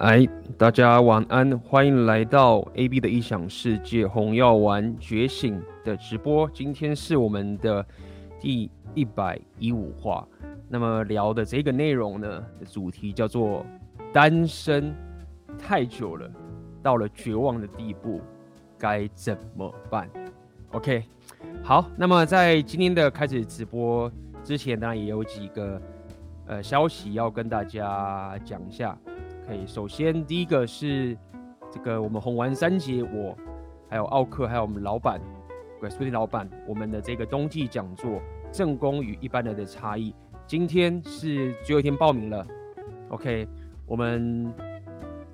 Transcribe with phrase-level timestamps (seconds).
[0.00, 0.26] 哎，
[0.56, 6.48] 大家晚安，欢迎来到 AB 的异想世界红药丸觉醒的直播。
[6.54, 7.84] 今天是我们的
[8.40, 10.26] 第一百一五话，
[10.70, 13.62] 那么聊的这个内容呢，主题叫做
[14.10, 14.96] 单身
[15.58, 16.26] 太久了，
[16.82, 18.22] 到了绝望的地步，
[18.78, 20.08] 该怎么办
[20.70, 21.04] ？OK，
[21.62, 24.10] 好，那么在今天的开始直播
[24.42, 25.82] 之前，当然也有几个
[26.46, 28.96] 呃消息要跟大家讲一下。
[29.50, 31.18] 可以首先第一个是
[31.72, 33.36] 这个我们红丸三杰，我
[33.88, 35.20] 还有奥克，还有我们老板，
[35.80, 40.14] 对，书店老板，我们的这个冬季讲座，正宫与一般人的差异，
[40.46, 42.46] 今天是最后一天报名了。
[43.08, 43.48] OK，
[43.86, 44.54] 我们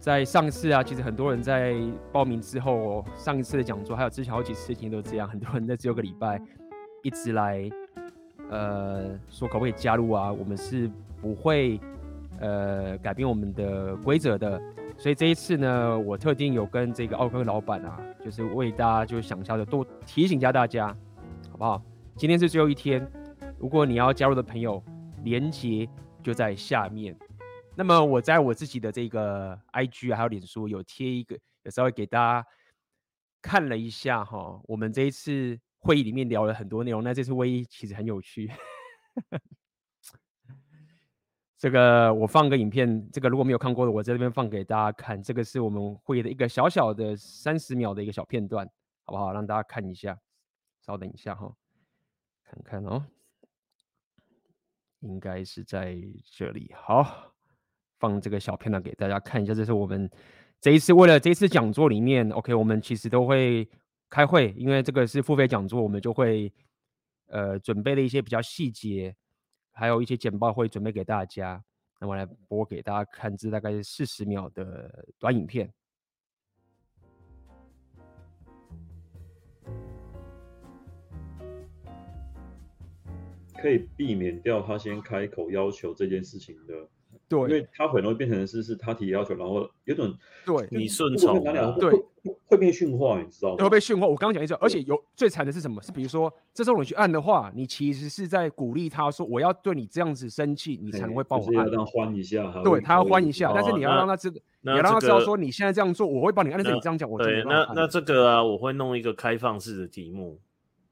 [0.00, 1.74] 在上次啊，其实很多人在
[2.10, 6.40] 报名之后，上一次的讲座还有之前好几次听都这样，很多人在只有个礼拜
[7.02, 7.68] 一直来，
[8.48, 10.32] 呃，说可不可以加入啊？
[10.32, 10.90] 我们是
[11.20, 11.78] 不会。
[12.40, 14.60] 呃，改变我们的规则的，
[14.96, 20.88] 所以这一次呢，我特定有跟这个奥克老板啊，就是为大家就是想一下的多提醒一下大家，
[21.50, 21.82] 好不好？
[22.16, 23.06] 今天是最后一天，
[23.58, 24.82] 如果你要加入的朋友，
[25.24, 25.88] 连接
[26.22, 27.16] 就在下面。
[27.74, 32.46] 那么我在我自己的这个 IG 还有脸书有贴一个，有稍微给大家
[33.42, 38.50] 看了一下哈，我们这一次会议里面聊了很多内容，那这次会议其实很有趣。
[41.58, 45.22] 这个我放个影片，这个如果没有看过的，我在这边放给大家看。
[45.22, 48.68] 这个是我们会议的一个小小的三十秒的一个小片段，
[49.04, 49.32] 好不好？
[49.32, 50.18] 让大家看一下。
[50.84, 51.50] 稍等一下哈，
[52.44, 53.04] 看看哦，
[55.00, 55.96] 应该是在
[56.30, 56.70] 这里。
[56.76, 57.32] 好，
[57.98, 59.54] 放这个小片段给大家看一下。
[59.54, 60.08] 这是我们
[60.60, 63.66] 这一次为了这一次讲座里面，OK，我们其实都会
[64.10, 66.52] 开会，因为这个是付费讲座，我们就会
[67.28, 69.16] 呃准备了一些比较细节。
[69.78, 71.62] 还有一些简报会准备给大家，
[72.00, 75.70] 那我来播给大家看，这大概四十秒的短影片，
[83.58, 86.88] 可以避免掉他先开口要求这件事情的。
[87.28, 90.14] 对，因为他很容易变成的是是他提要求，然后有种
[90.44, 91.42] 对你顺从，
[91.78, 91.90] 对，
[92.46, 93.64] 会被驯化，你知道吗？
[93.64, 94.06] 会被驯化。
[94.06, 95.82] 我刚刚讲一次，而且有最惨的是什么？
[95.82, 101.54] 是比如说这时候你去按的话，你其实是在鼓励他说我要对你这样子生气，你才能会帮我按。
[101.54, 106.58] 要让他欢一下，对他要欢一下，但是你要让他知，你要让他知道说你现在这样做，我会帮你按。
[106.62, 110.38] 但是你这样讲，我对，那那这个啊，我会弄一个开放式的题目，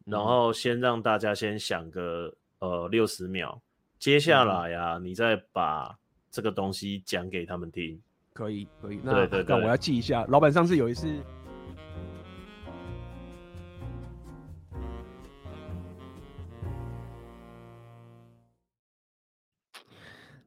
[0.05, 3.61] 然后先让大家先想个呃六十秒，
[4.01, 5.97] 接下来呀，你再把。
[6.35, 7.97] 这个东西讲给他们听，
[8.33, 8.99] 可以，可以。
[9.05, 10.25] 那对对对，那我要记一下。
[10.29, 11.09] 老板上次有一次，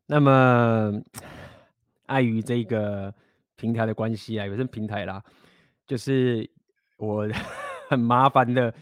[0.06, 1.02] 那么
[2.08, 3.14] 碍于这个
[3.56, 5.24] 平台的关系啊，有些平台啦，
[5.86, 6.50] 就是
[6.97, 7.26] 我
[7.88, 8.74] 很麻烦的。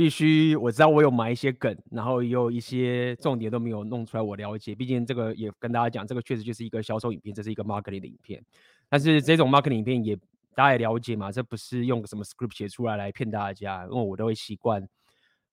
[0.00, 4.22] 必须我知道我有埋一些梗，然后也有一些重点都没有弄出来。
[4.22, 8.42] 我了解，毕竟这个也跟大家讲，这个确实就是一个销售影片，这是一个 marketing 的影片。
[8.88, 10.16] 但是这种 marketing 影片也
[10.54, 14.88] 大家也了解嘛，这不是用什么 script 写出来来骗大家，因为我都会习惯。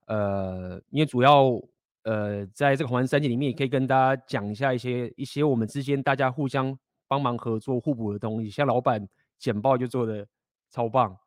[0.06, 1.62] 呃，因为主要
[2.04, 6.74] 呃在这个环三杰里面，也可以跟大家讲一下一些一些我们之间大家互相
[7.06, 8.50] 帮忙合作互补的东西。
[8.50, 9.06] 像老板
[9.38, 10.26] 简报就做的
[10.72, 11.18] 超棒，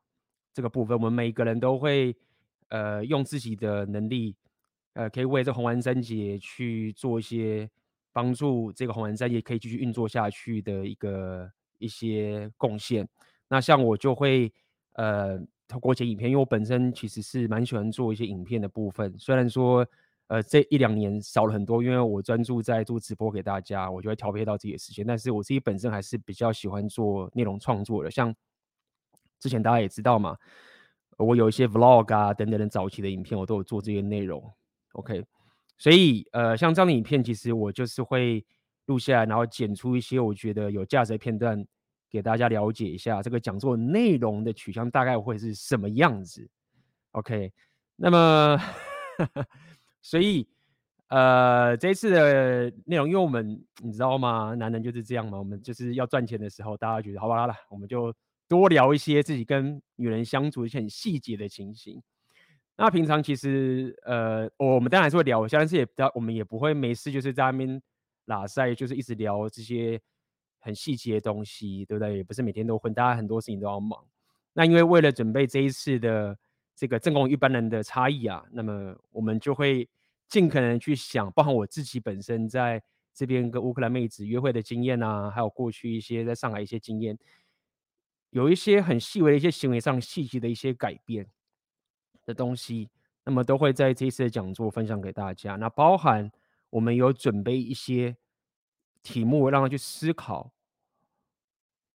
[0.54, 2.16] 这个部分我们每一个人都会。
[2.70, 4.34] 呃，用自己的能力，
[4.94, 7.69] 呃，可以为这红丸三杰去做一些
[8.12, 13.09] 帮助，这个红丸三杰可以继续运作下去的一个一些贡献。
[13.48, 14.53] 那像我就会
[14.92, 19.12] 呃透过一些影片，因为我本身其实是蛮喜欢做一些影片的部分。
[19.19, 19.86] 虽然说
[20.28, 25.04] 呃这一两年少了很多，因为我专注在做直播给大家，我就会调配到自己的时间。
[25.04, 28.32] 但是我自己本身还是比较喜欢做内容创作的，像
[29.41, 30.36] 之前大家也知道嘛。
[31.22, 34.42] 我有一些 vlog 啊等等的早期的影片，我都有做这些内容
[34.92, 35.22] ，OK。
[35.76, 38.42] 所以呃，像这样的影片，其实我就是会
[38.86, 41.62] 录下来，然后剪出一些我觉得有价值的片段，
[42.10, 46.48] 给大家了解一下这个讲座内容的取向大概会是什么样子
[47.12, 47.53] ，OK。
[47.97, 48.59] 那么，
[50.00, 50.48] 所以
[51.09, 54.54] 呃，这次的内容，因为我们你知道吗？
[54.54, 58.15] 男人就是这样嘛，我们就是要赚钱的时候，大家觉得好吧，好了，我们就。
[58.50, 62.02] 多聊一些自己跟女人相处一些很细节的情形。
[62.76, 67.80] 那平常其实，呃，我们当然是会聊，但是也不，我们也不会没事就是在那边
[68.24, 70.00] 拉塞，就是一直聊这些
[70.58, 72.16] 很细节的东西，对不对？
[72.16, 74.04] 也不是每天都混，大家很多事情都要忙。
[74.53, 76.36] 那因为为了准备这一次的
[76.74, 79.88] 这个正宫一般人的差异啊，那么我们就会
[80.28, 82.82] 尽可能去想，包含我自己本身在
[83.14, 87.18] 这边跟乌克兰妹子约会的经验啊，还有过去一些在上海一些经验，
[88.30, 91.28] 有一些很细微的一些行为上细节的一些改变
[92.24, 92.88] 的东西，
[93.24, 95.56] 那么都会在这一次的讲座分享给大家。
[95.56, 96.30] 那包含
[96.71, 98.16] 我们有准备一些
[99.03, 100.53] 题目，让他去思考，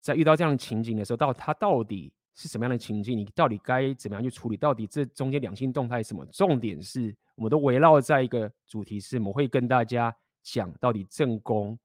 [0.00, 4.56] 在遇到这样的情景的时候，到他到底是什么样的情境，你到底该怎么样去处理？
[4.56, 6.26] 到底这中间两性动态是什么？
[6.26, 11.78] 重点是，我们都围绕在一个主题是，我们会跟大家讲到底正宫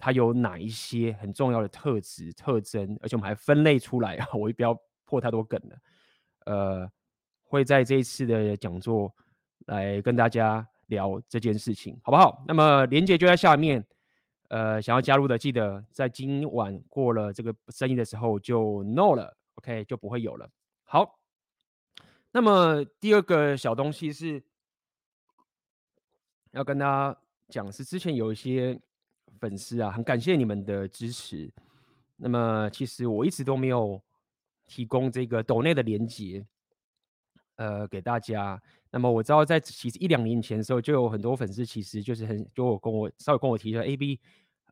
[0.00, 5.76] 它有哪一些很重要的特质特征，而且我们还分类出来啊， 我也不要破太多梗了。
[6.46, 6.90] 呃，
[7.44, 9.14] 会在这一次的讲座
[9.66, 12.42] 来跟大家聊这件事情，好不好？
[12.48, 13.86] 那么连接就在下面，
[14.48, 20.48] 呃，想要加入的记得在今晚过了这个生日的时候就 no 了，OK 就不会有了。
[20.84, 21.20] 好，
[22.32, 24.42] 那么第二个小东西是。
[26.52, 27.16] 要跟大家
[27.48, 28.76] 讲是之前有一些
[29.40, 31.50] 粉丝啊，很感谢你们的支持。
[32.16, 34.00] 那么其实我一直都没有
[34.66, 36.46] 提供这个抖内的连接，
[37.56, 38.60] 呃，给大家。
[38.90, 44.20] 那么我知道在其实一两年前的时候，就有很多粉丝其实就是很就跟我稍微跟我提说，AB，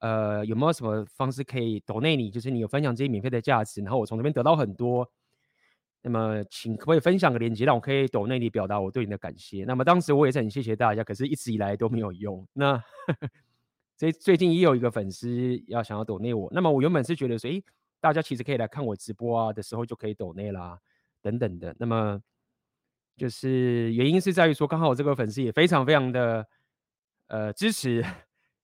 [0.00, 2.31] 呃，有没有什么方式可以抖内你？
[2.31, 5.11] 就是你有分享这些免费的价值，然后我从那边得到很多。
[6.00, 9.64] 那么，请可不可以分享个链接，让我可以抖内里表达我对你的感谢。
[9.64, 12.47] 那么当时我也是很谢谢大家，可是一直以来都没有用。
[12.53, 12.81] 那
[13.99, 17.62] 所以最近也有一个粉丝要想要抖内我，那么我原本是觉得说，诶，
[18.00, 20.79] 大家其实可以来看我直播啊的时候就可以抖内啦，
[21.21, 21.75] 等等的。
[21.81, 22.23] 那么
[23.17, 26.47] 就是原因是在于说，刚好我这个粉丝也非常非常的
[27.27, 28.05] 呃支持，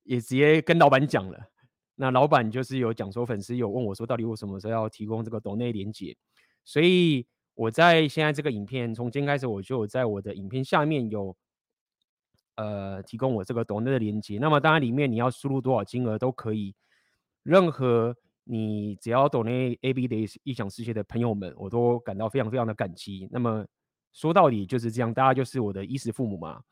[0.04, 1.50] 也直接跟老板讲了。
[1.96, 6.16] 那老板就是有讲说，粉丝有问我说，到底我什么时候要提供这个抖内连接？
[6.64, 11.36] 所以我在现在这个影片，从今天开始我就在我的影片下面有，
[12.56, 14.38] 呃，提供我这个抖内的链接。
[14.38, 16.74] 那么当然里面你要输入多少金额都可以，
[17.42, 18.14] 任何
[18.44, 23.28] 你只要抖内 AB 的异想世界的朋友们，我都感到非常非常的感激。
[23.30, 23.64] 那么
[24.12, 26.62] 说到底就是这样，大家就是我的衣食父母嘛。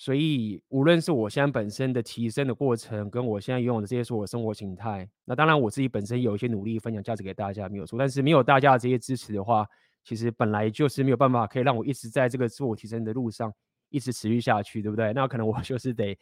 [0.00, 9.66] 所以，无论是我现在本身的提升的过程，跟我现在拥有的这些所有生活形态，那当然我自己本身有一些努力分享价值给大家没有错，但是没有大家的这些支持的话，
[10.04, 13.52] 其实本来就是没有办法可以让我一直在这个自我提升的路上
[13.90, 15.12] 一直持续下去，对不对？
[15.12, 16.18] 那可能我 就是得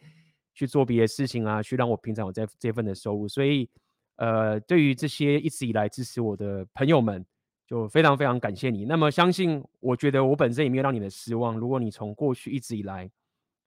[0.53, 3.27] 去做别的事情啊，去让我平常有这这份的收入。
[3.27, 3.69] 所以，
[4.15, 7.25] 呃，对于这些一直以来支持我的朋友们，
[7.65, 8.85] 就非常非常感谢你。
[8.85, 11.57] 那么，相信我觉得我本身也没有让你们失望。
[11.57, 13.09] 如果你从过去一直以来，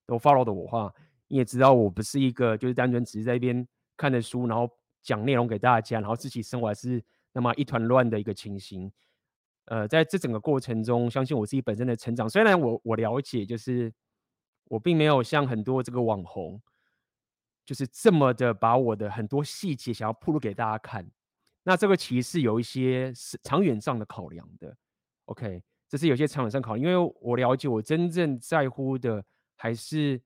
[0.07, 0.93] 都 follow 的我话，
[1.29, 3.67] 你也知道我不是一个就是单纯只是在一边
[3.97, 4.69] 看的书，然后
[5.03, 7.01] 讲内容给大家，然后自己生活还是
[7.33, 8.91] 那么一团乱的一个情形。
[9.71, 13.93] 呃，在这整个过程中，相信我自己本身的成长，虽然我我了解，就是
[14.65, 16.61] 我并没有像很多这个网红，
[17.65, 21.09] 就是这么的把我的很多细节想要铺露给大家看。
[21.63, 24.77] 那这个其实是有一些是长远上的考量的。
[25.27, 29.25] OK，这是有些长远上考量，因为我了解我真正在乎的。
[29.63, 30.19] 还是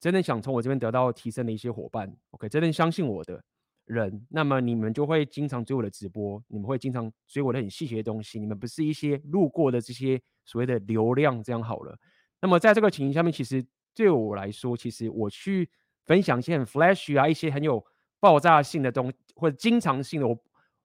[0.00, 3.40] 真的想从我这边得到提升的一些伙伴，OK，真的相信我的
[3.88, 11.98] 人，那么你们就会经常追我的直播，你们会经常追我的很细节的东西，你们不是一些路过的这些所谓的流量这样好了。
[12.40, 15.68] 那么在这个情形下面，其实对我来说，其实我去
[16.04, 17.84] 分享一些很 flash 啊，一些很有
[18.20, 20.38] 爆炸性的东，或者经常性的，我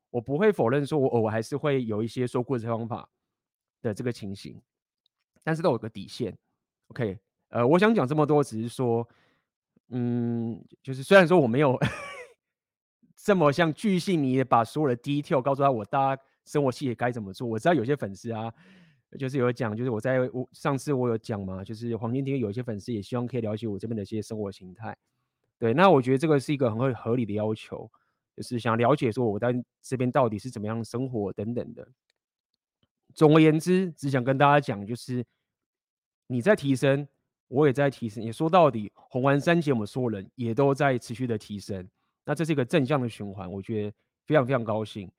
[0.09, 3.07] 我不会否认说我偶尔还是会有一些说故事方法
[3.81, 4.59] 的这个情形，
[5.43, 6.35] 但是都有个底线
[6.87, 7.19] ，OK。
[7.49, 9.07] 呃，我想讲这么多，只是说，
[9.89, 11.79] 嗯，就是虽然说我没有
[13.23, 17.47] 这么像巨细靡的把所有的 detail 告诉他，我大家生活细节该怎么做。
[17.47, 18.53] 我知道有些粉丝啊，
[19.17, 24.93] 就是有讲，就是我在我上次我有讲嘛，就是黄金天有些粉丝也希望可以了解我这边的一些生活形态。
[25.57, 27.89] 对，那我觉得这个是一个很合理的要求，
[28.35, 31.87] 就是想了解说我在这边到底是怎么样生活等等的。
[33.13, 35.25] 总而言之，只想跟大家讲，就是
[36.27, 37.07] 你在提升。
[37.49, 41.87] 我也在提升，也说到底，红丸三节我们所有人也都在持续的提升，
[42.25, 43.93] 那这是一个正向的循环，我觉得
[44.25, 45.11] 非常非常高兴。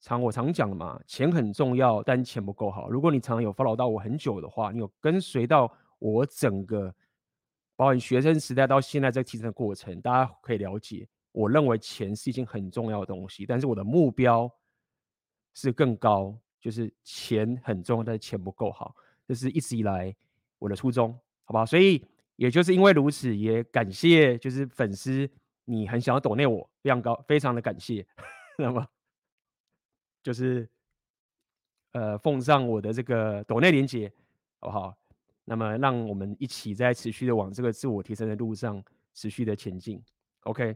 [0.00, 2.88] 常我常讲的嘛，钱很重要，但钱不够好。
[2.88, 6.94] 如果你常常有 follow 到我很久的话，你有跟随到我整个，
[7.74, 14.48] 包括学生时代到现在这个提升的过程，大家可以了解，我认为钱是一件很重要的东西，但是我的目标
[15.54, 18.94] 是更高，就是钱很重要，但是钱不够好，
[19.26, 20.14] 这是一直以来
[20.60, 21.18] 我的初衷。
[21.42, 25.28] 好吧，所以也就是因为如此，也感谢就是粉丝，
[25.70, 28.06] 你很想要抖内我，非常高，非常的感谢。
[28.56, 28.88] 那么
[30.22, 30.66] 就是
[31.92, 34.10] 呃奉上我的这个抖内连接，
[34.60, 34.96] 好不好？
[35.44, 38.82] 那么让我们一起在持续的往这个自我提升的路上
[39.12, 40.02] 持续的前进。
[40.44, 40.74] OK。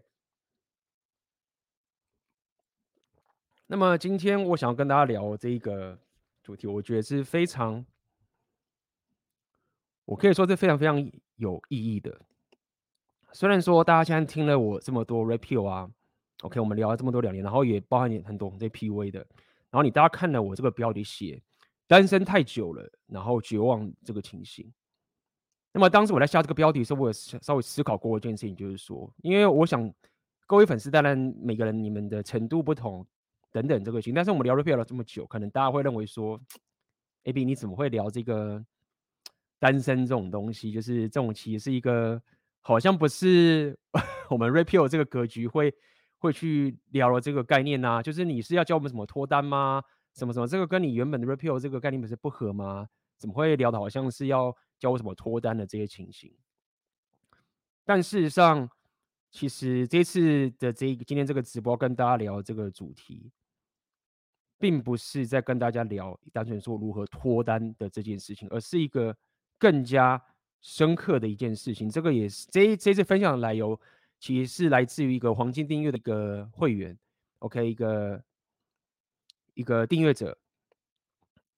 [3.67, 5.99] 那么今天我想要跟大家聊这一个
[6.43, 7.83] 主题，我觉得是非常，
[10.05, 12.21] 我可以说是非常非常有意义的。
[13.33, 15.91] 虽然说大家现在听了我这么多 Red 啊
[16.43, 19.19] ，OK，我们聊了这么多两年，然后也包含很多这 PUA 的，
[19.71, 21.41] 然后你大家看了我这个标题写
[21.87, 24.71] 单身太久了，然后绝望这个情形。
[25.73, 29.93] 那么当时我在下这个标题的时候，我有稍微思考过一件事情，就是说，因为我想
[30.47, 33.07] 各位粉丝，当然每个人你们的程度不同。
[33.55, 36.41] 等等，这个情，但是我们聊 Red Pill 了这么久，可能大家会认为说
[37.25, 38.65] ，AB 你怎么会聊这个
[39.59, 40.73] 单身这种东西？
[40.73, 42.19] 就是这种其实是一个
[42.63, 43.79] 好像不是
[44.31, 45.75] 我们 repeal 这个格局会
[46.19, 48.03] 会去聊了这个概念呐、啊。
[48.03, 49.83] 就是你是要教我们什么脱单吗？
[50.15, 50.47] 什么什么？
[50.47, 52.87] 这个跟你原本的 repeal 这个概念不是不合吗？
[53.19, 56.33] 怎么会聊的好像是要教我什么脱单的这些情形？
[57.85, 58.69] 但事实上，
[59.31, 63.31] 其实这次的这个今天这个直播跟大家聊这个主题。
[64.59, 69.17] 并不是在跟大家聊单纯说如何脱单的这件事情，而是一个
[69.59, 70.23] 更加
[70.63, 71.91] 深刻的一件事情。
[71.91, 73.79] 这个也是这这次分享的来由，
[74.19, 76.97] 其实是来自于一个黄金订阅的一个会员
[77.41, 78.25] ，OK，一个
[79.53, 80.39] 一个订阅者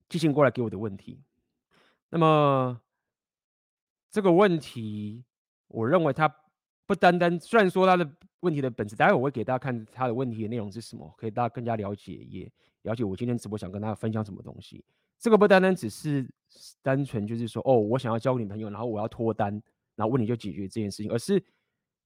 [0.09, 1.23] 寄信过来给我的问题。
[2.09, 2.81] 那么
[4.11, 5.23] 这个问题，
[5.69, 6.29] 我认为他
[6.87, 12.51] 不单单，虽然说他的问题的本质，待会我会给大家看他的问题的内容是什么，可以大家更加了解也。
[12.83, 14.85] 了解我今天直播想跟大家分享什么东西，
[15.19, 16.31] 这个不单单只是
[16.83, 19.53] 单纯就是说哦，我想要交女朋友，然后我要脱单，
[19.95, 21.43] 然后问题就解决这件事情，而是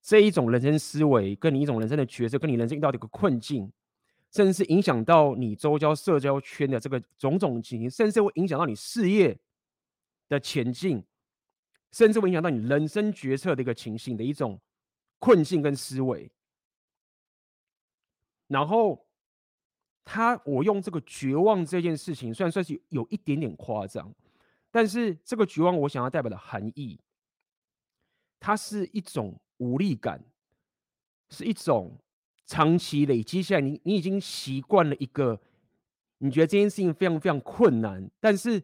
[0.03, 3.71] 这一种人生思维，跟你一种人生的角色，跟你人生遇到的一个困境，
[4.33, 9.39] 甚至是影响到你周遭社交圈的这个种种情形，甚至会影响到你事业
[10.29, 11.03] 的前进，
[11.93, 14.61] 甚至会影响到你人生决策的一个情形的一种
[15.19, 16.31] 困境跟思维，
[18.47, 19.05] 然后。
[20.11, 24.11] 他，我用这个绝望这件事情，虽然算是有一点点夸张，
[24.71, 26.99] 但是这个绝望，我想要代表的含义，
[28.39, 30.23] 它是一种无力感，
[31.31, 31.99] 是一种
[32.47, 35.41] 长期累积下来，你你已经习惯了一个，
[36.19, 38.63] 你觉得这件事情非常非常困难，但是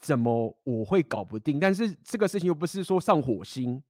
[0.00, 1.60] 怎么我会搞不定？
[1.60, 3.82] 但是这个事情又不是说上火星，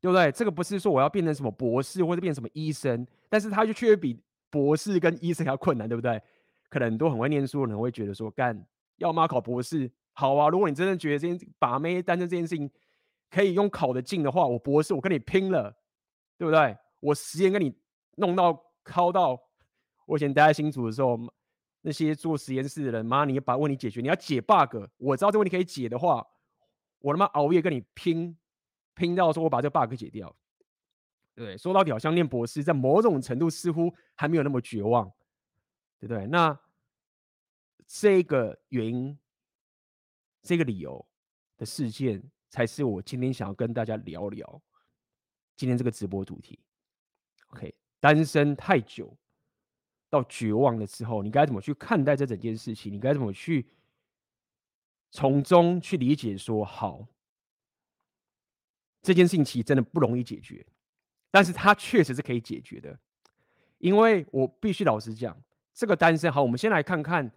[0.00, 0.30] 对不对？
[0.32, 4.18] 这个不是说我要变成什么博士或者变成什么医生，但是他就却比。
[4.52, 6.20] 博士跟医生还要困难，对不对？
[6.68, 8.66] 可能很多很会念书的人会觉得说，干
[9.00, 10.48] 要么考博士，好啊。
[10.48, 12.70] 如果你真的觉得这件把妹单身这件事情
[13.28, 15.76] 可以用考得进的话，我博士我跟你拼了，
[16.38, 16.76] 对不对？
[17.00, 17.74] 我实验跟你
[18.16, 19.38] 弄到考到。
[20.06, 21.16] 我以前待在新竹的时候，
[21.82, 26.26] 那些做实验室的人，妈，你把问题解决，你要解 bug，我知道这问题可以解的话，
[26.98, 28.36] 我他妈熬夜跟你拼，
[28.96, 30.34] 拼到说我把这 bug 解掉。
[31.36, 35.08] 对，说到底好像念博士，在某种程度似乎还没有那么绝望，
[36.00, 36.26] 对不对？
[36.26, 36.58] 那
[37.92, 39.18] 这个原因、
[40.42, 41.04] 这个理由
[41.56, 44.62] 的事件，才是我今天想要跟大家聊聊
[45.56, 46.60] 今天这个直播主题。
[47.48, 49.12] OK，单身太久
[50.08, 52.92] 到绝望的时候，你该怎么去看待这整件事情？
[52.92, 53.68] 你该怎么去
[55.10, 57.04] 从中去理解说，好，
[59.02, 60.64] 这件事情其实真的不容易解决。
[61.32, 62.96] 但是它确实是可以解决的，
[63.78, 65.36] 因为我必须老实讲，
[65.74, 67.28] 这个单身好，我们先来看看，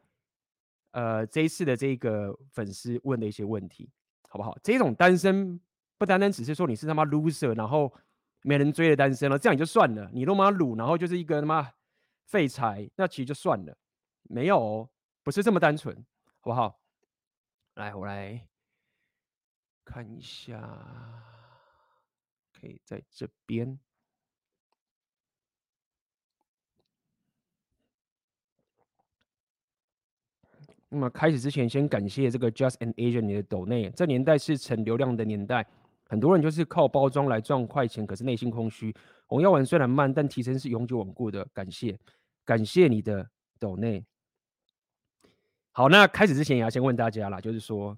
[0.94, 3.92] 呃，这一次的这个粉丝问的一些问题，
[4.30, 4.58] 好不好？
[4.64, 5.60] 这种单身
[5.98, 7.94] 不单单只是说你是他妈 loser，然后
[8.42, 10.10] 没人追的单身了，这样也就算了。
[10.14, 11.72] 你他妈鲁，然后就是一个他妈
[12.26, 13.78] 废柴，那其实就算了。
[14.24, 14.90] 没有哦，
[15.24, 15.96] 不是这么单纯，
[16.40, 16.80] 好不好？
[17.76, 18.48] 来，我来
[19.84, 20.80] 看一下。
[22.54, 23.78] 可以在这边。
[30.94, 33.90] 那么开始之前，先感谢这个 Just an Asian 你的抖内。
[33.96, 35.66] 这年代是成流量的年代，
[36.08, 38.96] 很多人就是靠包装来赚快钱，可是内心空虚。
[39.26, 41.44] 红药丸虽然慢，但提升是永久稳固的。
[41.52, 41.98] 感谢，
[42.46, 44.06] 感谢你的抖内。
[45.72, 47.98] 好，那开始之前也要先问大家啦，就是说，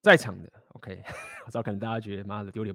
[0.00, 1.02] 在场的，OK。
[1.44, 2.72] 我知道可能大家觉得妈的丢脸，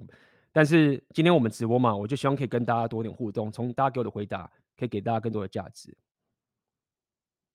[0.52, 5.96] 但是今天我们直播嘛，我就希望可以跟大家多点互动，从大家给我的回答，可以给大家更多的价值。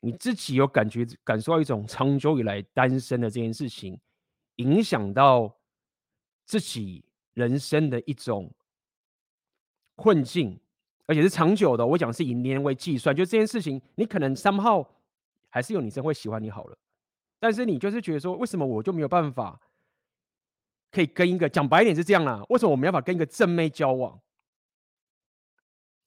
[0.06, 3.98] 你自己有感觉感受到一种长久以来单身的这件事情，
[4.58, 5.56] 影响到
[6.46, 8.54] 自己人生的一种
[9.96, 10.60] 困境，
[11.06, 11.88] 而且是长久的。
[11.88, 14.86] 我讲是以年为计算，就这件事情，你可能三号
[15.48, 16.78] 还是有女生会喜欢你好了，
[17.40, 19.58] 但是你就是觉得说，为什么我就没有办法？
[20.92, 22.44] 可以跟一个讲白一点是这样啦？
[22.50, 24.20] 为什么我没办法跟一个正妹交往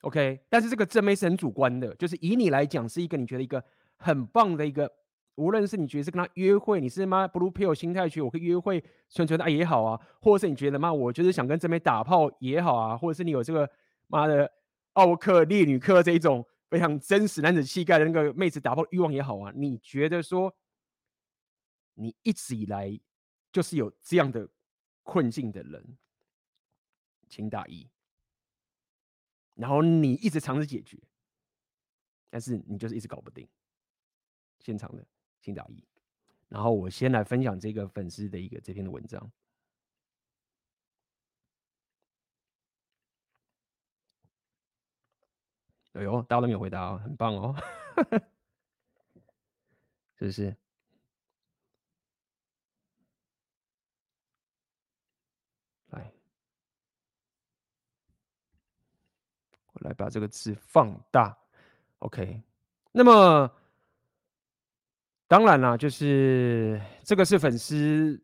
[0.03, 3.65] ？OK，但是这个正妹是很主观的，就是以你来讲是一个你觉得一个
[3.97, 4.91] 很棒的一个，
[5.37, 13.71] 无论是你觉得是跟他约会，你是妈 blue pill 心态去，我可以约会纯纯的爱也好啊，或者是你觉得妈我就是想跟这边打炮也好啊，或者是你有这个
[14.07, 14.51] 妈的
[14.95, 20.55] 奥克烈女客这一种非常真实男子气概的那个妹子打炮欲望也好啊，你觉得说
[21.95, 23.01] 你一直以来
[23.53, 24.49] 就是有这样的。
[25.09, 25.97] 困境的人，
[27.29, 27.89] 请打一。
[29.55, 30.99] 然后你一直尝试解决，
[32.29, 33.49] 但是你就是一直搞不定。
[34.67, 35.07] 现场的，
[35.41, 35.85] 请打一。
[36.49, 39.31] 然后我先来分享这个粉丝的一个这篇的文章。
[45.93, 47.55] 哎呦，大家都没有回答哦，很棒哦，
[50.19, 50.57] 是不是？
[59.81, 61.37] 来把这个字放大
[61.99, 62.43] ，OK。
[62.91, 63.49] 那么
[65.29, 68.23] 当然啦，就是这个是粉丝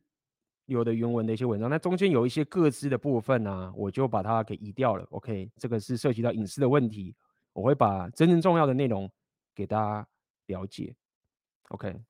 [0.67, 5.51] 有的原文的一些文章，那中间有一些各自的部分呢、啊，我就把它给移掉了，OK。
[5.57, 7.15] 这个是涉及到隐私的问题，
[7.53, 9.11] 我会把真正重要的内容
[9.53, 10.07] 给大家
[10.47, 10.95] 了解
[11.71, 12.01] ，OK。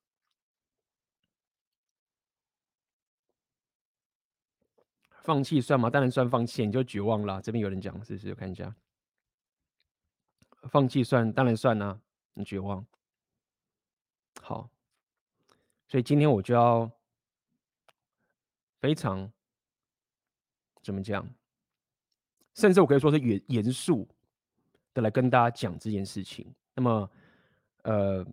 [5.22, 5.88] 放弃算吗？
[5.88, 7.40] 当然算放弃，你就绝望了。
[7.40, 8.30] 这边有人讲，是不是？
[8.30, 8.74] 我看一下。
[10.68, 11.98] 放弃算，当然算啊，
[12.34, 12.84] 你绝望。
[14.40, 14.68] 好，
[15.92, 16.90] 所以今天我就要
[18.80, 19.30] 非常
[20.82, 21.22] 怎么讲，
[22.54, 24.08] 甚至我可以说是严严肃
[24.94, 26.50] 的来跟大家讲这件事情。
[26.74, 27.10] 那么，
[27.82, 28.26] 呃，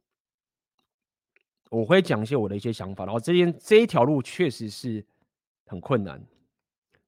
[1.70, 5.06] 我会讲一些我的一些想法，然后这件这一条路确实是
[5.66, 6.26] 很困难。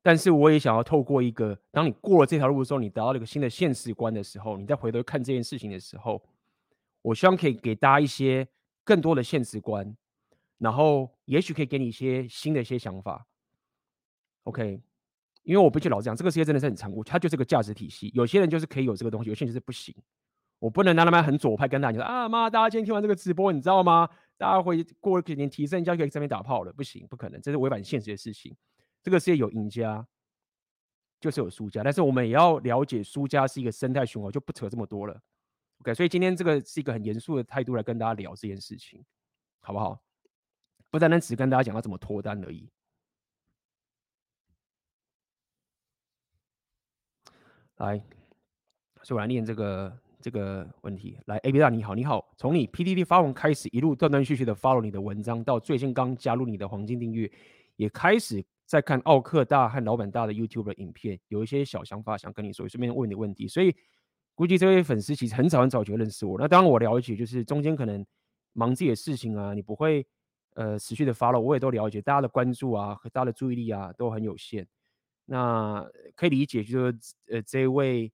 [0.02, 6.22] 但是我也想要透过一个，当你过了这条路的时候，你得到了一个新的现实观的时候，你再回头看这件事情的时候，
[7.02, 8.46] 我希望可以给大家一些
[8.84, 9.96] 更多的现实观，
[10.62, 13.26] 然后也许可以给你一些新的一些想法。
[14.44, 14.80] OK，
[15.42, 18.12] 因为我不去老这样，这个世界真的是很残酷，它就是个价值体系。
[18.14, 19.96] 有些人就是可以有这个东西，有些人就是不行。
[20.60, 24.08] 我不能让他们很左派跟大家说啊妈，大家今天听完这个直播，你知道吗？
[24.38, 28.56] 大家会过几年提升一下，可以在这边打炮了，不行，不可能，这是违反现实的事情。
[29.02, 30.08] 这个世界有赢家，
[31.20, 35.20] 就是有输家，但是我们也要了解输家是一个生态循环，就不扯这么多了。
[35.80, 39.04] OK，所以今天这个是一个很严肃的态度来跟大家聊这件事情，
[39.62, 40.00] 好不好？
[40.92, 42.70] 不单单只跟大家讲要怎么脱单而已。
[47.78, 47.98] 来，
[49.02, 51.18] 所以我来念这个这个问题。
[51.26, 57.32] 来，A B 大你好，你好，从你 P D D 发文开始，一路断断续续的 follow 你的文章，到最近刚加入你的黄金订阅，
[57.78, 58.46] 也开始。
[58.68, 63.46] 在看奥克大和老板大的 YouTube 影片，有一些小想法想跟你说，顺便问你问题。
[63.46, 63.76] 所以
[64.34, 66.40] 估计这位粉丝其实很早很早就认识我。
[66.40, 68.06] 那当然我了解，就是中间可能
[68.54, 70.08] 忙自己的事情啊，你不会
[70.56, 72.02] 呃持续的 follow，我也都了解。
[72.02, 74.68] 大家的关注啊和大家的注意力啊都很有限。
[75.26, 78.12] 那可以理解，就是呃这位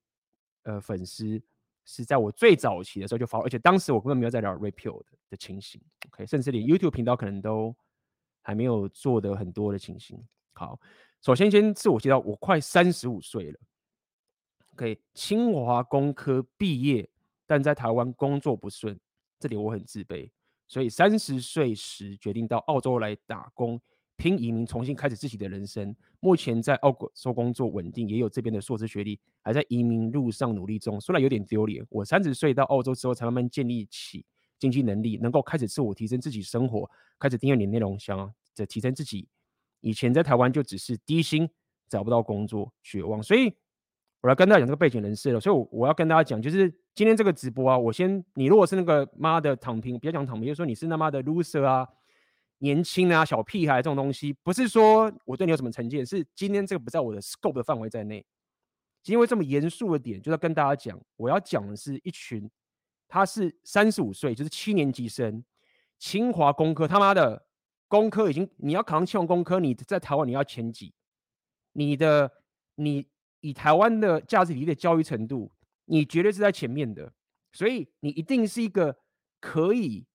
[0.62, 1.40] 呃粉丝
[1.84, 7.74] 是在我最早期的时候就 follow，而且当时我根本没有在聊 Repeal 的的情形，OK，甚至连 YouTube 频道可能都
[8.42, 10.22] 还没有做的很多的情形。
[10.52, 10.78] 好，
[11.22, 13.58] 首先先自我介绍，我快三十五岁了。
[14.74, 17.08] OK，清华工科毕业，
[17.46, 18.96] 但在台湾工作不顺，
[19.40, 20.30] 这点我很自卑，
[20.68, 23.80] 所以三十岁时决定到澳洲来打工，
[24.16, 25.96] 拼移民，重新开始自己的人生。
[26.20, 31.00] 目前在澳洲工作稳定，也有这边的硕士学历，还在移民路上努力中。
[31.00, 34.26] 虽然有点丢脸，我三十岁到澳洲之后才慢慢建立起
[34.58, 39.26] 经济能力，能够开始自我提升自己生活，开始订阅你的内容，想着提升自己。
[39.80, 41.48] 以前在台湾就只是低薪，
[41.88, 43.22] 找不到工作，绝望。
[43.22, 43.54] 所以
[44.20, 45.40] 我来跟大家讲这个背景人设了。
[45.40, 51.86] 所以我，我要跟大家讲，就是今天这个直播啊，我先，你如果是那个妈的躺平，别讲躺平，就是说你是他妈的 loser 啊，
[52.58, 58.26] 年轻啊，小屁孩这种东西，不是说我对你有什么成见，是今天这个不在我的 scope 的范围在内。
[59.04, 62.50] 因为这么严肃的点，就要跟大家讲，我要讲的是一群，
[63.06, 65.44] 他是三十五岁，就是七年级生，
[66.00, 67.46] 清华工科，他妈的。
[67.86, 70.92] 工科已经，你要考上清华工科，你在台湾你要前几，
[71.74, 72.28] 你的
[72.74, 73.06] 你
[73.38, 75.52] 以台湾的价值体系的教育程度，
[75.90, 77.12] 你绝对是在前面的，
[77.52, 78.98] 所以你一定是一个
[79.40, 80.06] 可以，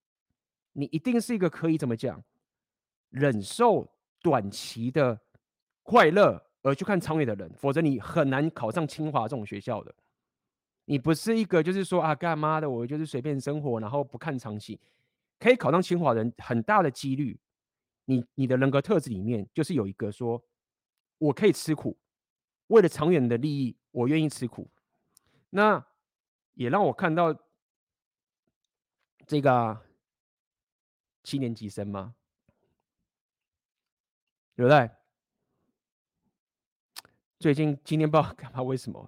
[0.73, 2.23] 你一定是一个可以怎么讲，
[3.09, 5.19] 忍受短期的
[5.81, 9.93] 快乐而去看长远的人，否则你很难考上清华这种学校的。
[10.86, 14.79] 你不是一个就是说啊干嘛的，我就是随便生活，然后不看长期，
[15.39, 17.39] 可以考上清华人很大的几率。
[18.05, 20.43] 你你的人格特质里面就是有一个说，
[21.17, 21.97] 我可以吃苦，
[22.67, 24.69] 为了长远的利益，我愿意吃苦。
[25.56, 25.86] 那
[26.56, 27.36] 也让我看到
[29.28, 29.80] 这个
[31.24, 32.16] 七年级生吗？
[34.56, 34.98] 有在？
[37.38, 39.08] 最近今天不知道 干嘛，为什么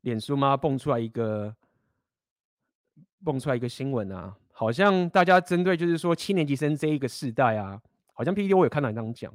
[0.00, 1.54] 脸书吗蹦出来一个
[3.22, 4.36] 蹦出来一个新闻啊？
[4.50, 7.80] 好像大家针对就是说七年级生这一个世代啊，
[8.12, 9.32] 好像 PPT 我有看到一张讲，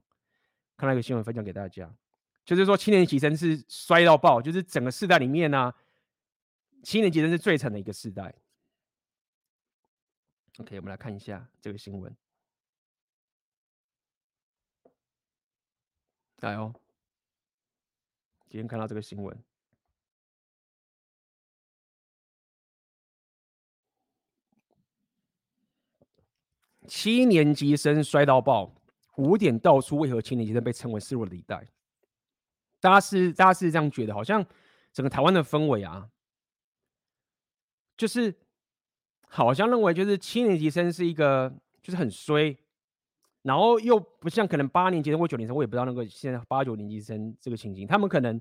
[0.76, 1.90] 看到一个新闻分享给大家，
[2.44, 5.74] 就是说七年级生是衰到爆，就是整个世代里面呢、
[6.84, 8.34] 七年级生是最惨的一个世代。
[10.58, 12.16] OK，我们来看一下这个新闻。
[16.38, 16.74] 来哦，
[18.50, 19.38] 今天看到这个新闻。
[26.88, 28.74] 七年级生衰到爆，
[29.18, 31.68] 五点道出为何七年级生被称为失落的一代？
[32.80, 34.14] 大家是大家是这样觉得？
[34.14, 34.44] 好像
[34.92, 36.10] 整个台湾的氛围啊，
[38.00, 38.34] 就是
[39.28, 42.58] 好像认为就是七年级生是一个就是很衰，
[43.42, 48.40] 然后又不像可能八年级生或九年级生，我也不知道那个现在八九年级生这个情形，他们可能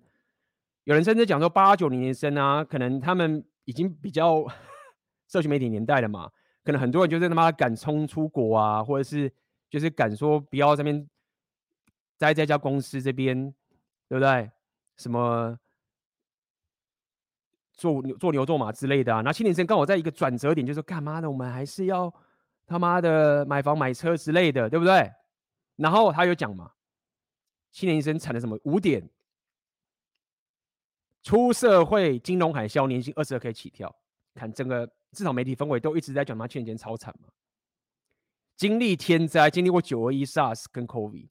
[0.85, 4.47] 有人甚至讲说八九年级生啊，可能他们已经比较
[5.27, 6.31] 社群媒体年代了嘛。
[6.63, 9.29] 可能很多人就是他妈敢冲出国啊，或者是
[9.69, 11.05] 就是敢说不要这边
[12.17, 13.53] 在这家公司这边，
[14.09, 14.49] 对不对？
[14.99, 15.59] 什么
[17.79, 19.23] 做牛做牛做马之类的啊？
[19.23, 21.31] 那七年生刚好在一个转折点，就是干嘛的？
[21.31, 22.13] 我们还是要
[22.67, 25.11] 他妈的买房买车之类的，对不对？
[25.77, 26.73] 然后他有讲嘛，
[27.71, 29.09] 七年生产的什么五点
[31.23, 33.97] 出社会金融海啸，年薪二十二 K 起跳，
[34.35, 34.93] 看整个。
[35.11, 37.31] 至少媒体氛围都一直在讲他去年间超惨嘛，
[38.59, 41.27] 经历天灾，经历过九二一 SARS 跟 COVID，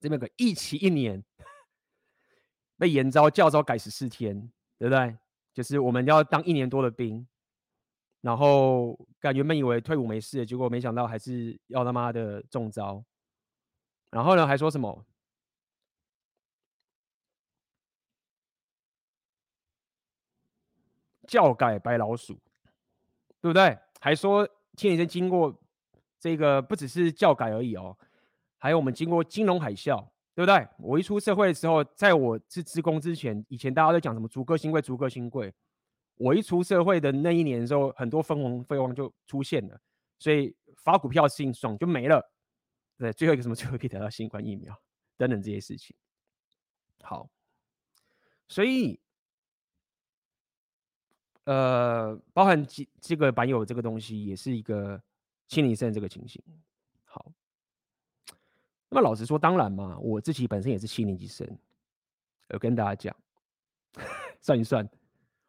[0.00, 1.22] 这边个一期一年
[2.78, 5.14] 被延招教招改十四天，对不对？
[5.54, 7.26] 就是我们要当一年多的兵，
[8.20, 13.02] 然后感觉原本以为退伍没事，结果没想到还是要他妈的中招，
[14.10, 15.06] 然后呢还说什么？
[21.26, 22.38] 教改白老鼠。
[23.40, 23.78] 对不对？
[24.00, 25.54] 还说七年生经过
[26.18, 27.94] 这个不只是教改而已哦，
[28.56, 30.02] 还有我们经过金融海啸，
[30.34, 30.66] 对不对？
[30.78, 35.54] 我一出社会的时候，在我是职工之前，以前大家都讲什么逐个新贵，逐个新贵。
[36.16, 39.80] 我一出社会的那一年的时候，很多分红费用就出现了，
[40.18, 42.32] 所以发股票事情爽就没了。
[42.98, 44.76] 对，最后一个什么， 最后可以得到新冠疫苗
[45.16, 45.96] 等等这些事情。
[47.02, 47.28] 好，
[48.48, 49.00] 所以。
[51.46, 54.98] 呃，包含这这个版友这个东西，也是一个
[55.46, 56.42] 七年级生这个情形。
[58.94, 61.46] 那老实说，当然嘛，我自己本身也是七年级生。
[62.50, 63.16] 我跟大家讲，
[64.40, 64.88] 算一算，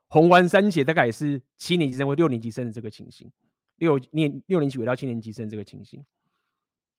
[0.07, 3.31] 红丸三姐大概也是七年级生或六年级生的这个情形，
[3.77, 6.03] 六年六年级回到七年级生这个情形，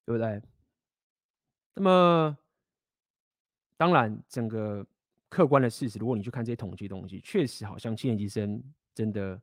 [0.05, 0.41] 对不对？
[1.75, 2.39] 那么，
[3.77, 4.87] 当然，整个
[5.29, 8.63] 客观的事实，如果你去看这些统计东西，确实好像七年级生。
[8.97, 9.39] 真的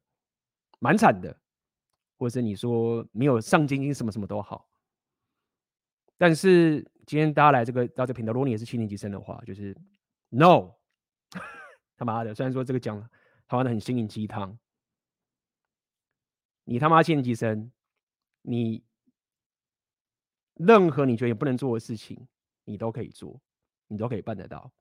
[0.80, 1.38] 蛮惨的，
[2.18, 4.68] 或者你说没有上进心，什么什么都好。
[6.24, 9.76] 但是今天大家来这个到这个频道，如果你也是七年级生的话，就是
[10.30, 10.72] no
[12.00, 12.34] 他妈的！
[12.34, 12.98] 虽然说这个讲
[13.46, 14.58] 台湾的很心灵鸡汤，
[16.64, 17.70] 你他妈七年级生，
[18.42, 18.86] 你
[20.54, 22.26] 任何你觉得你不能做的事情，
[22.64, 23.42] 你都可以做，
[23.90, 24.72] 你都可以办得到。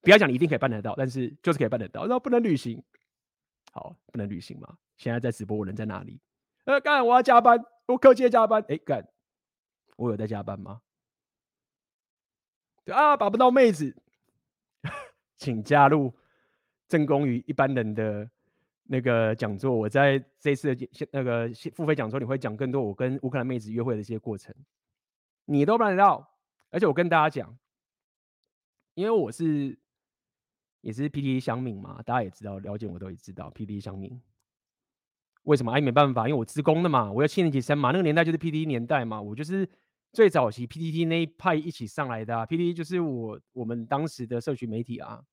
[0.00, 2.82] 不要讲你一定可以办得到，但是就是可以办得到，然后不能旅行。
[3.70, 4.76] 好，不能旅行嘛？
[4.96, 6.20] 现在在直播，我人在哪里？
[6.64, 8.64] 呃，干，我要加班，我科技加班。
[8.68, 9.08] 哎，干，
[9.96, 10.80] 我有在加班吗？
[12.84, 13.94] 对啊，把不到妹子，
[15.36, 16.12] 请加入
[16.88, 18.28] 正宫与一般人的
[18.84, 19.72] 那个讲座。
[19.72, 24.54] 我在这次的那个付费讲座，你会讲更多我跟乌克兰妹子约会的一些过程，
[25.44, 26.28] 你都办得到。
[26.70, 27.56] 而且我跟大家讲，
[28.94, 29.78] 因为我是。
[30.80, 34.20] 也是 PTT 乡民嘛，大家也知道，了解我都也知道 PTT 乡民
[35.44, 35.72] 为什么？
[35.72, 39.68] 哎，没办法，因为我资工的嘛，我要七年级生嘛，那个年代就是 PTT 年代嘛，我就是
[40.12, 45.24] 最早期 PTT 那一派一起上来的啊，PTT 就是我我们当时的社群媒体啊，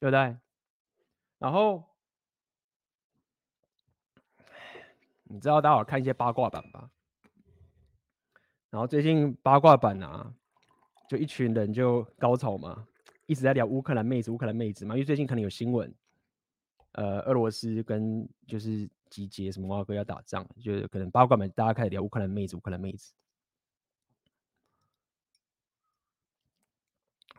[0.00, 0.36] 对不对？
[1.38, 1.84] 然后
[5.24, 6.88] 你知道大家有看一些八卦版吧？
[8.70, 10.32] 然后最近八卦版啊，
[11.08, 12.86] 就一群人就高潮嘛。
[13.26, 15.92] 一直在聊乌克兰妹子，乌克兰妹子嘛，因为最近可能有新闻，
[16.94, 23.12] 呃，俄罗斯跟就是集结什么挖哥要打仗，就是可能八卦们大家开始聊乌克兰妹子，乌克兰妹子。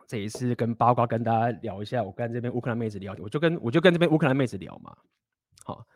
[0.08, 4.96] 这一次跟八卦跟大家聊一下，我跟这边乌克兰妹子聊，我就跟我就跟这边乌克兰妹子聊嘛。
[5.64, 5.88] 好，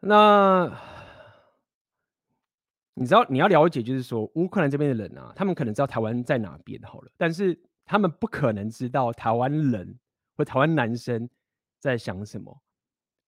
[0.00, 0.70] 那
[2.94, 9.98] 你知道你要了解，就是说乌克兰这边的人啊，他们可能知道台湾在哪边好了，但是他们不可能知道台湾人
[10.36, 11.26] 或台湾男生
[11.82, 12.62] 在想什么，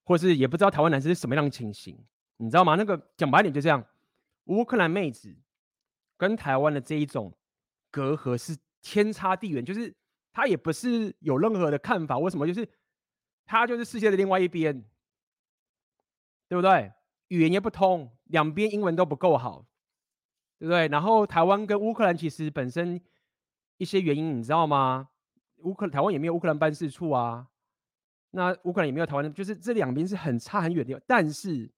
[0.05, 1.99] 或是也不知道台湾男生是什么样的情形，
[2.38, 2.77] 你知道吗？
[2.77, 3.85] 那个讲白点就这样，
[4.45, 5.37] 乌克兰妹子
[6.17, 7.37] 跟台湾的这一种
[7.90, 8.57] 隔阂是。
[8.87, 9.97] 天差地远，就是
[10.31, 12.47] 他也不是有任何的看法，为什么？
[12.47, 12.69] 就是
[13.47, 14.85] 他就是世界的另外一边，
[16.47, 16.93] 对不对？
[17.29, 19.64] 语言也不通，两边英文都不够好，
[20.59, 20.87] 对不对？
[20.88, 23.01] 然后台湾跟乌克兰其实本身
[23.79, 25.09] 一些原因，你知道吗？
[25.62, 27.49] 乌克台湾也没有乌克兰办事处啊，
[28.35, 31.01] 那乌克兰也没有台湾，就是这两边是很差很远的。
[31.07, 31.70] 但是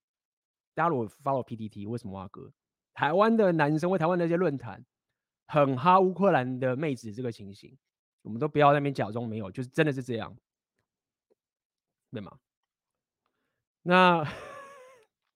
[0.75, 2.53] 大家如果 follow PTT，为什么啊哥？
[2.95, 4.85] 台湾的男生为台湾那些论坛。
[5.49, 7.79] 很哈乌克兰的妹子这个情形，
[8.23, 10.37] 我们都不要在那边假装没有，就是真的是这样，
[12.11, 12.37] 对吗？
[13.83, 14.19] 那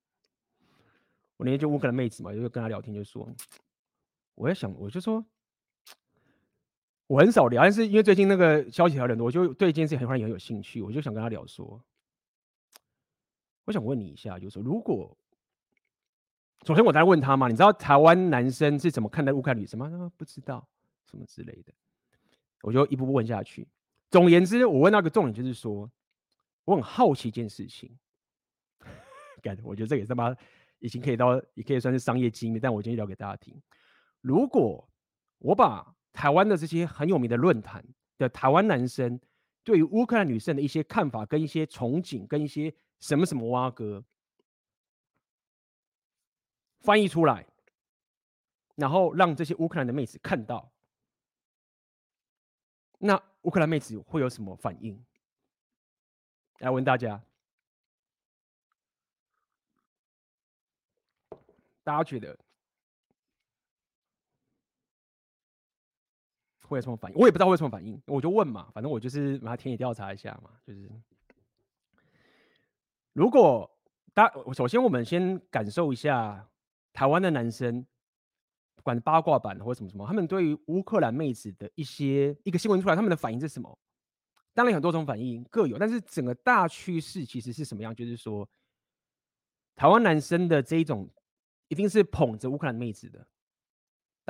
[1.39, 3.33] 我那天就乌克兰妹子嘛，就跟她聊天，就说，
[4.35, 5.25] 我在想，我就说，
[7.11, 11.83] 我很少聊，但是因为最近那个消息还很多，我就对这件事很很很有兴趣，我就想跟他聊说，
[13.65, 15.17] 我想问你一下，就是说如果。
[16.65, 19.89] 首先，我在问他嘛，你知道台湾男生是怎么看待乌克兰女生吗？
[19.91, 20.69] 他不知道，
[21.05, 21.73] 什么之类的。
[22.63, 23.67] 我就一步步问下去。
[24.11, 25.91] 总而言之，我问那个重点就是说，
[26.65, 27.91] 我很好奇一件事情。
[29.43, 30.37] 感我觉得这也他妈
[30.79, 33.59] 已经可以到，也可以算是商业机密，但我今天聊给大家听。
[34.21, 34.87] 如果
[35.39, 37.85] 我把台湾的这些很有名的论坛
[38.19, 39.21] 的台湾男生
[39.63, 44.05] 对于乌克兰女生的一些看法、跟一些憧憬、跟一些什么什么挖哥。
[46.81, 47.47] 翻译出来，
[48.75, 50.73] 然后让这些乌克兰的妹子看到，
[52.99, 55.05] 那乌克兰妹子会有什么反应？
[56.61, 57.23] 来问大家，
[61.83, 62.39] 大家觉得
[66.71, 67.19] 会有什么反应？
[67.19, 70.91] 我也不知道会有什么反应，我就问嘛，反正我就是把它田野调查一下嘛，就是
[73.13, 73.71] 如果
[74.15, 76.47] 大家首先我们先感受一下。
[76.93, 77.87] 台湾的男生，
[78.75, 83.79] 不管八卦版或什么什么，他们对于乌克兰妹子的一些一个新闻出来，他们的反应是什么？
[84.53, 87.95] 当然很多种反应各有，但是整个大趋势其实是什么样？
[87.95, 88.47] 就是说，
[89.77, 91.09] 台湾男生的这一种
[91.69, 93.25] 一定是捧着乌克兰妹子的，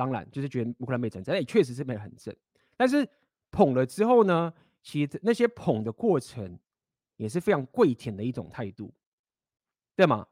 [0.01, 2.35] 当然就是觉得乌克兰妹子很正，也确实是没很正。
[2.75, 3.07] 但是
[3.51, 6.57] 捧了之后呢，其实那些捧的过程
[7.17, 8.91] 也是非常跪舔的一种态度，
[9.95, 10.25] 对吗？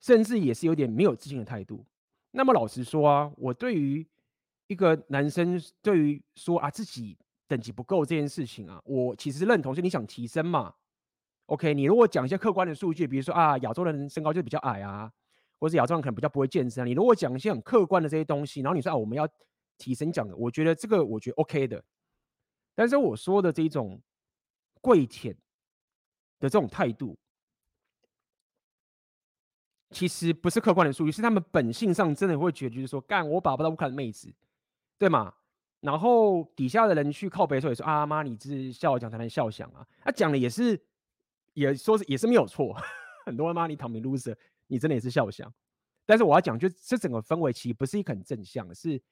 [0.00, 1.84] 甚至也是有点没有自信的态度。
[2.30, 4.06] 那么老实说啊，我对于
[4.68, 10.72] 一个男生对于说啊自己等级不够这件事情啊，我其实认同，是你想提升嘛。
[11.46, 15.12] OK，你如果讲一些客观的数据，比如说啊亚洲人身高就比较矮啊，
[15.64, 19.26] 或者亚洲人可能比较不会健身啊，你如果讲一些很客观的这些东西，然后你说啊我们要
[19.78, 21.82] 提升讲的，我觉得这个我觉得 OK 的。
[22.74, 23.98] 但是我说的这种
[24.82, 25.34] 跪舔
[26.38, 27.16] 的这种态度。
[29.90, 34.34] 其实不是客观的数据，是他们本性上真的会觉得，就是说，干我把不到乌克兰妹子，
[34.98, 35.32] 对吗？
[35.80, 40.78] 然后底下的人去靠北的时候也说啊妈，你是笑讲才能笑响啊，他、啊、讲的也是，
[41.52, 42.76] 也说是也是没有错，
[43.24, 45.52] 很多人骂你躺平 loser，你真的也是笑响。
[46.06, 49.02] 但是我要讲，就这整个氛围其实不是一个很正向，是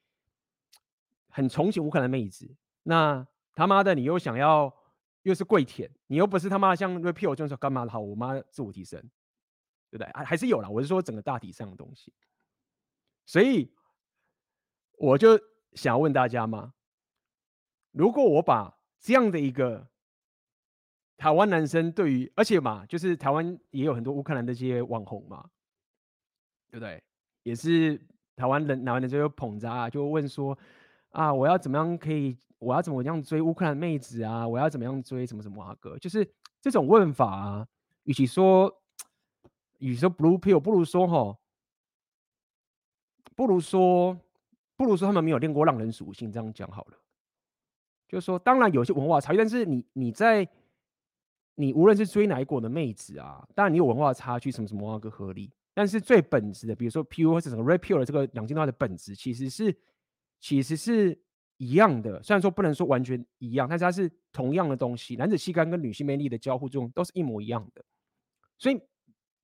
[1.29, 2.53] 很崇敬乌克兰妹子。
[2.83, 4.73] 那他妈的，你又想要
[5.23, 9.01] 又是跪舔，你又不是他妈像 repeal 就是说干嘛的好，我妈自我提升。
[9.89, 10.11] 对不对？
[10.11, 12.11] 还还是有啦，我是说整个大体上的东西。
[13.27, 13.71] 所以
[14.97, 15.39] 我就
[15.73, 16.73] 想要问大家嘛，
[17.91, 19.87] 如果我把这样的一个
[21.17, 25.49] 台湾男生对于，而且嘛，就是台湾也有很多乌克兰的这些网红嘛，
[26.69, 27.01] 对不对？
[27.43, 27.99] 也是
[28.35, 30.57] 台湾人，台湾人就捧着啊，就问说
[31.09, 34.47] 啊，我要怎么样可以，我要怎么样追乌克兰妹子啊？
[34.47, 35.97] 我要怎么样追什么什么啊哥？
[35.99, 36.29] 就是
[36.61, 37.67] 这种问法啊，
[38.03, 38.79] 与其说。
[39.79, 41.37] 与其说 blue pill，不如说哈，
[43.35, 44.17] 不如说，
[44.77, 46.97] 不如说他们没有练过浪人属性，这样讲好了。
[48.07, 50.47] 就是说，当然有些文化差异，但是你你在
[51.55, 55.51] 你无论是追哪一国的妹子啊，当然你有文化差距，什么什么那个合理。
[55.73, 59.75] 但是最本质的，比如说 PU 或者什么 red pill 的这个两极化的本质，其实是
[60.39, 61.19] 其实是
[61.57, 62.21] 一样的。
[62.21, 65.15] 虽然说不能说完全一样，但是它是同样的东西。
[65.15, 67.83] 男子气概跟女性魅力的交互作用都是一模一样的，
[68.57, 68.79] 所以。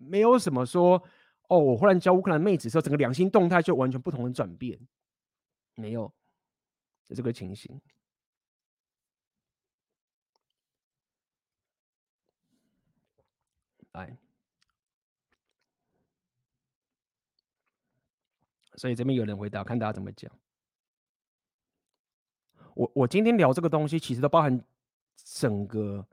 [0.02, 1.04] 没有什么说
[1.50, 4.80] 哦，我忽然教乌克兰妹子的时候，整个两性动态就完全不同的转变，
[5.76, 6.10] 没有，
[7.14, 7.78] 这个情形。
[14.00, 14.18] 来，
[18.76, 20.32] 所以这边有人回答，看大家怎么讲。
[22.74, 24.64] 我我今天聊这个东西，其实都包含
[25.16, 26.06] 整个。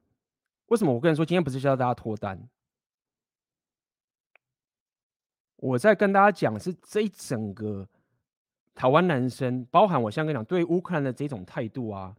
[0.66, 2.48] 为什么我跟你说今天不是教大家脱单？
[5.56, 7.88] 我在跟大家讲是这一整个
[8.74, 12.16] 台湾男生，包含我现在跟你讲对乌克兰的这种态度啊，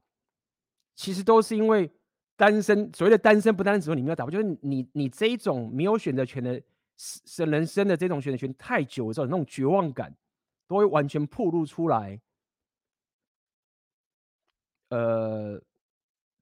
[0.95, 1.91] 其实都是因为
[2.37, 2.89] 单身。
[2.93, 6.61] 所谓的单身，不单是说你没有打，就是你你这一种没有选择权的
[6.95, 10.15] 生人生的这种选择权太久的时候，那种绝望感
[10.65, 12.17] 都会完全暴露出来。
[14.89, 15.61] 呃，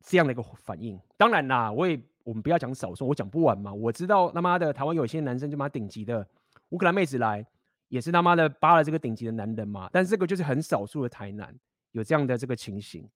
[0.04, 1.00] 这样的一个反应。
[1.18, 3.74] 当然啦，我也我们不要讲少数，我讲不完嘛。
[3.74, 6.28] 我知道他妈的台湾有些男生就妈顶级的。
[6.70, 7.46] 乌克兰妹子来
[7.88, 11.56] 也是他妈的扒了这个顶级的男人嘛，但是这个就是很少数的台南
[11.92, 13.08] 有这样的这个情形。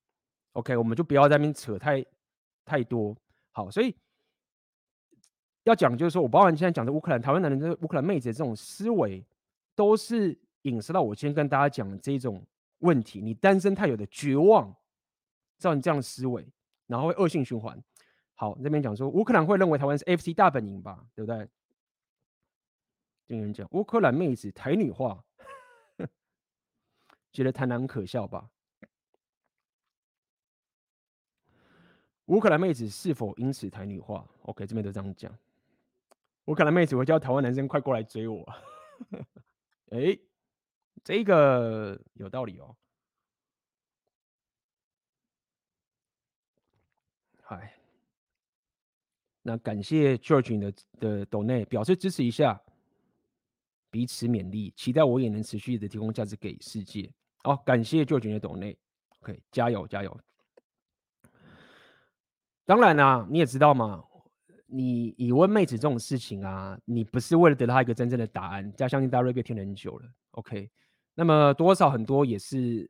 [0.53, 2.03] OK，我们就不要在那边扯太
[2.69, 3.15] 太多。
[3.51, 3.95] 好，所以
[5.63, 9.25] 要讲就是说我包含现在讲的乌克兰台湾男人、这乌克兰妹子的这种思维，
[9.75, 12.45] 都是引申到我今天跟大家讲的这种
[12.79, 13.19] 问题。
[13.19, 14.73] 你单身太久的绝望，
[15.57, 16.47] 造成这样的思维，
[16.85, 17.81] 然后会恶性循环。
[18.35, 21.49] 好，那边讲说乌克兰会认为台湾是 FC 大本营吧，对不对？
[23.27, 25.23] 听人讲乌克兰妹子台女化，
[27.33, 28.49] 觉得台男可笑吧？
[32.29, 35.35] 乌克兰妹子是否因此台女化？OK，这边都这样讲。
[36.45, 38.47] 乌克兰妹子会叫台湾男生快过来追我。
[39.89, 40.15] 哎，
[41.03, 42.75] 这个有道理哦。
[47.41, 47.73] 嗨，
[49.41, 52.61] 那感谢 George 的的 donate 表示支持一下。
[53.89, 57.11] 彼此勉励，期待我也能持续的提供价值给世界。
[57.43, 58.77] 好，感谢 George 的抖内
[59.21, 60.15] ，OK，加油加油。
[62.69, 64.05] 当然啦、你也知道嘛，
[64.67, 68.71] 你以问妹子这种事情啊，你不是为了得到一个真正的答案。
[68.73, 70.69] 加相信大家瑞克听了很久了，OK。
[71.15, 72.87] 那么多少很多也是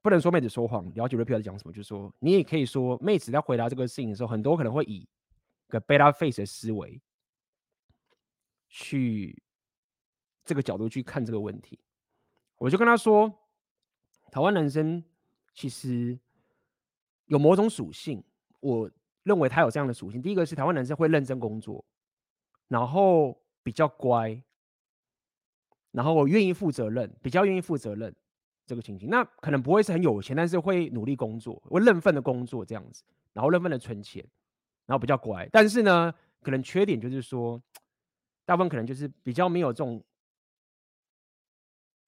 [0.00, 5.06] 不能说妹子说谎，了解瑞克在讲什么，就是说你也可以说妹子在回答这个事情的时候，很多可能会以
[5.68, 6.98] 个 beta face 的思维。
[8.70, 9.42] 去
[10.46, 11.78] 这个角度去看这个问题，
[12.56, 13.30] 我就跟他说，
[14.32, 15.04] 台湾男生
[15.52, 16.18] 其实
[17.28, 18.22] 有某种属性，
[18.60, 18.90] 我
[19.22, 20.20] 认为他有这样的属性。
[20.20, 21.82] 第一个是台湾男生会认真工作，
[22.66, 24.42] 然后比较乖，
[25.92, 28.14] 然后我愿意负责任，比较愿意负责任
[28.66, 29.08] 这个情形。
[29.08, 34.22] 那可能不会是很有钱，但是会努力工作，会认份的工作这样子，然后认份的存钱，
[34.86, 35.48] 然后比较乖。
[35.52, 36.12] 但是呢，
[36.42, 37.62] 可能缺点就是说。
[38.48, 40.02] 大部分可能就是比较没有这种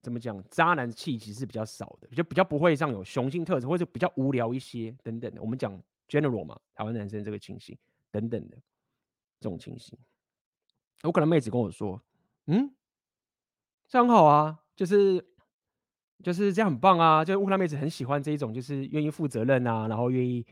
[0.03, 5.43] 怎么讲，渣男气息是比较少的，就比较不会像有雄性特质，或者比较无聊一些等等的。
[5.43, 7.77] 我们讲 general 嘛，台湾男生这个情形
[8.11, 8.57] 等等的
[9.39, 9.99] 这种情形，
[11.03, 12.03] 我可能妹子跟我说，
[12.47, 12.75] 嗯，
[13.89, 15.25] 这样很好啊，就是
[16.23, 20.47] 就是这样很棒啊，就乌克兰妹子很喜欢这一种，就是愿意负责任啊，然后愿意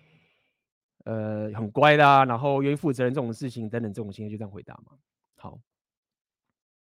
[1.04, 4.98] 呃很乖的啊，然后愿意负责任这种事情等等这种情形，就这样回答嘛，
[5.36, 5.58] 好。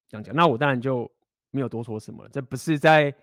[0.10, 1.12] 这样讲，那我当然就
[1.52, 2.30] 没有多说什么了。
[2.30, 3.14] 这不是在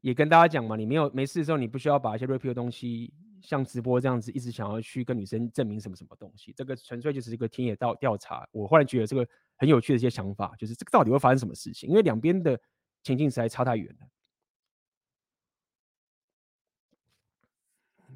[0.00, 0.76] 也跟大家讲嘛？
[0.76, 6.52] 你没有没事的时候，你不需要把一些 repeat 的东西，像直播这样子，一直想要去跟女生证明什么什么东西。
[6.56, 8.46] 这个纯粹就是一个田野调调查。
[8.52, 9.26] 我忽然觉得这个
[9.56, 11.88] 很有趣的一些想法，就是这个到底会发生什么事情？
[11.88, 12.58] 因为两边的
[13.02, 14.06] 情境实在差太远了。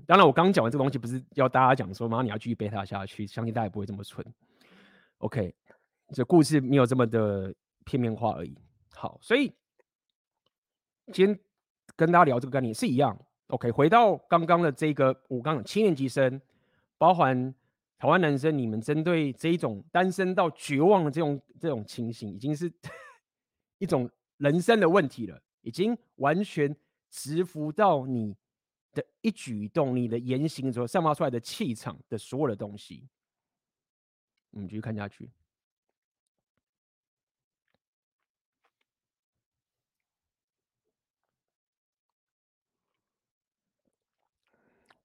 [0.07, 4.25] 当然，我刚讲完这个东西，不是要大家讲说，马上你要继续背它下去，相信大家也不会这么蠢。
[5.19, 5.55] OK，
[6.14, 7.55] 这故事没有这么的。
[7.85, 8.55] 片面化而已。
[8.99, 9.55] 好，所以
[11.13, 11.39] 今天
[11.95, 13.17] 跟大家聊这个概念是一样。
[13.47, 16.43] OK，回到刚刚的这个，我刚讲七年级生，
[16.99, 17.55] 包含
[17.97, 22.69] 台湾男生，你们针对这一种单身到绝望的这种这种情形，已经是
[23.79, 26.75] 一种人生的问题了，已经完全
[27.09, 28.35] 直服到你
[28.95, 33.09] 的一举一动、你的言行所散发出来的气场的所有的东西。
[34.51, 35.31] 我们继续看下去。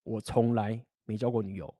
[0.04, 1.74] 我从来没交过女友，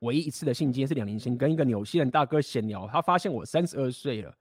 [0.00, 4.36] 唯一一次的性经验是两年前跟一个纽西兰大哥闲聊，他发现我三十二岁了，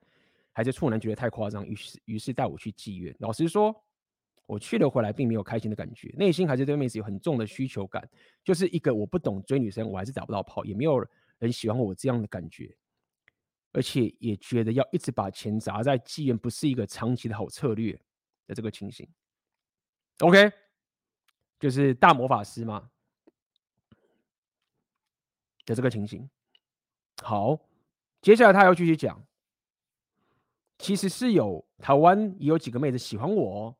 [0.51, 3.15] 还是处男，觉得太夸张，于是于是带我去妓院。
[3.19, 3.75] 老实说，
[4.45, 8.07] 我去了回来并没有开心的感觉，内心还是对妹子有很重的需求感，
[8.43, 10.99] 就是一个我不懂追女生，我还是打不到炮，也没有
[11.39, 12.75] 人喜欢我这样的感觉，
[13.71, 17.93] 而且也觉得要一直把钱砸在妓院不是一个长期的好策略
[18.47, 19.07] 的这个情形。
[20.19, 20.51] OK。
[21.61, 22.89] 就是大魔法师嘛
[25.63, 26.27] 的这个情形，
[27.21, 27.57] 好，
[28.19, 29.23] 接下来他要继续讲，
[30.79, 33.75] 其实是有台湾也有几个妹子喜欢我哦，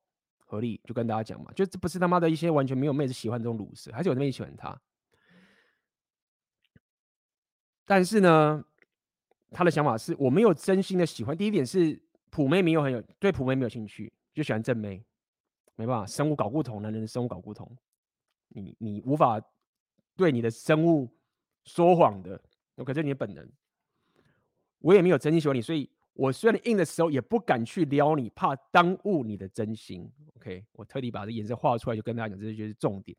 [0.46, 4.80] 合理就跟大家讲嘛，就这不是他妈的一些完全没有妹子喜欢这种鲁蛇，还是有妹子喜欢他。
[7.84, 8.64] 但是呢，
[9.50, 11.36] 他的想法是我没有真心的喜欢。
[11.36, 15.04] 第一点是普妹没有很有对普妹没有兴趣，就喜欢正妹，
[15.76, 17.76] 没办法，生物搞不同，男人的生物搞不同，
[18.50, 19.42] 你你无法
[20.16, 21.10] 对你的生物
[21.66, 22.42] 说谎的，
[22.86, 23.50] 可是你的本能。
[24.80, 30.12] 我也没有真心喜欢你，所以我虽然硬的时候也不敢去撩你，怕耽误你的真心。
[30.38, 33.16] OK，我特地把这颜色画出来，就跟大家讲，这就是重点。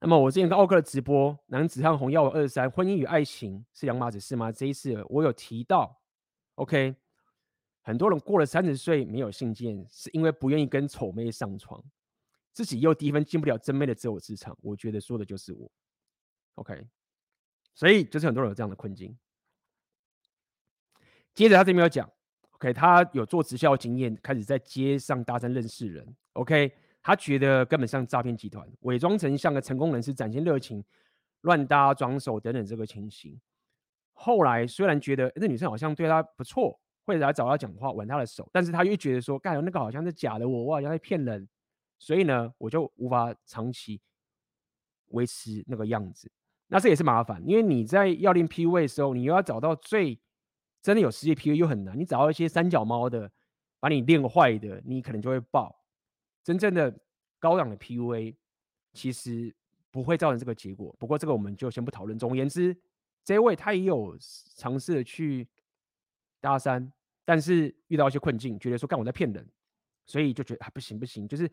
[0.00, 4.50] 那么我之前跟奥克的直播，男子汉红药丸二三，婚姻与爱情是两码子事吗？
[4.50, 5.96] 这一次我有提到
[6.56, 6.94] ，OK，
[7.82, 11.82] 很多人过了三十岁没有性经验，是因为不愿意跟丑妹上床，
[12.52, 14.56] 自己又低分进不了真妹的自我市场。
[14.62, 15.70] 我觉得说的就是我
[16.54, 16.86] ，OK，
[17.74, 19.18] 所以就是很多人有这样的困境。
[21.34, 22.08] 接着他这边有讲
[22.50, 26.70] ，OK，他有做直销经验，开始在街上搭讪认识人，OK，
[27.02, 30.84] 他觉得根本像诈骗集团，伪装成像个成功人士，展现热情，
[31.40, 33.40] 乱搭装手等等这个情形。
[34.12, 41.48] 后来虽然觉得那女生好像对他不错，会来找他讲话，挽他的手，但是他又觉得说，干那个好像是假的我，我我好像在骗人，
[41.98, 44.00] 所以呢，我就无法长期
[45.08, 46.30] 维持那个样子。
[46.68, 50.18] 那这也是麻烦，因为你在要练 PUA 的时候，你又要找到最
[50.80, 53.30] 真的有世界 PUA 又很难，你找到一些三脚猫的，
[53.78, 55.84] 把你练坏的，你可能就会爆。
[56.42, 56.98] 真正的
[57.38, 58.34] 高档的 PUA
[58.94, 59.54] 其实
[59.90, 60.96] 不会造成这个结果。
[60.98, 62.18] 不过这个我们就先不讨论。
[62.18, 62.74] 总而言之，
[63.22, 64.16] 这位他也有
[64.56, 65.46] 尝试的去
[66.42, 66.92] 大三，
[67.24, 69.48] 但是遇到一些困境，觉得说干我在骗人，
[70.04, 71.48] 所以就觉得啊不行不行，就是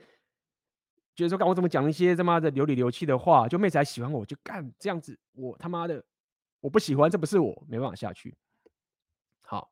[1.15, 6.03] 觉得说干我怎么讲一些他妈的流里流气的话，就妹子还喜欢我，就干这样子，我他妈的
[6.59, 8.35] 我不喜欢，这不是我没办法下去。
[9.41, 9.71] 好，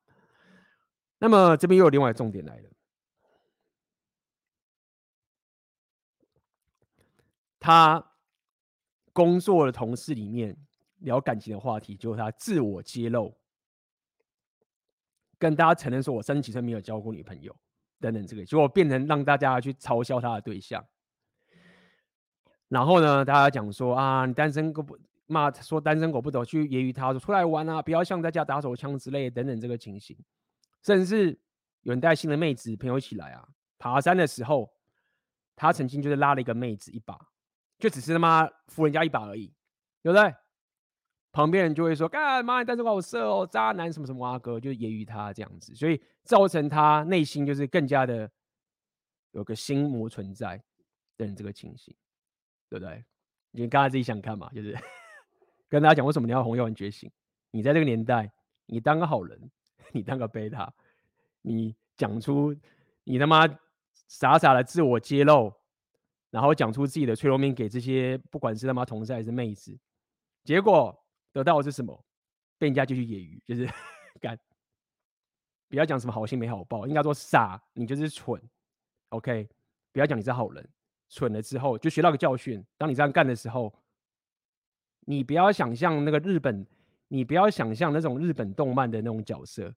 [1.17, 2.69] 那么这边又有另外一个重点来了。
[7.59, 8.13] 他
[9.11, 10.55] 工作的同事里面
[10.99, 13.35] 聊感情的话题，就是他自我揭露，
[15.39, 17.55] 跟大家承认说：“我三十几岁没有交过女朋友，
[17.99, 20.85] 等等，这个结果变成让大家去嘲笑他的对象。”
[22.69, 24.97] 然后呢，大家讲说：“啊，你单身狗不？”
[25.29, 30.17] 骂说单身狗不走去揶揄他说出来玩啊，不要像在家打手枪之类的等等这个情形，
[30.81, 31.37] 甚至
[31.81, 33.45] 有人带新的妹子朋友一起来啊，
[33.77, 34.71] 爬山的时候，
[35.53, 37.19] 他曾经就是拉了一个妹子一把，
[37.77, 39.53] 就只是他妈扶人家一把而已，
[40.01, 40.33] 对不对？
[41.37, 48.27] 旁边人就会说干嘛你单身狗好色哦，渣男什么什么啊哥，就揶揄他这样子，所以造成他内心就是更加的
[49.33, 50.59] 有个心魔存在
[51.15, 51.95] 等这个情形，
[52.67, 53.05] 对不对？
[53.51, 54.75] 你刚才自己想看嘛，就是。
[55.69, 57.11] 跟大家讲，为什么你要红药丸觉醒？
[57.51, 58.31] 你在这个年代，
[58.65, 59.39] 你当个好人，
[59.93, 60.73] 你当个贝塔，
[61.43, 62.55] 你讲出
[63.03, 63.47] 你他妈
[64.07, 65.53] 傻傻的自我揭露，
[66.31, 69.77] 然后讲出自己的脆弱面给这些不管是他妈同事还是妹子，
[70.43, 70.97] 结果
[71.37, 72.05] 得到的是什么？
[72.57, 73.69] 被人家继续揶揄，就是
[74.19, 74.37] 干。
[75.69, 78.41] 不要讲什么好心没好报，应该说傻，你就是蠢。
[79.09, 79.47] OK，
[79.91, 80.69] 不要讲你是好人，
[81.09, 82.65] 蠢了之后就学到个教训。
[82.77, 83.73] 当你这样干的时候。
[85.09, 86.67] 你不要想象那个日本，
[87.07, 89.73] 你不要想象那种日本动漫的那种角色，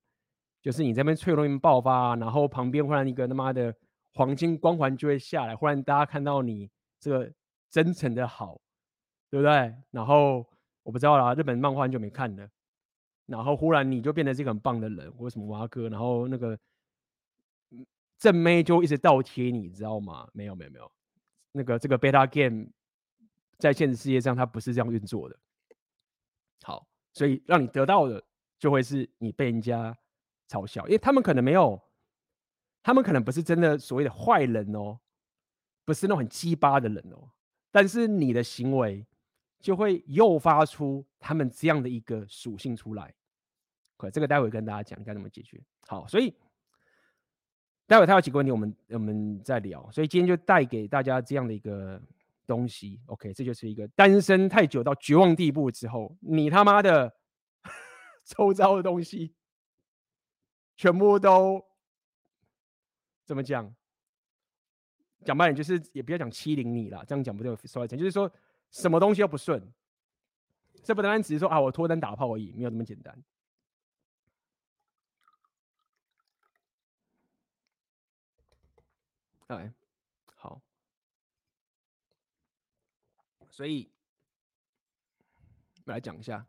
[0.60, 3.72] 就是你这边脆弱面爆发，然后旁边忽然一个他妈的
[4.14, 7.32] 黄金光环就会下来，忽然大家看到你这个
[7.70, 8.60] 真诚的好，
[9.30, 9.72] 对不对？
[9.92, 10.44] 然后
[10.82, 12.48] 我不知道啦，日本漫画就没看了，
[13.26, 16.58] 然后忽然你就变得是一个很棒的人，或什么蛙哥，然后那个
[18.18, 20.28] 正妹就一直倒贴你，知道吗？
[20.32, 20.92] 没有没有没有，
[21.52, 22.68] 那个这个 beta game。
[23.58, 25.38] 在现实世界上，它不是这样运作的。
[26.62, 28.24] 好，所以让你得到的
[28.58, 29.94] 就会是你被人家
[30.48, 31.78] 嘲笑，因为他们可能没有，
[32.82, 34.98] 他们可能不是真的所谓的坏人哦，
[35.84, 37.28] 不是那种很鸡巴的人哦，
[37.70, 39.06] 但是你的行为
[39.60, 43.14] 就会诱发出他们这样的一个属性出来。
[43.96, 45.62] 可这个待会跟大家讲该怎么解决。
[45.86, 46.34] 好，所以
[47.86, 49.90] 待会他有几个问题，我们我们再聊。
[49.92, 52.00] 所以今天就带给大家这样的一个。
[52.46, 57.14] 东西，OK，这就是一个单身太久到绝望地步之后，你他妈的
[58.26, 59.32] 周遭的东西
[60.74, 61.64] 全部都
[63.24, 63.72] 怎么讲？
[65.24, 68.28] 讲白点就是，也不要讲欺凌你了，这样讲不对，说来讲就是说
[68.70, 69.72] 什么东西都不顺，
[70.82, 73.22] 这不单单只是说啊，我脱单打炮而已，没有那么简单。
[79.48, 79.74] 哎，
[80.24, 80.62] 好，
[83.48, 83.90] 所以
[85.84, 86.46] 我来讲一下，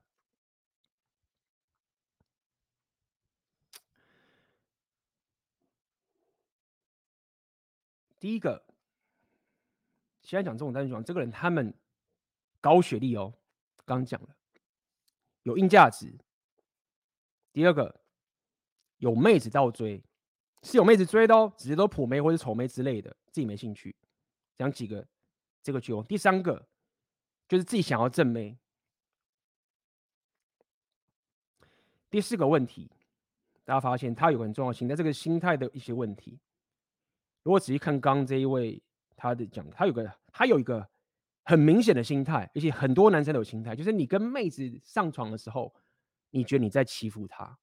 [8.20, 8.64] 第一个，
[10.22, 11.74] 先讲这种单选，这个人他们。
[12.62, 13.34] 高学历哦，
[13.84, 14.30] 刚讲了，
[15.44, 16.16] 有硬价值。
[17.52, 18.00] 第二个，
[19.00, 20.02] 有妹子倒追，
[20.62, 23.94] 是有妹子追的哦，直接都普妹或者丑妹之类的，自己没兴趣。
[24.58, 25.06] 讲几个
[25.64, 26.04] 这个就。
[26.04, 26.66] 第三个，
[27.50, 28.58] 就是自己想要正妹。
[32.10, 32.92] 第四个问题，
[33.66, 36.40] 大家发现他有个很重要的心态，这个心态的一些问题。
[37.42, 38.80] 如果仔细看刚这一位
[39.16, 40.88] 他的讲，他有个他有一个
[41.52, 45.76] 很明显的心态，而且很多男生都有心态，就是你跟妹子上床的时候，
[46.30, 47.60] 你觉得你在欺负她，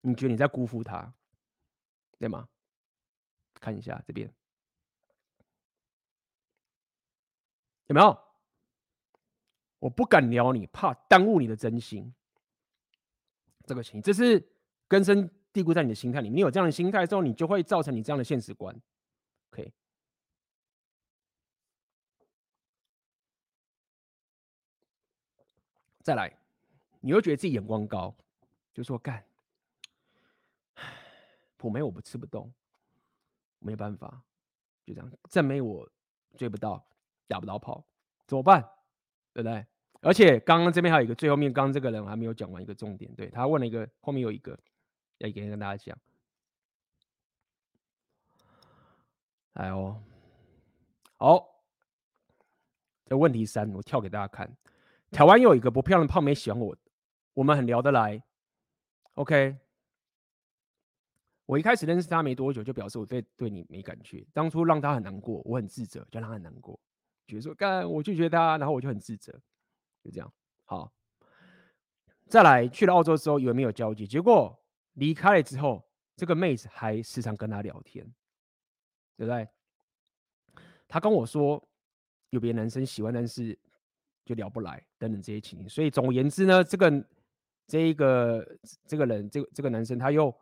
[0.00, 1.14] 你觉得你在辜负她，
[2.18, 2.48] 对吗？
[3.60, 4.28] 看一下这边
[7.86, 8.18] 有没有？
[9.78, 12.12] 我不敢撩你，怕耽误你的真心。
[13.66, 14.44] 这个情，这是
[14.88, 16.38] 根深蒂固在你的心态里面。
[16.38, 18.76] 你有这样的心态之后，你就会造成你这样的现实观。
[19.52, 19.72] OK，
[26.02, 26.36] 再来，
[27.00, 28.14] 你又觉得自己眼光高，
[28.74, 29.24] 就说干，
[31.56, 32.52] 普妹我不吃不动，
[33.60, 34.22] 没办法，
[34.84, 35.88] 就这样，正妹我
[36.36, 36.84] 追不到，
[37.28, 37.84] 打不到炮，
[38.26, 38.60] 怎么办？
[39.32, 39.64] 对不对？
[40.00, 44.58] 而且刚刚这边还有一个，最后面刚刚这个人还没有讲完一个重点，对，他问了一个，后面有一个
[45.18, 45.96] 要给跟大家讲。
[49.52, 50.02] 来哦，
[51.18, 51.62] 好，
[53.04, 54.56] 这问题三，我跳给大家看。
[55.12, 56.74] 台湾有一个不漂亮的胖妹喜欢我，
[57.34, 58.20] 我们很聊得来。
[59.12, 59.58] OK，
[61.44, 64.26] 我一开始认识他没多久，就表示我对对你没感觉。
[64.32, 66.80] 当初让他很难过，我很自责，就让他很难过，
[67.26, 69.30] 觉得说干我拒绝他，然后我就很自责。
[70.02, 70.32] 就这样，
[70.64, 70.90] 好，
[72.26, 74.58] 再来去了澳洲之后，以为没有交集，结果
[74.94, 75.86] 离开了之后，
[76.16, 78.02] 这个妹子还时常跟他聊天，
[79.18, 79.46] 对不对？
[80.88, 81.62] 她跟我说
[82.30, 83.58] 有别的男生喜欢，但是
[84.24, 85.68] 就聊不来等等这些情形。
[85.68, 87.04] 所以总而言之呢，这个
[87.66, 88.46] 这一个
[88.86, 90.34] 这个人，这个这个男生他又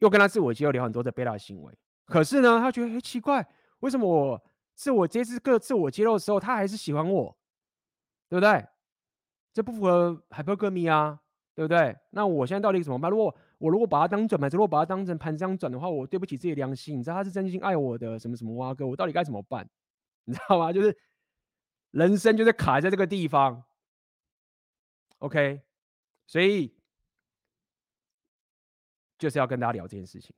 [0.00, 1.72] 又跟他自我揭露聊很多的贝拉行为，
[2.04, 3.46] 可是呢，他觉得很奇怪，
[3.80, 4.42] 为什么我
[4.74, 7.36] 自我这次个自我揭露的时候，他还是喜欢我，
[8.28, 8.64] 对不对？
[9.52, 11.18] 这不符合 hypergamy 啊，
[11.54, 11.96] 对不对？
[12.10, 13.10] 那我现在到底怎么办？
[13.10, 16.98] 如果我如果把它当转盘，如果把它当成盘子这样转的话，我对不起自己的良心。
[16.98, 19.66] 你知道他是真心爱我的，什么什么蛙哥，我到底该怎么办？
[20.24, 20.70] 你知道吗？
[20.70, 20.94] 就是
[21.96, 23.64] 人生就是卡在这个地方。
[25.20, 25.62] OK，
[26.26, 26.70] 所以
[29.16, 30.36] 就是要跟大家聊这件事情。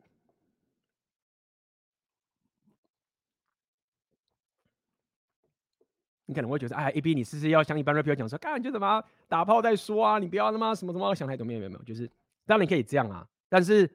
[6.26, 10.18] 你可能会觉得，哎，A B，你是不是要像一般 rapper 讲说，干就怎么打炮再说啊？
[10.20, 12.06] 你不要他妈什么什么想太多，没有没有没有，就是
[12.46, 13.26] 当然你可以这样啊。
[13.48, 13.90] 但是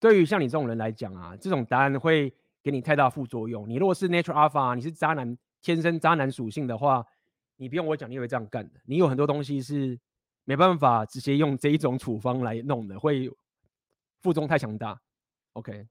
[0.00, 2.32] 对于像你这种人来讲啊，这种答案会
[2.62, 3.68] 给你太大副作用。
[3.68, 7.04] 你如果是 natural alpha，你是渣男，天生渣男属性的话，
[7.56, 8.80] 你不用我讲，你也会这样干的。
[8.84, 9.98] 你有很多东西是
[10.44, 13.28] 没办法直接用这一种处方来弄的，会
[14.20, 15.00] 负重太强大。
[15.54, 15.88] OK，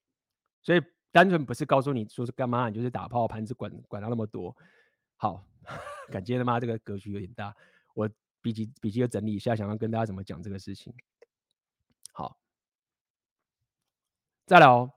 [0.62, 4.56] 所以单纯不是告诉你说是干嘛，你就是打炮盘子管管到那么多。
[5.18, 5.44] 好。
[6.12, 7.56] 感觉他妈这个格局有点大，
[7.94, 8.10] 我
[8.42, 10.94] 笔记笔记要整理一下，想要跟大家怎么讲这个事情。
[12.12, 12.38] 好，
[14.46, 14.92] 再来哦，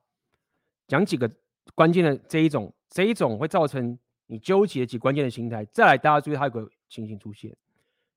[0.89, 1.33] 讲几个
[1.77, 3.97] 关键的这一种，这一种会造成
[4.27, 5.65] 你纠结及关键的心态。
[5.67, 7.57] 再来，大家注意，它有个情形出现，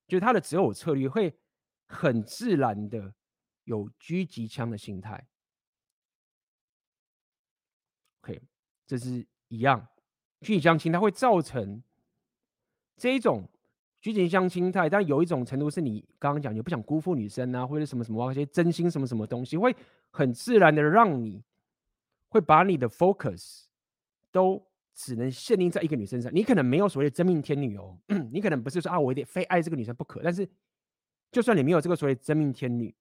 [0.07, 1.33] 就是他的择偶策略会
[1.87, 3.13] 很自然的
[3.63, 5.27] 有狙击枪的心态。
[8.21, 8.41] OK，
[8.85, 9.87] 这是一样，
[10.41, 11.81] 狙击枪心态会造成。
[12.97, 13.47] 这一种
[14.01, 19.73] 狙击枪心态，但有一种程度是你刚刚讲，你不想辜负女生啊，或者什么什么，一些真心什么什么东西，会
[20.09, 21.41] 很自然的让你
[22.27, 23.67] 会把你的 focus
[24.31, 24.68] 都
[25.01, 26.29] 只能限定在一个女生上。
[26.35, 27.97] 你可能没有所谓的真命天女哦，
[28.33, 30.19] 你可能不是说啊，我得非爱这个女生不可。
[30.21, 30.45] 但是
[31.31, 32.93] 就算你没有这个所谓真命天女，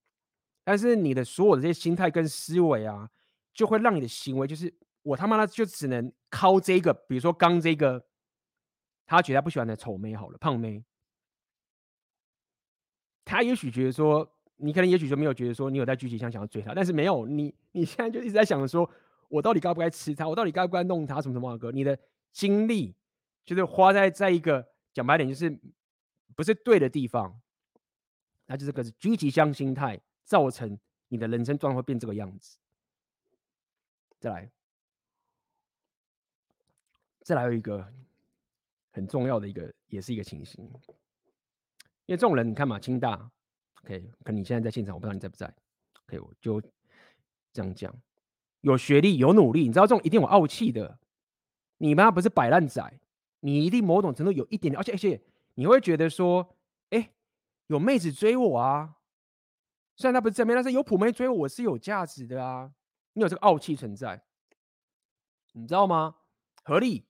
[0.62, 3.10] 但是你的所有的这些心态跟思维啊，
[3.52, 4.72] 就会让你的行为就是
[5.02, 8.04] 我他妈的就只能靠这个，比如说刚这个。
[9.10, 10.84] 他觉得他不喜欢的丑妹好了，胖妹。
[13.24, 18.88] 他也许觉得说，你可能也许就没有觉得说你有在狙击枪想要追她，但是没有你，你现在就一直在想着说，
[19.28, 21.70] 我到底该不该吃它，我到底该不该弄它，什么什么哥。
[21.70, 21.98] 你的
[22.32, 22.94] 精力
[23.44, 25.58] 就是花在在一个讲白点就是
[26.34, 27.40] 不是对的地方，
[28.46, 32.58] 那就是个是狙击枪心态造成你的人生状况变这个样子。
[34.18, 34.50] 再来，
[37.22, 37.92] 再来有一个。
[38.90, 43.30] 很重要的一个，也是一个情形，因为这种人，你看嘛，清大
[43.84, 45.46] ，OK，可能你现在在现场，我不知道你在不在
[46.06, 46.60] ，OK，我就
[47.52, 47.94] 这样讲，
[48.60, 50.98] 有学历、有努力，你知道这种一定有傲气的。
[51.78, 53.00] 你妈不是摆烂仔，
[53.40, 55.22] 你一定某种程度有一点点，而且而且
[55.54, 56.56] 你会觉得说，
[56.90, 57.12] 哎，
[57.68, 58.96] 有妹子追我啊，
[59.96, 62.72] 虽然他不是正面，但是有普妹追我，我是有价值的啊。
[63.14, 64.22] 你有这个傲气存在，
[65.52, 66.16] 你知道吗？
[66.62, 67.06] 合理，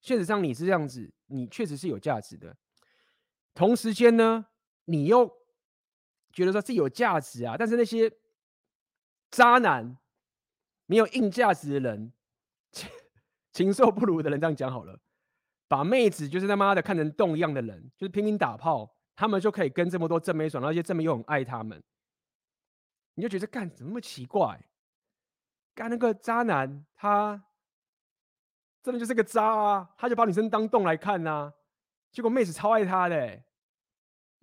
[0.00, 2.56] 现实上你是这样子，你确实是有价值的。
[3.54, 4.46] 同时间呢，
[4.84, 5.30] 你又
[6.32, 8.10] 觉得说自己有价值啊，但是那些
[9.30, 9.98] 渣男、
[10.90, 12.12] 没有硬价值的人、
[12.72, 12.90] 禽
[13.52, 14.98] 禽兽不如的人，这样讲好了，
[15.68, 21.80] 把妹子就是他妈的看成洞一样的人，就是拼命打炮，他们就可以跟这么多正妹爽，而且正妹又很爱他们，
[23.14, 24.60] 你就觉得干怎么那么奇怪？
[25.76, 27.40] 干那个渣男，他
[28.82, 29.90] 真的就是个渣啊！
[29.96, 31.54] 他就把女生当洞来看、啊，
[32.10, 33.40] 结果妹子超爱他的、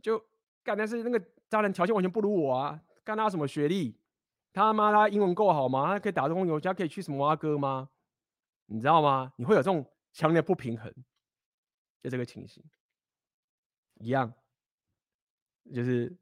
[0.02, 0.18] 就
[0.64, 2.82] 干但是那个渣男条件完全不如我啊！
[3.04, 3.97] 干他什么学历？
[4.58, 5.86] 他妈他英文够好吗？
[5.86, 7.88] 他可以打中游，他可以去什么蛙哥吗？
[8.66, 9.32] 你知道吗？
[9.38, 10.92] 你会有这种强烈不平衡，
[12.02, 12.64] 就这个情形
[14.00, 14.34] 一样，
[15.74, 16.14] 就是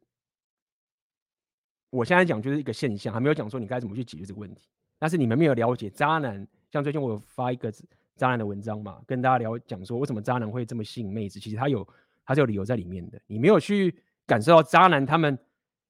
[1.89, 4.67] 我现在讲就是一个现象，还没有讲说你该怎么去解决这个问题。
[4.99, 7.71] 但是你们没有了解渣男，像最近我有发一个
[8.15, 11.87] 渣男的文章嘛，跟大家聊讲说为什么渣男会这么吸引妹子，其实他有
[12.25, 13.21] 他是有理由在里面的。
[13.27, 15.37] 你没有去感受到渣男他们，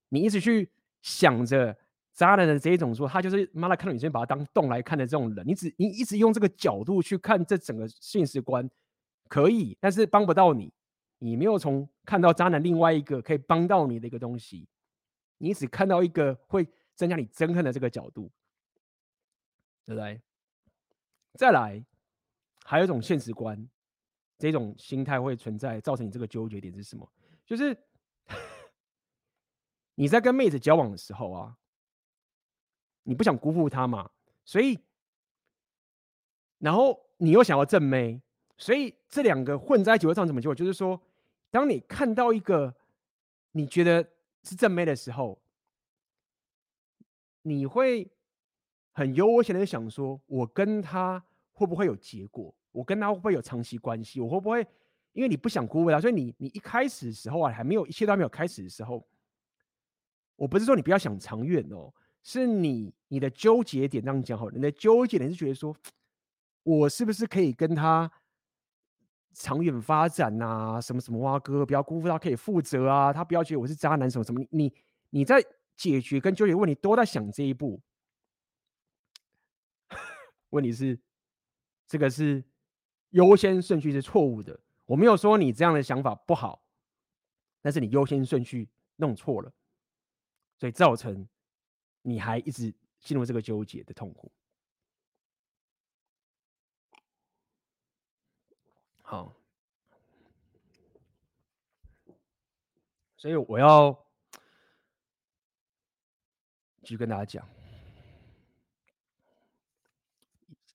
[0.10, 0.72] 你一直去
[1.02, 1.78] 想着
[2.16, 8.68] 渣男的这一种说他就是妈的看到女生把他当洞来看的这种人，你只你一直用这个角度去看这整个现实观，
[9.28, 10.74] 可以，但是帮不到你。
[11.20, 14.68] 你没有从看到渣男另外一个可以帮到你的一个东西，
[15.38, 18.32] 你只看到一个会增加你憎恨的这个角度。
[19.88, 20.20] 对不对？
[21.38, 21.86] 再来，
[22.63, 23.70] 还有一种现实观，
[24.39, 27.07] 这种心态会存在，造成你这个纠结点是什么？
[27.45, 27.78] 就是
[29.93, 31.55] 你在跟妹子交往的时候啊，
[33.06, 34.12] 你不想辜负他嘛，
[34.43, 34.78] 所以，
[36.60, 38.22] 然后你又想要正妹，
[38.58, 40.53] 所以这两个混在一起会造成什么结果？
[40.53, 41.01] 就是说，
[41.49, 42.76] 当你看到一个
[43.53, 44.06] 你觉得
[44.43, 45.39] 是正妹的时候，
[47.41, 48.12] 你会。
[48.97, 52.56] 很悠闲的想说，我跟他会不会有结果？
[52.72, 54.22] 我跟他会不会有长期关系？
[54.22, 54.66] 我会不会？
[55.12, 59.06] 因为你不想辜负他，所以你你一开始的时候啊，还没有一切都还没有开始的时候，
[60.38, 61.93] 我不是说你不要想长远哦，
[62.28, 65.78] 是你你的纠结点这样讲好了，你的纠结点是觉得说，
[66.63, 68.11] 我是不是可以跟他
[69.32, 70.82] 长远发展啊？
[70.82, 74.73] 什么什么啊哥，不要辜负他，可以负责啊，他不要觉得我是渣男什么什么，你
[75.11, 75.39] 你在
[75.76, 77.80] 解决跟纠结问题都在想这一步。
[80.49, 80.99] 问题是，
[81.88, 82.43] 这个是
[83.11, 84.59] 优先顺序是错误的。
[84.86, 86.65] 我没有说你这样的想法不好，
[87.61, 89.51] 但是你优先顺序弄错了，
[90.57, 91.28] 所以造成
[92.08, 94.32] 你还一直进入这个纠结的痛苦。
[99.01, 99.36] 好，
[103.18, 103.91] 所以我要
[106.84, 107.47] 继续跟大家讲。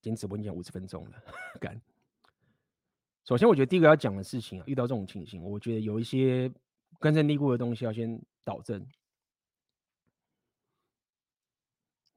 [0.01, 1.23] 今天直播已经讲五十分钟了，
[1.61, 1.81] 干。
[3.25, 6.53] 首先，我觉得第一个要讲的事情啊，遇到这种情形，我觉得有一些
[6.99, 8.85] 根深蒂固的东西要先导正。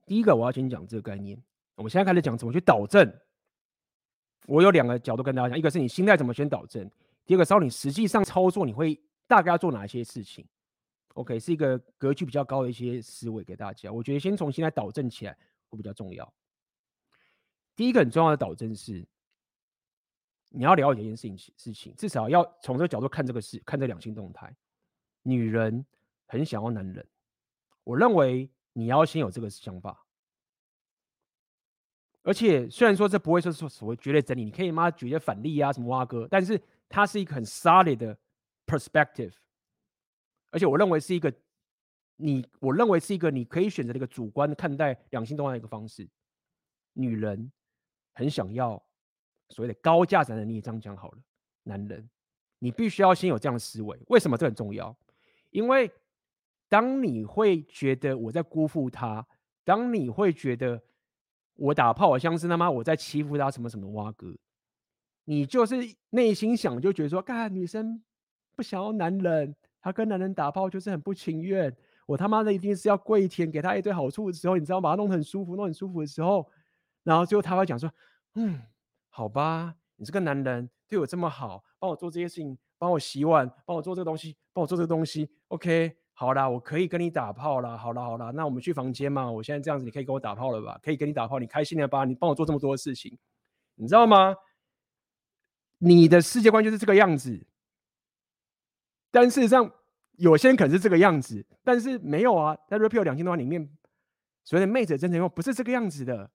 [0.06, 1.42] 第一个，我要先讲这个概念。
[1.76, 3.12] 我们现在开始讲怎么去导正。
[4.46, 6.90] 我有两个角度跟大家讲，一个是你心态怎么先导正，
[7.26, 10.46] 第二个是你实际上操作，你会大概要做哪些事情。
[11.14, 13.92] OK，是一个格局比较高的一些思维给大家。
[13.92, 15.38] 我觉得先从心态导正起来
[15.70, 16.34] 会比较重要。
[17.76, 19.06] 第一个很重要的导正是，
[20.50, 24.54] 你要了解一件事情，事情至少要从这个角度看这个事，看这两性动态。
[25.22, 25.86] 女人
[26.26, 27.08] 很想要男人，
[27.84, 30.06] 我认为你要先有这个想法。
[32.22, 38.18] 而且虽然说这不会说是所谓绝对真理，你可以妈举些反例啊，什么挖哥，但是它是一个很 solid 的
[38.66, 39.34] perspective。
[40.52, 41.34] 而且我认为是一个
[42.18, 46.08] 你，我认为是一个你可以选择的一个主观看待两性动态的一个方式。
[46.94, 47.52] 女人。
[48.16, 48.80] 很想要
[49.50, 51.18] 所谓的高价值的你也，这样讲好了。
[51.64, 52.08] 男人，
[52.60, 54.00] 你必须要先有这样的思维。
[54.06, 54.96] 为什么这很重要？
[55.50, 55.92] 因为
[56.74, 59.24] 当你会觉得我在辜负他，
[59.64, 60.82] 当你会觉得
[61.54, 64.36] 我打炮，我像是他妈我在欺负他，什么什么蛙哥，
[65.26, 65.76] 你就是
[66.10, 68.02] 内心想就觉得说，干女生
[68.56, 71.72] 不想要男人，她跟男人打炮就是很不情愿。
[72.08, 76.50] 我他妈的一定是要跪舔，给他一堆好处的时候，你知道把他弄得很舒服，弄很舒服的时候。
[77.04, 77.88] 然后最后他会讲说
[78.34, 78.60] ：“嗯，
[79.10, 87.76] 好吧，你这个男人对我这么好，帮我做这些事情，帮我洗碗，帮我做这个东西，帮我做这个东西，OK，好啦，我可以跟你打炮啦。
[87.76, 89.30] 好啦好啦，那我们去房间嘛。
[89.30, 90.80] 我现在这样子，你可以跟我打炮了吧？
[90.84, 92.06] 可以跟你打炮，你开心了吧？
[92.06, 93.18] 你帮我做这么多的事情，
[93.76, 94.36] 你知道吗？
[95.80, 97.46] 你的世界观就是这个样子。
[99.12, 99.70] 但事实上，
[100.18, 102.56] 有些人可能是这个样子，但是没有啊。
[102.68, 103.68] 在 Rapio 两千多万里面，
[104.44, 106.30] 所谓的妹子的真诚用不是这个样子的。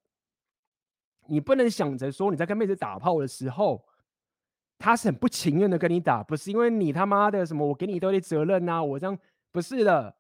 [1.29, 3.87] 你不能想着说你在跟妹子打炮的时候，
[4.77, 9.17] 她是很不情愿的跟你打，不是因为你他妈的什么我给你一堆责任啊，我这样。
[9.51, 10.15] 不是的，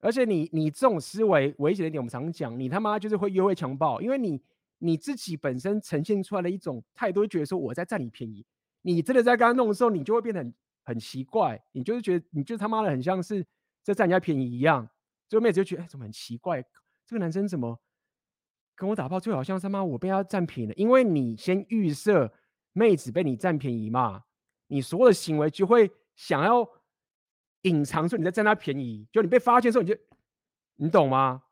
[0.00, 4.40] 而且你你这种思维危险的点，我们常讲，你他妈就是会约会强暴，因为你
[4.78, 8.44] 你自己本身呈现出来的一种态度，觉得说我在占你便宜，
[8.82, 13.44] 你真的在跟他弄的时候，你就会变得很很奇怪，你就是觉得你就他妈的很像是
[13.82, 14.86] 在占人家便宜一样，
[15.28, 16.62] 最后妹子就觉得哎，怎么很奇怪，
[17.06, 17.80] 这个男生怎么
[18.74, 22.30] 跟我打炮，就好像他妈我被他占便宜了，因为你先预设
[22.74, 24.22] 妹子被你占便宜嘛，
[24.66, 26.68] 你所有的行为就会想要。
[27.62, 29.98] 隐藏说你在占他便宜，就你被发现的时候，你就
[30.76, 31.42] 你懂吗？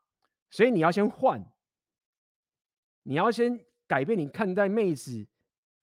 [0.49, 1.43] 所以你要先换，
[3.03, 5.25] 你要先改变你看待妹子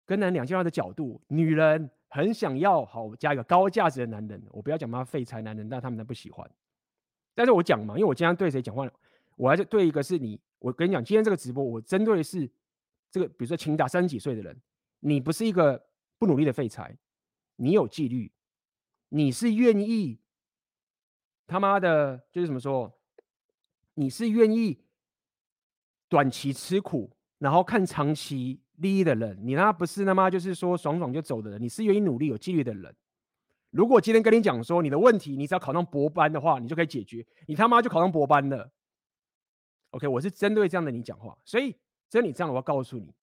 [0.07, 1.20] 跟男两千万的角度。
[1.29, 6.49] 女人很想要好加一个高价值的男人，我不要讲他废柴男人，但他们都不喜欢。
[7.35, 8.89] 但是我讲嘛，因为我今天对谁讲话，
[9.37, 10.41] 我还是对一个是你。
[10.59, 12.49] 我跟你讲，今天这个直播，我针对的是
[13.11, 14.57] 这个，比如说请打三十几岁的人，
[15.01, 15.85] 你不是一个
[16.18, 16.97] 不努力的废柴，
[17.57, 18.31] 你有纪律，
[19.15, 20.19] 你是愿意。
[21.47, 22.99] 他妈的，就是怎么说？
[23.95, 24.87] 你是愿意
[26.09, 29.39] 短期吃苦，然后看长期利益的人。
[29.43, 31.61] 你他妈不是他妈就是说爽爽就走的人。
[31.61, 32.95] 你是愿意努力、有纪律的人。
[33.71, 37.27] 如果今天跟你讲说你的问题，你只要考上博班的话，你就可以解决。
[37.47, 38.73] 你他妈就考上博班了。
[39.91, 41.37] OK，我是针对这样的你讲话。
[41.45, 41.77] 所以，
[42.09, 43.15] 真你这样，我要告诉你，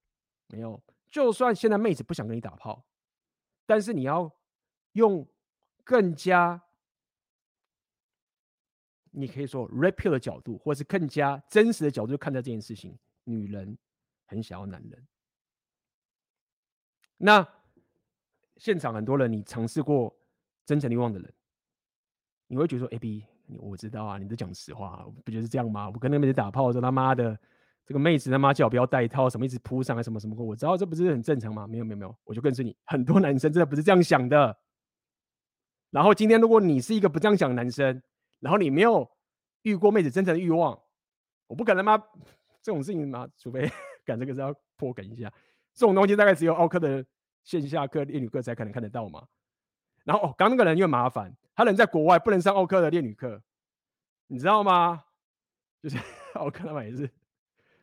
[0.50, 0.80] 没有，
[1.10, 2.86] 就算现在妹子不想跟你打炮，
[3.66, 4.32] 但是你要
[4.92, 5.28] 用
[5.90, 6.62] 更加。
[9.12, 12.96] 你可以说 Rapio 的角度，或是更加真实的角度看待这件事情。
[13.24, 13.76] 女人
[14.28, 15.08] 很想要男人。
[17.18, 17.46] 那
[18.58, 20.16] 现场很多人，你尝试过
[20.64, 21.34] 真诚欲望的人，
[22.46, 23.26] 你会觉得说：“AB，
[23.58, 25.90] 我知道啊，你都讲实话，不就是这样吗？
[25.90, 27.38] 我跟那妹子打炮的时候，他妈的
[27.84, 31.66] 这个妹子他妈叫我不要带套，什么一直扑上来，什么什么，我知道这不是很正常吗？
[31.66, 34.56] 没有没有没有，我就告诉你，很多男生真的不是这样想的。
[35.92, 38.02] 然后今天如果你是一个不这样想的男生，
[38.40, 39.10] 然后你没有
[39.64, 40.80] 遇过妹子真诚的欲望，
[41.48, 41.98] 我不可能吗？
[42.62, 43.70] 这种事情嘛，除非
[44.06, 45.32] 赶这个是要破梗一下，
[45.74, 47.04] 这种东西大概只有奥克的
[47.44, 49.26] 线下课、恋女课才可能看得到嘛。
[50.04, 53.42] 然后哦，刚那个人又麻烦，他人在国外，不能上奥克的恋女课，
[54.28, 55.04] 你知道吗？
[55.82, 55.98] 就是
[56.36, 57.10] 奥克他们也是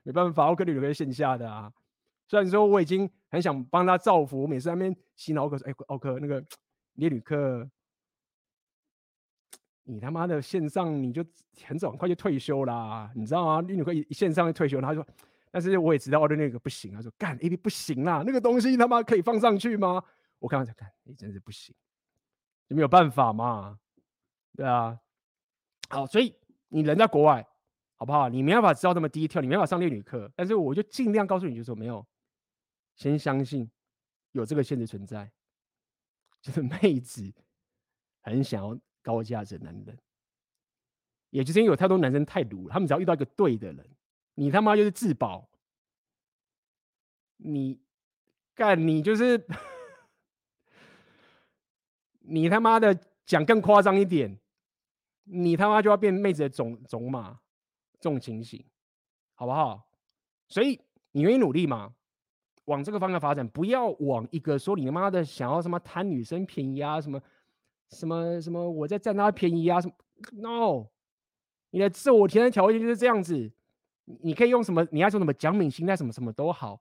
[0.03, 1.73] 没办法，奥克恋女课是线下的啊。
[2.29, 6.45] 虽然说我已经很想帮他造福，每次在那边洗脑奥克说，哎，奥克那个
[6.95, 7.69] 恋女课。
[9.89, 11.25] 你他妈的线上你就
[11.65, 13.65] 很早很快就退休啦，你知道吗？
[13.69, 15.07] 你可以线上就退休，他说，
[15.53, 20.03] 但是我也知道我的那个不行，他说干 A B 不行啦，那个东西他妈可以放上去吗？
[20.41, 21.73] 我刚刚才看，你真是不行，
[22.69, 23.79] 就没有办法嘛，
[24.57, 24.99] 对啊。
[25.89, 26.35] 好，所以
[26.69, 27.47] 你人在国外，
[27.95, 28.29] 好不好？
[28.29, 32.05] 你没办法知道那么低调，你没办法上恋女课，但是我就尽量告诉你，就说没有，
[32.97, 33.71] 先相信
[34.33, 35.31] 有这个现实存在，
[36.43, 37.33] 就是妹子
[38.21, 38.77] 很想要。
[39.07, 39.97] 高价值男人，
[41.31, 43.89] 也就是因为有太多男生太鲁，他们只要遇到一个对的人，
[44.35, 45.49] 你他妈就是自保。
[47.37, 47.79] 你
[48.53, 49.47] 干你就是，
[52.19, 54.37] 你他妈的讲更夸张一点，
[55.23, 57.39] 你他妈就要变妹子的种种马，
[58.01, 58.65] 这种情形，
[59.35, 59.89] 好不好？
[60.49, 60.81] 所以
[61.13, 61.95] 你愿意努力吗？
[62.65, 67.23] 往这个方向发展，不要往一个说你他妈的想要什么贪女生便宜啊什么。
[67.91, 68.69] 什么什么？
[68.69, 69.81] 我在占他便宜啊？
[69.81, 69.95] 什么
[70.33, 70.89] ？No，
[71.71, 73.53] 你的自我提升条件就是这样子。
[74.23, 74.87] 你可以用什么？
[74.91, 75.97] 你要说什么奖品心态？
[75.97, 76.81] 什么什么都好。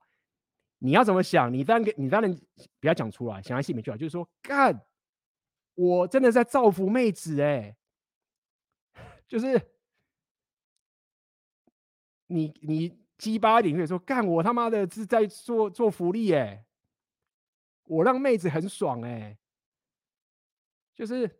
[0.78, 1.52] 你要怎么想？
[1.52, 2.32] 你当然，你当然
[2.80, 3.96] 不要讲出来，想在心里面就好。
[3.96, 4.84] 就是说，干，
[5.74, 7.76] 我真的在造福妹子哎、
[9.26, 9.60] 就是
[12.26, 16.64] 你你鸡巴领域说，干，我他妈的是在做做福利哎、
[17.84, 19.36] 我让妹子很爽哎、
[20.96, 21.30] 就是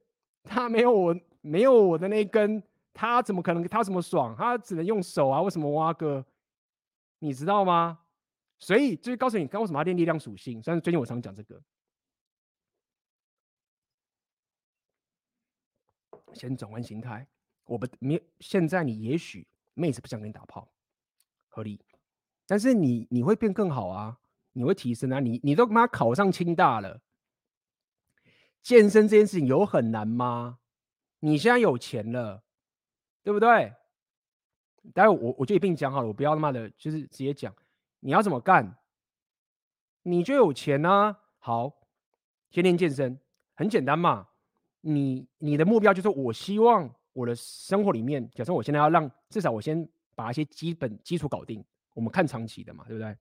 [0.44, 4.36] 他没有我没有我的那一根，他怎么可能他怎么爽？
[4.36, 5.40] 他只能用手啊？
[5.40, 6.24] 为什么挖哥？
[7.18, 8.00] 你知道吗？
[8.58, 10.62] 所以就是告诉你，刚为什么要练力量属性？
[10.62, 11.60] 虽然最近我常讲这个，
[16.34, 17.26] 先转换心态。
[17.64, 20.68] 我不没现在你也许妹子不想跟你打炮，
[21.48, 21.80] 合理，
[22.46, 24.18] 但是你你会变更好啊，
[24.52, 27.00] 你会提升啊，你你都妈考上清大了。
[28.66, 30.58] 健身这件事情有很难吗？
[31.20, 32.42] 你现在有钱了，
[33.22, 33.72] 对不对？
[34.92, 37.54] 待会我我就一并讲好了，我不要他妈的，就是直接讲
[38.00, 38.76] 你要怎么干，
[40.02, 41.16] 你就有钱啊。
[41.38, 41.72] 好，
[42.50, 43.16] 天天健身，
[43.54, 44.26] 很简单嘛。
[44.80, 51.64] 你你的目标就是我希望我的生活里面，假设我现在要让至少我先把一些基本基础搞定。
[51.94, 53.16] 我们看长期的嘛，对不对？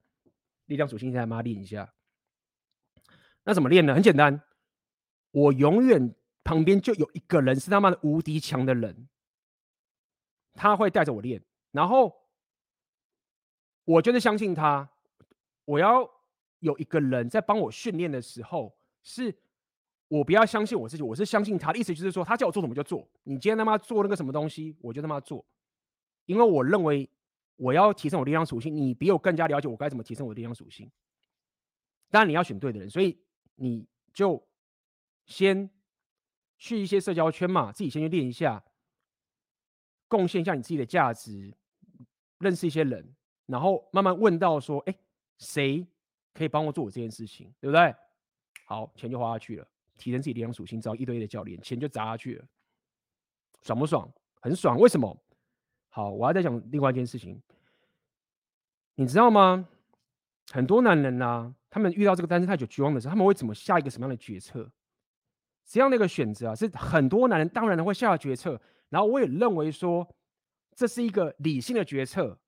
[0.64, 1.94] 力量属性现在妈练一下，
[3.44, 3.94] 那怎么练呢？
[3.94, 4.42] 很简单，
[5.36, 9.06] 我永远旁边就有一个人是他妈的无敌强的人，
[10.54, 11.44] 他会带着我练。
[11.72, 12.16] 然后
[13.84, 14.88] 我就是相信他，
[15.66, 16.10] 我要
[16.60, 19.36] 有一个人在帮我训练的时候，是
[20.08, 23.06] 我不要相信我自己，我是相信他的意思，就是说他叫我做什么就做。
[23.24, 25.44] 你今天他妈做那个什么东西，我就他妈做，
[26.24, 27.06] 因为我认为
[27.56, 30.90] 我要提升我力量属性，你比我更加了解我该怎么提升我的力量属性。
[32.10, 33.18] 当然你要选对的人，所以
[33.56, 34.42] 你就
[35.26, 35.68] 先
[36.56, 38.64] 去一些社交圈嘛，自己先去练一下，
[40.08, 41.54] 贡献一下你自己的价值。
[42.38, 43.16] 认识一些人，
[43.46, 44.94] 然后慢慢问到说：“哎，
[45.38, 45.86] 谁
[46.34, 47.94] 可以帮我做我这件事情，对不对？”
[48.68, 49.66] 好，钱就花下去了，
[49.96, 52.44] 提升自己力量属性，找一堆的教练，钱就砸下去了，
[53.62, 54.12] 爽不爽？
[54.42, 54.76] 很爽。
[54.78, 55.18] 为什么？
[55.88, 57.40] 好，我还在讲另外一件事情，
[58.96, 59.66] 你知道吗？
[60.52, 64.70] 很多男人啊，他们遇到这个单身太久绝望的时候，他们会怎么下一个什么样的决策？
[65.66, 68.58] 这样的一个选择啊，是很多男人当然会下的决策。
[68.88, 70.08] 然后我也认为说。
[70.78, 72.38] 这是一个理性的决策，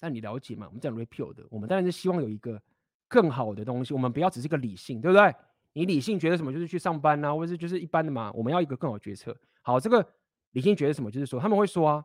[0.00, 0.66] 但你了解吗？
[0.66, 2.60] 我们讲 repeal 的，我们当然是希望有一个
[3.06, 3.94] 更好的东西。
[3.94, 5.32] 我们不要只是一个理性，对不对？
[5.74, 8.32] 你理性觉得什么就是去上班啊，或者是就是一般的嘛。
[8.32, 9.40] 我们要一个更好的决策。
[9.62, 10.04] 好，这个
[10.50, 11.08] 理性觉得什么？
[11.08, 12.04] 就是说他们会说啊，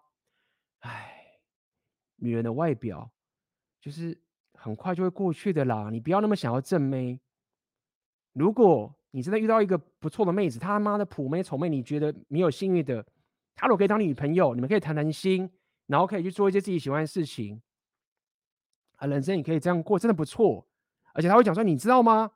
[0.82, 1.40] 哎，
[2.18, 3.12] 女人的外表
[3.82, 4.16] 就是
[4.54, 7.20] 很快就会过去的啦，你不要那么想要正妹。
[8.34, 13.06] 如果你真的遇到一个不错的妹子，他妈的普妹丑妹，你觉得没有幸运的。
[13.56, 15.50] 他如果可以当你女朋友，你们可以谈谈心，
[15.88, 17.62] 然后可以去做一些自己喜欢的事情，
[18.98, 20.68] 啊，人生也可以这样过，真的不错。
[21.14, 22.32] 而且他会讲说，你知道吗？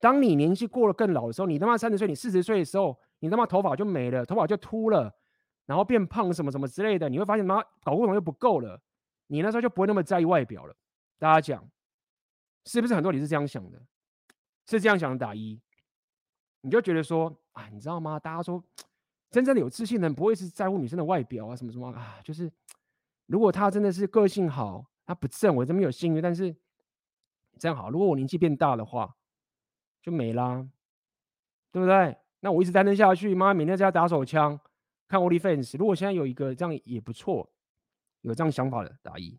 [0.00, 5.14] 当你年纪过了更老的时候，你他妈三十岁，你四十岁的时候，你他妈头发就没了，头发就秃了，
[5.66, 8.80] 然后变胖什么什么之类的，你会发现妈搞过头又不够了，
[9.28, 10.74] 你那时候就不会那么在意外表了。
[11.18, 11.68] 大家讲，
[12.64, 13.80] 是不是很多你是这样想的？
[14.66, 15.60] 是这样想的打一，
[16.66, 18.18] 你就觉得说，啊，你知道吗？
[18.18, 18.60] 大家说。
[19.28, 22.50] 真正的有自信的人不会是在乎女生的外表啊，什么什么啊，就是
[23.26, 26.54] 如果他真的是个性好，他不正，我这么有幸运，但是
[27.58, 29.16] 这样好，如果我年纪变大的话，
[30.00, 30.66] 就没啦，
[31.72, 32.16] 对不对？
[32.40, 34.58] 那我一直单身下去，妈每天在家打手枪，
[35.08, 35.76] 看 OnlyFans。
[35.76, 37.50] 如果现在有一个这样也不错，
[38.22, 39.36] 有这样想法的打一，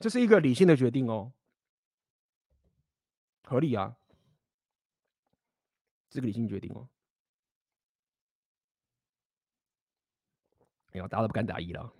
[0.00, 1.32] 这是一个理性的决定哦。
[3.44, 3.96] 合理啊，
[6.08, 6.88] 这个理性决定哦。
[10.92, 11.92] 哎呦，大家都不敢打一了，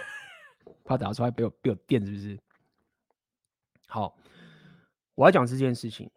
[0.84, 2.40] 怕打出来被我被我电是不是？
[3.88, 4.16] 好，
[5.14, 6.10] 我要讲这件事情，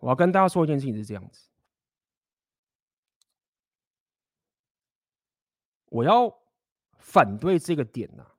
[0.00, 1.50] 我要跟大家说一件事情是这样子，
[5.86, 6.42] 我要
[6.98, 8.33] 反对这个点呐、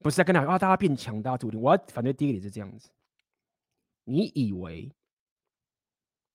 [0.00, 2.90] 不是在跟大家啊，大家变强大注定，我要反对第一个点是这样子。
[4.04, 4.90] 你以为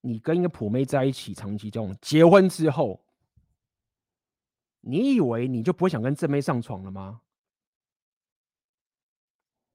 [0.01, 3.03] 你跟一个普妹在一起长期交往，结婚之后，
[4.81, 7.21] 你以为你就不会想跟正妹上床了吗？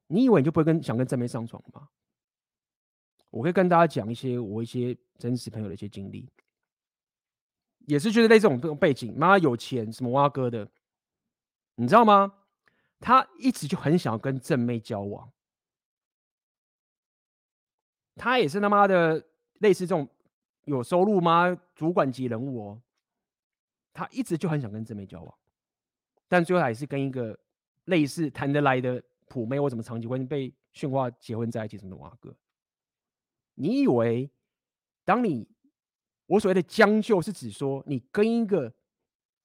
[0.06, 1.88] 你以为你就不会跟想跟正妹上床了吗？
[3.30, 6.32] 我可以跟大家讲一些我一些真实朋友的一些经历，
[7.86, 10.68] 也是觉得类似这种这种背景，妈有钱什么挖哥的，
[11.74, 12.34] 你知道吗？
[13.00, 15.32] 他一直就很想要跟正妹交往。
[18.14, 19.26] 他也是他妈的
[19.60, 20.06] 类似这种
[20.64, 21.58] 有收入吗？
[21.74, 22.82] 主管级人物哦，
[23.94, 25.34] 他一直就很想跟正妹交往，
[26.28, 27.38] 但最后还是跟一个
[27.86, 32.36] 类似谈得来的普妹或什么长期关系被驯化结婚在一起什么的哇哥。
[33.54, 34.30] 你以为
[35.04, 35.48] 当你
[36.26, 38.72] 我所谓的将就是指说你跟一个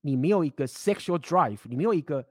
[0.01, 2.27] 你没有一个 sexual drive，你没有一个，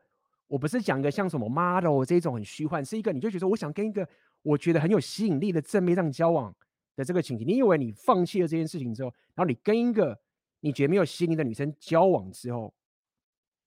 [0.54, 4.08] 我不是讲一个像什么 model 这种很虚幻，是一个你就觉得我想跟一个。
[4.42, 6.54] 我觉得很有吸引力的正面上交往
[6.94, 10.20] 的这个情景，你以为你放弃了这件事情之后，然后你跟一个
[10.60, 12.74] 你觉得没有吸引力的女生交往之后，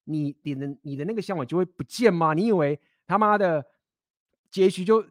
[0.03, 2.35] 你你的你的那个向往就会不见吗？
[2.35, 3.65] 你以为他妈的
[4.51, 5.03] 结局就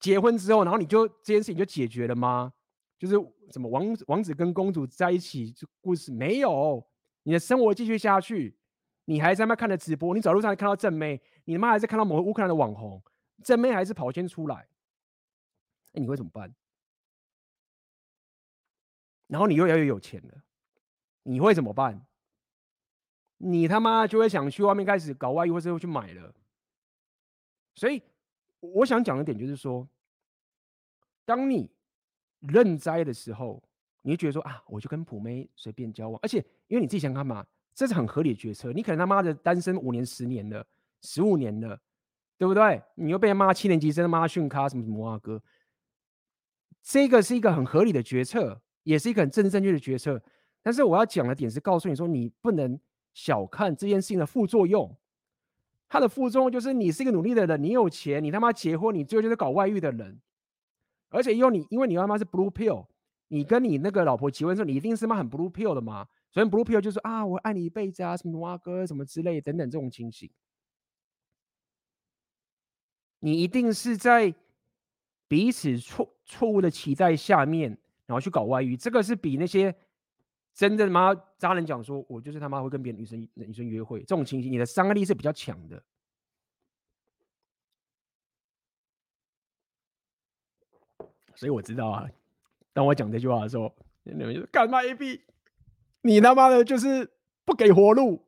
[0.00, 2.52] 结婚之后，然后你就这件事情就解决了吗？
[2.98, 3.14] 就是
[3.52, 6.84] 什么王王子跟公主在一起这故事没有，
[7.22, 8.58] 你的生活继续下去，
[9.10, 13.02] 你还在那看着直播，你走路上看到正妹，你他妈还在看到某个乌克兰的网红，
[13.42, 14.68] 正妹还是跑先出来。
[15.90, 16.54] 那你会怎么办？
[19.26, 20.44] 然后你又要越有钱了，
[21.24, 22.06] 你会怎么办？
[23.38, 26.32] 你他妈就会想去外面开始搞外遇，或者去买了。
[27.74, 28.00] 所以
[28.60, 29.88] 我想讲的点就是说，
[31.24, 31.68] 当你
[32.38, 33.60] 认栽的时候，
[34.02, 36.38] 你会觉得说啊，我就跟普妹随便交往，而且
[36.68, 37.44] 因为你自己想干嘛，
[37.80, 38.72] 这是很合理的决策。
[38.72, 40.66] 你可能他妈的单身五年、十年了、
[41.00, 41.80] 十五年了，
[42.36, 42.82] 对不对？
[42.94, 45.42] 你又被骂七年级生骂训咖什么什么啊哥，
[46.82, 48.60] 这个是一个很合理的决策。
[48.82, 50.20] 也是一个很正正确的决策，
[50.62, 52.80] 但是我要讲的点是告诉你说，你不能
[53.12, 54.96] 小看这件事情的副作用。
[55.86, 60.18] 它的副作用就是你是一个努力的人，你有钱，你他妈结婚，你最后就是搞外遇的人。
[61.10, 62.86] 而且因为你，因为你他妈是 blue pill，
[63.28, 66.08] 你跟你那个老婆结婚的时候，你一定是妈很 blue pill 的嘛。
[66.32, 70.30] 所以 blue pill 就是啊，我爱你一辈子啊，什么哇哥什么之类等等这种情形，
[73.18, 74.34] 你一定是在
[75.28, 77.78] 彼此错错误的期待下面。
[78.06, 79.72] 然后去搞外遇，这个是比那些
[80.52, 85.80] 真的妈渣男讲说，我就是他妈会跟别的女生女生约会这种情形，你的伤害力是比较强的。
[91.36, 92.10] 所以我知道啊，
[92.72, 93.72] 当我讲这句话的时候，
[94.02, 95.20] 你们就干嘛 AB？
[96.02, 97.10] 你他妈的就是
[97.44, 98.26] 不给活路，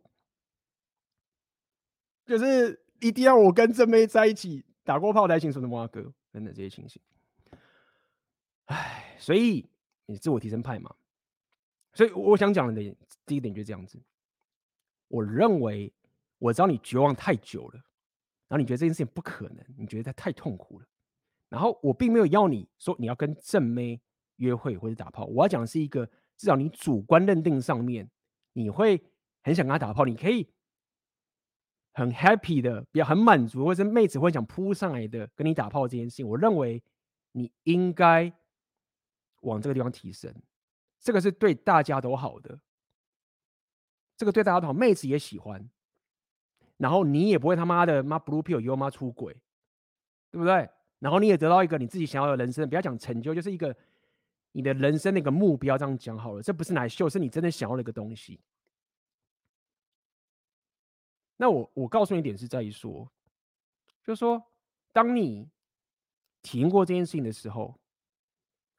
[2.25, 7.01] 就是一定要我跟正妹在一起打过炮才行，什么哇哥等等这些情形。
[8.67, 9.69] 唉，所以。
[10.07, 10.95] 你自我提升派嘛，
[11.95, 12.83] 所以我想讲的
[13.25, 13.99] 第一点就是这样子。
[15.07, 15.91] 我认为
[16.39, 17.75] 我知道你绝望太久了，
[18.49, 20.87] 然后你觉得这件事情不可能，你觉得它太痛苦了。
[21.49, 24.03] 然后我并没有要你说你要跟正妹
[24.37, 26.07] 约会或者打炮，我要讲的是一个
[26.43, 28.11] 至少你主观认定上面，
[28.53, 29.01] 你会
[29.45, 30.49] 很想跟他打炮，你可以
[31.93, 36.83] 很 happy 的，比较很满足，或者是妹子会想扑上来的跟你打炮这件事情，我认为
[37.31, 38.33] 你应该。
[39.43, 40.33] 往这个地方提升，
[41.01, 42.61] 这个是对大家都好的，
[44.17, 45.69] 这个对大家都好，妹子也喜欢，
[46.77, 49.35] 然后你也不会他妈的妈 blue pill 又妈出轨，
[50.31, 50.71] 对不对？
[51.01, 53.77] 然后你也得到一个你自己想要的人生，不要讲成就，就是一个
[54.53, 58.41] 你的人生的一个目标，这样讲好了，这不是来秀，是你真的想要的一个东西。
[61.37, 63.11] 那我我告诉你一点是在于说，
[64.05, 64.43] 就是说，
[64.93, 65.49] 当你
[66.41, 67.75] 体验过这件事情的时候。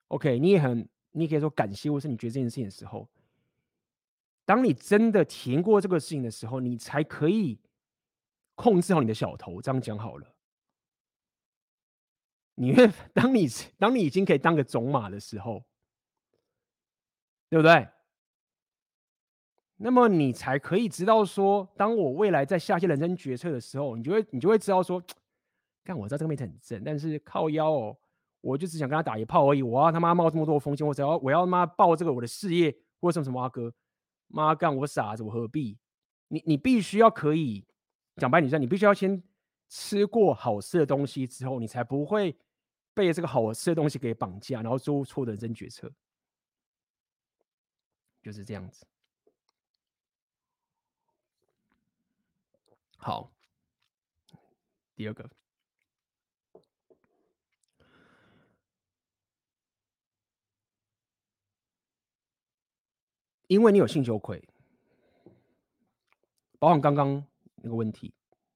[0.09, 3.09] OK，你也很，你可以说感谢，或是你觉得这件事情的时候，
[4.45, 7.59] 当你真的体验过这个事情的时候，你才可以
[8.53, 9.59] 控制好你的小头。
[9.59, 10.32] 这样讲好了，
[12.55, 13.47] 你会 当你
[13.77, 15.63] 当你已经可以当个种马的时候，
[17.49, 17.87] 对不对？
[19.77, 25.03] 那么你才可以知道说，当我未来在下些人生决策的时候，你就会你就会知道说，
[25.83, 27.97] 干我知道这个妹子很正，但是靠腰哦。
[28.41, 33.73] 我就只想跟他打一炮而已，我要他妈冒这么多风险，我只要我要他妈报这个我的事业或什么什么阿哥，
[34.27, 35.77] 妈干我傻子，我何必？
[36.27, 37.65] 你你必须要可以
[38.17, 39.23] 讲白，你说你必须要先
[39.69, 42.35] 吃过好吃的东西之后，你才不会
[42.93, 45.91] 被这个好吃的东西给绑架，然后做错的人生决策，
[48.21, 48.85] 就是这样子。
[52.97, 53.33] 好，
[54.95, 55.29] 第二个。
[63.47, 64.41] 因为你有性羞愧，
[66.57, 67.23] 包括刚刚
[67.57, 68.11] 那个问题，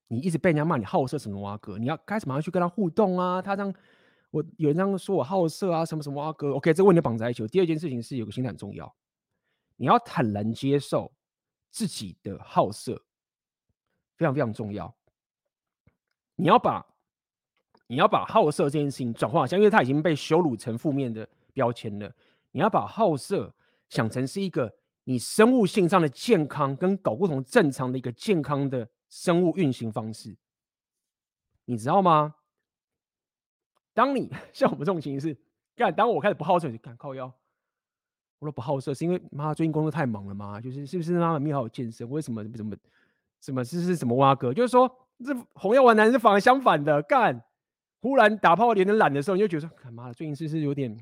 [0.08, 3.41] 你一直被人家骂你好色什么哇哥，你要开始马上去跟他互动啊。
[3.41, 3.74] 他这样，
[4.32, 6.53] 我有人这样说我好色啊，什么什么哇哥。
[6.53, 7.45] OK，这个问题绑在一起。
[7.47, 8.93] 第二件事情是有个心态很重要，
[9.76, 11.12] 你要坦然接受
[11.70, 13.03] 自己的好色，
[14.16, 14.95] 非常非常重要。
[16.36, 16.86] 你要把
[17.88, 22.14] 你要把好色这件事情转化，像因为他已经被羞辱成负面的标签了，
[22.51, 23.53] 你要把好色
[23.89, 24.74] 想成是一个。
[25.10, 30.36] 你生物性上的健康跟搞不同正常的一个健康的生物运行方式，
[31.66, 32.36] 你知道吗？
[33.93, 35.38] 当你 像我们这种情形是，
[35.76, 37.26] 干，当我开始不好色，就干靠腰。
[38.39, 40.62] 我说不好色是因为妈最近工作太忙了吗？
[40.62, 42.08] 就是是不是妈妈没好好健身？
[42.10, 42.76] 为什么怎么怎么
[43.41, 44.53] 什么是是什么蛙哥？
[44.53, 44.88] 就是说
[45.26, 47.43] 这红药丸男人是反而相反的，干，
[48.01, 50.97] 忽然打炮有点懒的时候，你就觉得说，妈的最近是不是有点？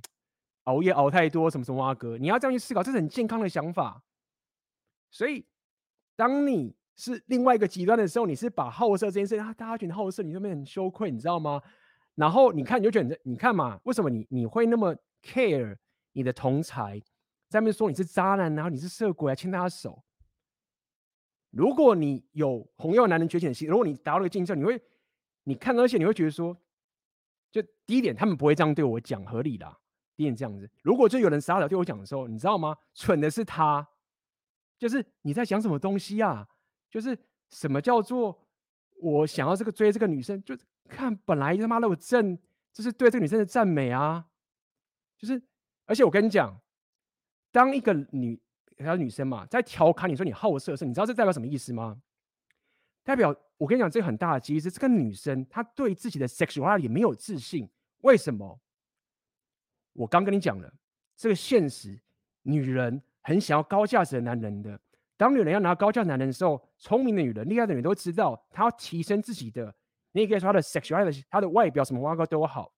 [0.64, 4.02] 熬夜熬太多，什么什么啊哥，你要这样去思考，这是很健康的想法。
[5.12, 5.46] 所以，
[6.16, 11.62] 当你是另外一个极端的时候，你是把好色这件事啊，大家觉得好色，你那边很羞愧，你知道吗？
[12.16, 15.76] 然后你看，你就觉得，你看嘛，为什么你你会那么 care
[16.14, 16.98] 你的同才
[17.50, 20.02] 在那边说你是渣男，然后你是色鬼，还牵他的手？
[21.52, 24.82] 如果你有红药男人觉醒的心，如果你达到了个境界，你会，
[25.44, 26.58] 你看到那些，你会觉得说，
[27.52, 29.78] 就第一点，他们不会这样对我讲，合理啦。
[30.16, 32.78] 第一点这样子，如果就有人傻傻对我讲的时候，你知道吗？
[32.94, 33.86] 蠢的是他，
[34.78, 36.48] 就是你在讲什么东西啊？
[36.90, 37.18] 就是
[37.50, 38.48] 什么叫做
[39.02, 40.58] 我想要这个追这个女生，就
[40.88, 42.38] 看本来他妈的我正，
[42.72, 44.26] 这是对这个女生的赞美啊。
[45.18, 45.42] 就是，
[45.86, 46.60] 而且我跟你讲，
[47.52, 48.40] 当一个女，
[48.80, 52.02] 还有女生嘛，在调侃你说你好色时，你知道这代表什么意思吗？
[53.04, 57.70] 代表我跟你讲，这个很大的机制，这个女生她对自己的 sexuality 没有自信，
[58.02, 58.60] 为什么？
[59.94, 60.74] 我刚跟你讲了，
[61.16, 62.00] 这个现实，
[62.42, 64.80] 女人很想要高价值的男人的。
[65.18, 69.74] 当女人要拿高价男人的时候，聪明的女人、厉害的女人都知道，她要提升自己的，
[70.12, 72.74] 你也可以说她的 sexuality，她的外表什么挖个都好，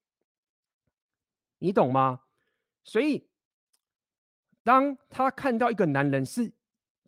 [1.60, 2.22] 你懂吗？
[2.84, 3.28] 所以，
[4.64, 6.52] 当她看到一个男人是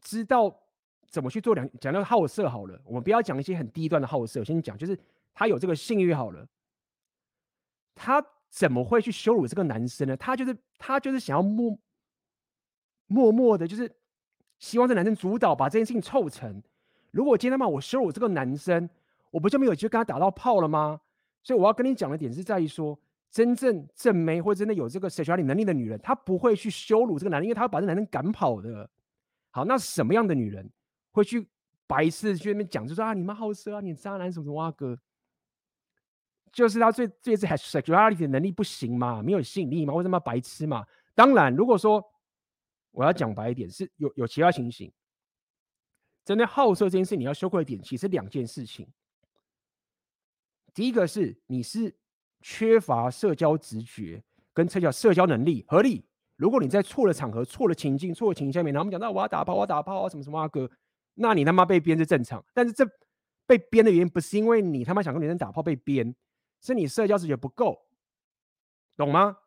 [0.02, 0.64] 知道
[1.08, 5.00] 怎么去做两讲那个好色好了，我们不要讲一些很低端的好色，我先讲就是
[5.34, 6.48] 他有这个性欲好了，
[7.96, 8.26] 他。
[8.52, 10.18] 怎么会去羞辱这个男生呢？
[10.18, 11.80] 他就是他就是想要默
[13.06, 13.88] 默默的，就是
[14.60, 16.62] 希望这男生主导把这件事情凑成。
[17.12, 18.88] 如果今天嘛，我羞辱这个男生，
[19.32, 21.02] 我不就没有机会跟他打到炮了吗？
[21.42, 23.00] 所以我要跟你讲的点是在于说，
[23.32, 28.88] 真正正妹或者真的有这个 sexuality 能力的女人，她不会去羞辱这个男人，因为她要把这男人赶跑的。
[29.50, 30.70] 好，那什么样的女人
[31.12, 31.48] 会去
[31.88, 35.00] 白痴去那边讲，就说啊，你妈好色啊，你渣男什么什么哇哥？
[36.52, 40.86] 就是她最最次还 sexuality 的能力不行嘛，没有吸引力嘛，为什么白痴嘛？
[41.16, 42.04] 当然，如果说
[42.92, 44.92] 我要讲白一点，是有有其他情形。
[46.26, 48.88] 针对好色这件事，你要羞愧的点，其实两件事情。
[50.74, 51.96] 第一个是你是
[52.42, 54.24] 缺乏社交直觉
[54.54, 56.06] 跟社交社交能力，合理。
[56.36, 60.70] 如果你在错的场合、错的情境、错的情境下面，然后我们讲到我要打炮，我要打炮啊，什么什么啊哥，
[61.16, 62.44] 那你他妈被编是正常。
[62.54, 62.86] 但是这
[63.46, 66.16] 被编的原因不是因为你他妈想跟女生打炮被编。
[66.62, 67.88] 是你社交直觉不够，
[68.98, 69.38] 懂吗？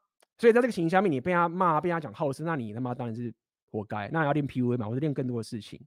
[0.43, 3.32] 所以在这个情形下面，你被他骂，被他讲好色，那你他妈当然是
[3.70, 4.09] 活该。
[4.09, 5.80] 那要练 PUA 嘛，或者练更多的事情。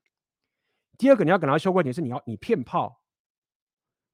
[0.97, 3.01] 第二个，你要跟他修过一点是你要你骗炮。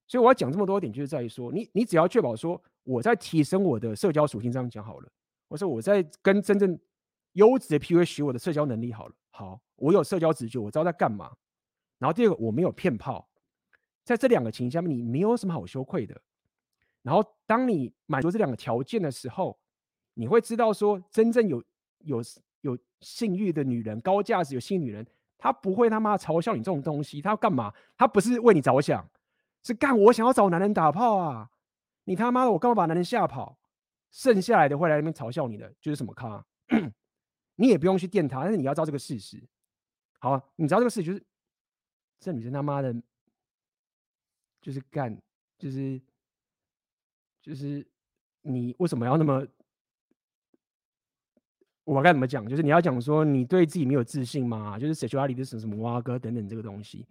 [0.08, 5.12] 所以我要讲这么多点，就是在于说，你你只要确保说我在提升我的社交属性，这样讲好了。
[5.48, 6.76] 我说我在跟真正
[7.34, 9.14] 优质的 PUA 学我的社交能力好了。
[9.30, 11.32] 好，我有社交直觉，我知道在干嘛。
[12.00, 13.30] 然后第二个，我没有骗炮。
[14.04, 16.20] 在这两个情形下面，你没有什么好羞愧的。
[17.04, 19.61] 然后，当你满足这两个条件的时候，
[20.14, 21.64] 你会知道说，真正有
[22.00, 22.22] 有
[22.62, 25.06] 有性欲的女人，高价值有性女人，
[25.38, 27.22] 她不会他妈嘲笑你这种东西。
[27.22, 27.74] 她要干嘛？
[27.98, 29.10] 她不是为你着想，
[29.64, 31.50] 是干我想要找男人打炮啊！
[32.06, 33.60] 你他妈的，我干嘛把男人吓跑？
[34.12, 36.46] 剩下来的会来那边嘲笑你的，就是什么咖？
[37.56, 39.42] 你也不用去电他，但是你要知道这个事实。
[40.20, 41.26] 好，你知道这个事实就是，
[42.20, 42.94] 这女生他妈的，
[44.62, 45.18] 就是干，
[45.58, 46.02] 就是。
[47.44, 47.84] 就是
[48.44, 49.44] 你为什么要那么？
[51.94, 52.48] 我该怎么讲？
[52.48, 54.80] 就是你要讲说你对自己没有自信吗？
[54.80, 57.06] 就是 sexuality 的什么什么蛙哥等等这个东西。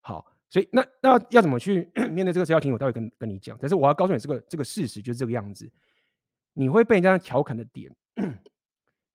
[0.00, 2.72] 好，所以那那要怎么去 面对这个社交情？
[2.72, 3.56] 我待会跟跟你讲。
[3.60, 5.70] 但是我要告诉你这个这个事实就是这个样子。
[6.52, 7.94] 你会被人家调侃的点，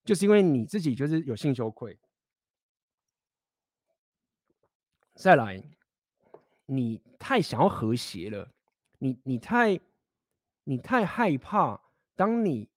[0.03, 1.97] 就是因为你自己就是有性羞愧。
[5.13, 5.61] 再来，
[6.65, 8.49] 你太想要和谐了，
[8.99, 9.79] 你你太。
[10.67, 11.79] 你太害怕，
[12.15, 12.67] 当你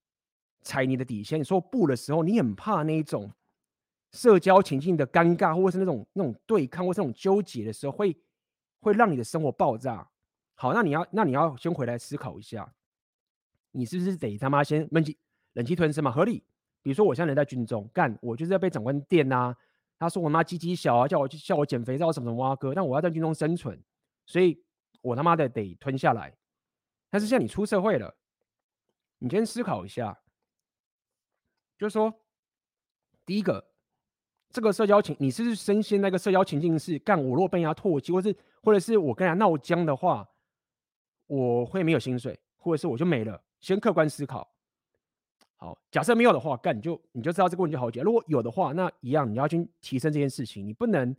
[0.63, 3.31] 踩你的底线，说不的时候，你很怕那一种
[4.13, 8.17] 社交情境的尴尬，或者是那种那种对抗，或是那种纠结的时候，会
[8.81, 10.09] 会让你的生活爆炸。
[10.55, 12.73] 好，那你要那你要先回来思考一下，
[13.73, 15.17] 你是不是得他妈先闷气
[15.53, 16.11] 忍气吞声嘛？
[16.11, 16.43] 合理。
[16.81, 19.55] 比如说我现在人在军中干，我就是要被长官电呐，
[19.99, 23.79] 他说我妈鸡鸡小啊，叫我去叫我减肥，叫我什么什么挖哥，但我要在军中生存，
[24.25, 24.63] 所以
[25.03, 26.33] 我他妈的得吞下来。
[27.11, 28.15] 但是现在你出社会了，
[29.19, 30.19] 你先思考一下，
[31.79, 32.13] 就是说，
[33.25, 33.65] 第一个，
[34.51, 37.17] 这个社交情，你是不是深陷那个社交情境是干？
[37.17, 40.29] 我如果被人家唾弃，或是或者是我跟人家闹僵的话，
[41.27, 43.41] 我会没有薪水，或者是我就没了。
[43.61, 44.47] 先客观思考。
[45.57, 48.03] 好，假设没有的话，干你就你就知道这个问题好解。
[48.03, 51.15] 如果有的话，那一样你要去提升这件事情，你不能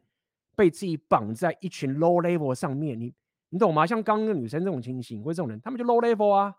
[0.55, 3.13] 被自己绑在一群 low level 上面，你。
[3.51, 3.83] 你懂吗？
[3.83, 6.55] 像刚刚那个女生这种情形，或者这种人，他们就 low level 啊。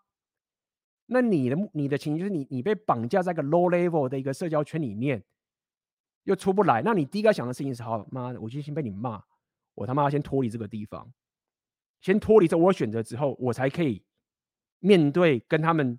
[1.13, 5.23] 那你的你的情绪就是你你被绑架在一个 low level 的一个社交圈里面，
[6.25, 6.83] 又出不来。
[6.83, 9.23] 那你第一个想的事情是：好妈的，我就先被你骂，
[9.75, 11.13] 我他妈要先脱离这个地方，
[12.01, 14.03] 先脱离这我选择之后，我才可以
[14.79, 15.99] 面对跟他们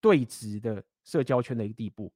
[0.00, 2.12] 对峙的社交圈的一个地步。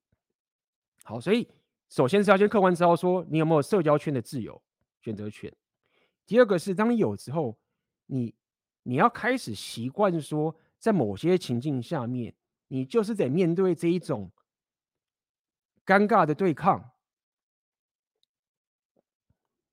[1.05, 1.49] 好，所以
[1.89, 4.61] 首先是要先客观知道说你有没有社交圈的自由
[5.01, 5.53] 选择权。
[6.27, 7.59] 第二个是当你有之后。
[8.11, 8.35] 你
[8.85, 12.35] 你要开始习惯说，在某些情境下面，
[12.69, 14.31] 你就是得面对这一种
[15.85, 16.93] 尴尬的对抗。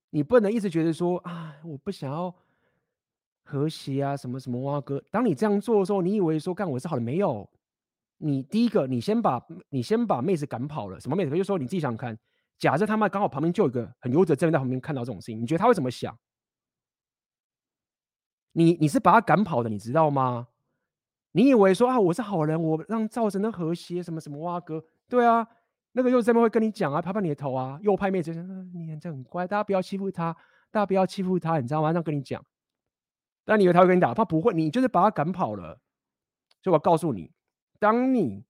[0.09, 2.33] 你不能一直觉得说啊，我不想要
[3.43, 5.03] 和谐啊，什么什么哇哥。
[5.11, 7.49] 当你这样做的时候，你以为说干我是好的没有？
[8.17, 10.97] 你第一个，你先把你先把妹子赶跑了。
[11.01, 11.31] 什么妹子？
[11.31, 12.17] 就是说你自己想想看，
[12.57, 16.17] 假设他妈刚好旁边就有一个很优质的正在旁边看到这种事情，你觉得他会怎么想？
[18.53, 20.47] 你你是把他赶跑的，你知道吗？
[21.35, 24.81] 你以为说啊，我是好人，我让造成的和谐什么什么哇哥？
[25.09, 25.45] 对啊。
[25.91, 30.33] 那个又这么会跟你讲啊，拍拍你的头啊，右派妹子，嗯，你这很乖，大家不要欺负他，
[30.71, 31.91] 大家不要欺负他，你知道吗？
[31.91, 32.43] 这样跟你讲，
[33.45, 35.79] 但你以为他会跟你打，他不会，你就是把他赶跑了。
[36.61, 37.31] 所以我告诉你，
[37.79, 38.43] 当你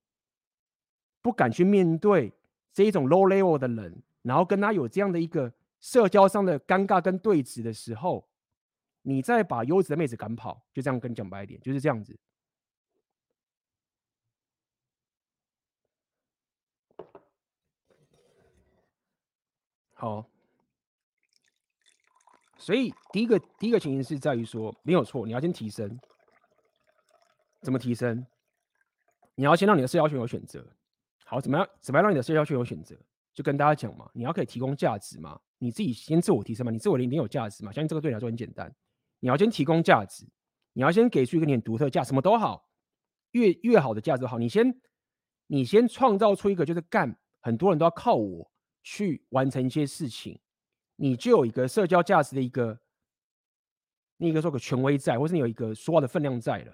[1.22, 2.32] 不敢去面对
[2.72, 8.28] 这一种 low level 的人，然后跟他有这样的一个社交上的尴尬跟对峙的时候，
[9.02, 12.18] 你再把优质的妹子赶跑，就这样跟你讲白一点，就是这样子。
[19.98, 20.26] 好，
[22.58, 25.98] 所以第一个第一个情形是在于说，没有错，你要先提升。
[27.62, 28.26] 怎么提升？
[29.34, 30.62] 你要先让你的社交圈有选择。
[31.24, 31.66] 好，怎么样？
[31.80, 32.94] 怎么样让你的社交圈有选择？
[33.32, 37.72] 就跟大家讲嘛，你要可以提供价值嘛，你自己先自我提升嘛，你自我一定有价值嘛。
[37.72, 38.70] 相信这个对你来说很简单。
[39.20, 40.28] 你要先提供价值，
[40.74, 42.68] 你要先给出一个你很独特价，什么都好，
[43.30, 44.78] 越越好的价值好，你先
[45.46, 48.50] 你先创造出一个就是干，很多人都要靠我。
[48.86, 50.38] 去完成一些事情，
[50.94, 52.78] 你就有一个社交价值的一个，
[54.18, 56.72] 那个说个权威在，或是你有一个说话的分量在了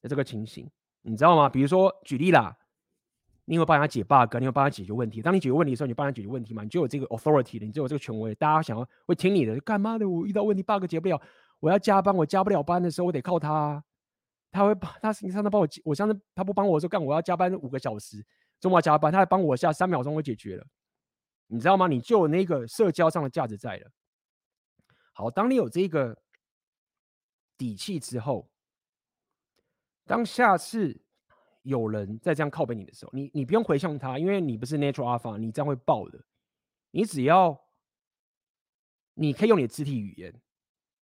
[0.00, 0.66] 的这个情形，
[1.02, 1.50] 你知道吗？
[1.50, 2.56] 比如说举例啦，
[3.44, 5.20] 你会帮他解 bug，你会帮他解决问题。
[5.20, 8.34] 当你解决问题的时候，你帮他解决问题嘛，你就有这个 authority 了，你就有这个权威。
[8.36, 10.08] 大家想要会听你的，干嘛的？
[10.08, 11.20] 我遇到问题 bug 解不了，
[11.60, 13.84] 我要加班，我加不了班的时候，我得靠他。
[14.50, 18.24] 他会帮他，你上次帮我，我上次他不帮我说干，我要加班五个小时，
[18.58, 20.66] 周末加班，他还帮我下三秒钟我解决了。
[21.52, 21.86] 你知道吗？
[21.86, 23.90] 你就有那个社交上的价值在了。
[25.12, 26.18] 好，当你有这个
[27.58, 28.50] 底气之后，
[30.06, 30.98] 当下次
[31.60, 36.18] 有人再这样靠北你的时候，你你不用回向他，因为你不是 natural alpha，你这样会爆的。
[36.90, 37.62] 你只要
[39.12, 40.40] 你可以用你的肢体语言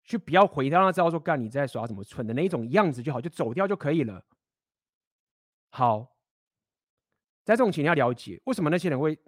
[0.05, 4.25] 去不要回，让他知道说干你在耍什么蠢的那一种样子就好，就走掉就可以了。
[5.71, 6.17] 好，
[7.43, 9.19] 在这种情况下了解为什么那些人会。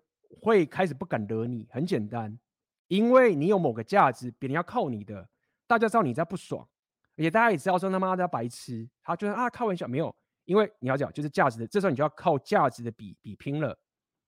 [0.40, 2.38] 会开始不敢惹你，很简单，
[2.86, 5.28] 因为你有某个价值，别人要靠你的，
[5.66, 6.66] 大家知道你在不爽，
[7.16, 10.14] 而且大家也知道说他妈的白痴，他觉得啊开玩笑没有，
[10.44, 13.76] 因为你要讲就是价值的，这时候你就要靠价值的比比拼了，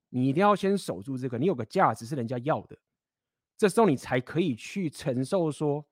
[0.09, 2.77] 你一定要先守住这个，你有个价值是人家要的，
[3.57, 5.85] 这时候你才可以去承受说，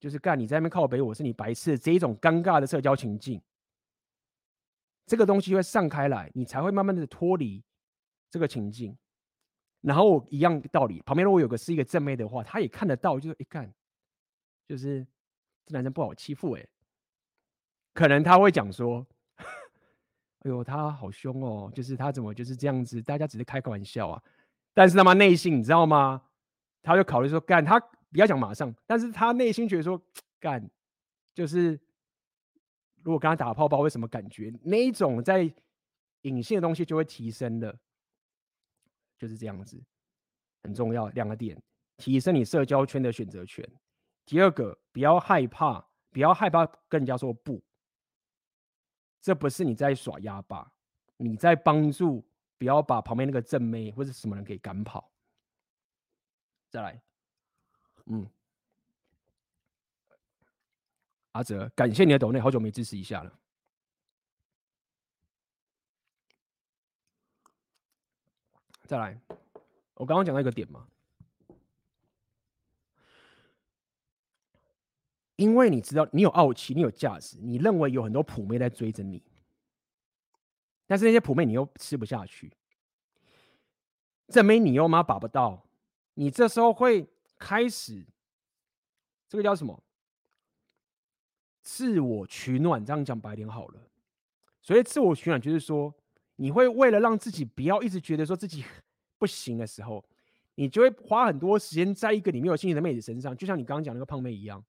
[0.00, 3.42] 就是干你在那边靠北，我是你白痴这一种尴尬的社交情境，
[5.06, 7.62] 这个东西会散开来，你才会慢慢的脱离
[8.30, 8.96] 这个情境。
[9.80, 13.72] 然后一样道理，旁边如果有个是一个正妹的话，他也看得到，就是一看，
[14.66, 15.06] 就是
[15.64, 16.66] 这男生不好欺负哎，
[17.94, 19.06] 可能他会讲说，
[20.40, 24.22] 哎呦他好凶哦，就是他怎么就是这样子，大家只是开个玩笑啊，
[24.74, 26.22] 但是他妈内心你知道吗？
[26.82, 30.00] 他就考虑说干，他不要讲马上，但是他内心觉得说
[30.40, 30.68] 干，
[31.34, 31.78] 就是
[33.02, 34.52] 如果跟他打泡泡会什么感觉？
[34.62, 35.52] 那一种在
[36.22, 37.76] 隐性的东西就会提升了。
[39.18, 39.82] 就是这样子，
[40.62, 41.60] 很重要两个点，
[41.96, 43.68] 提升你社交圈的选择权。
[44.24, 47.62] 第二个，不要害怕，不要害怕跟人家说不，
[49.20, 50.72] 这不是你在耍哑巴，
[51.16, 52.28] 你在帮助，
[52.58, 55.10] 不要把旁边那个正妹或者什么人给赶跑。
[56.68, 57.00] 再来，
[58.06, 58.28] 嗯，
[61.32, 63.38] 阿哲，感谢你的抖内，好久没支持一下了。
[68.86, 69.20] 再来，
[69.94, 70.86] 我刚刚讲到一个点嘛，
[75.34, 79.20] 因为你知道你有傲气，你有价值，你认为有很多普妹在追着你，
[80.86, 82.52] 但是那些普妹你又吃不下去，
[84.28, 85.66] 证明你又妈把不到，
[86.14, 88.06] 你这时候会开始，
[89.28, 89.82] 这个叫什么？
[91.60, 93.80] 自我取暖，这样讲白点好了。
[94.62, 95.92] 所以自我取暖就是说。
[96.36, 98.64] 你会为了让自己不要一直觉得说自己
[99.18, 100.04] 不行的时候，
[100.54, 104.64] 你就会花很多时间在一个你没有兴趣的妹子身上，就像你刚刚讲那个胖妹一样。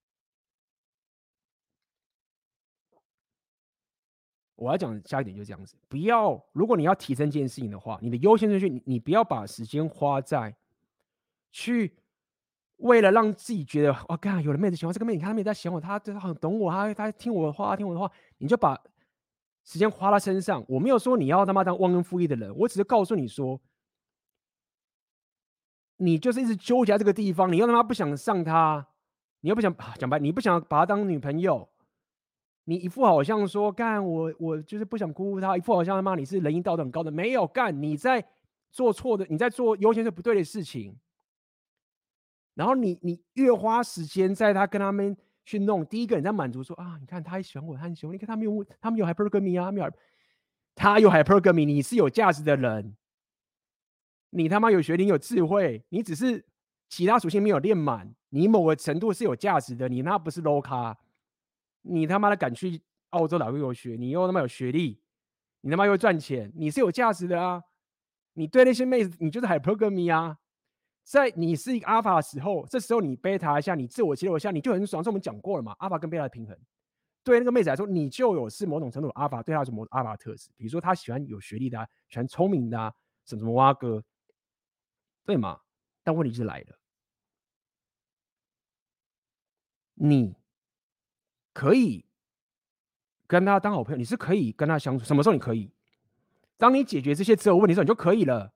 [4.55, 10.55] 我要讲下一点就是这样子，不要，如果你要提升这件事情的话，你的优先顺序，你不要把时间花在
[11.51, 11.95] 去
[12.77, 18.75] 为了让自己觉得哦，干有的妹子喜欢这个妹子，你看她妹子在喜欢我，她她很懂我，她她听我的话，听我的话，你就把
[19.67, 20.63] 时间花在身上。
[20.69, 23.59] 我没有说你要他妈当忘恩负义的人，我只是告诉你说，
[25.97, 28.87] 你就是一直纠结这个地方，你又他妈不想上他，
[29.41, 31.67] 你又不想讲白，你不想把他当女朋友，
[32.63, 38.25] 你一副好像说干我我就是不想辜负他，一副好像他妈你是仁义道德很高的，没有干你在
[38.71, 40.97] 做错的，你在做优先是不对的事情。
[42.53, 45.15] 然后你你越花时间在他跟他们
[45.47, 49.89] 去弄，第一个你在满足说啊，你看他还喜欢我，他很喜欢你看他没有他没有 hypergamy 啊，没有，
[50.75, 52.97] 他有 hypergamy，你是有价值的人，
[54.31, 56.45] 你他妈有学历有智慧，你只是
[56.89, 60.97] 其他属性没有练满，你某个程度是有价值的，你那不是 low 咖，
[61.83, 64.99] 你他妈的敢去澳洲打个游学，你又他妈有学历，
[65.61, 67.63] 你他妈又赚钱，你是有价值的啊，
[68.33, 70.39] 你对那些妹子你就是 hypergamy 啊。
[71.07, 75.01] 在你是一个阿法的时候，这时候你贝塔一下，你自我揭露一下，你就很爽。
[75.01, 76.53] 这我们讲过了嘛，阿法跟贝塔的平衡，
[77.23, 80.49] 对那个妹子来说，你就有是某种程度的阿法，对她是某种阿法特质。
[80.57, 82.93] 比如说，她喜欢有学历的、啊，喜欢聪明的、啊，
[83.23, 84.03] 什么什么蛙哥，
[85.25, 85.61] 对吗？
[86.03, 86.77] 但问题是来了，
[89.93, 90.35] 你
[91.53, 92.05] 可以
[93.27, 95.05] 跟他当好朋友，你是可以跟他相处。
[95.05, 95.71] 什么时候你可以？
[96.57, 98.53] 当你解决这些择偶问题的时候，你就可以了，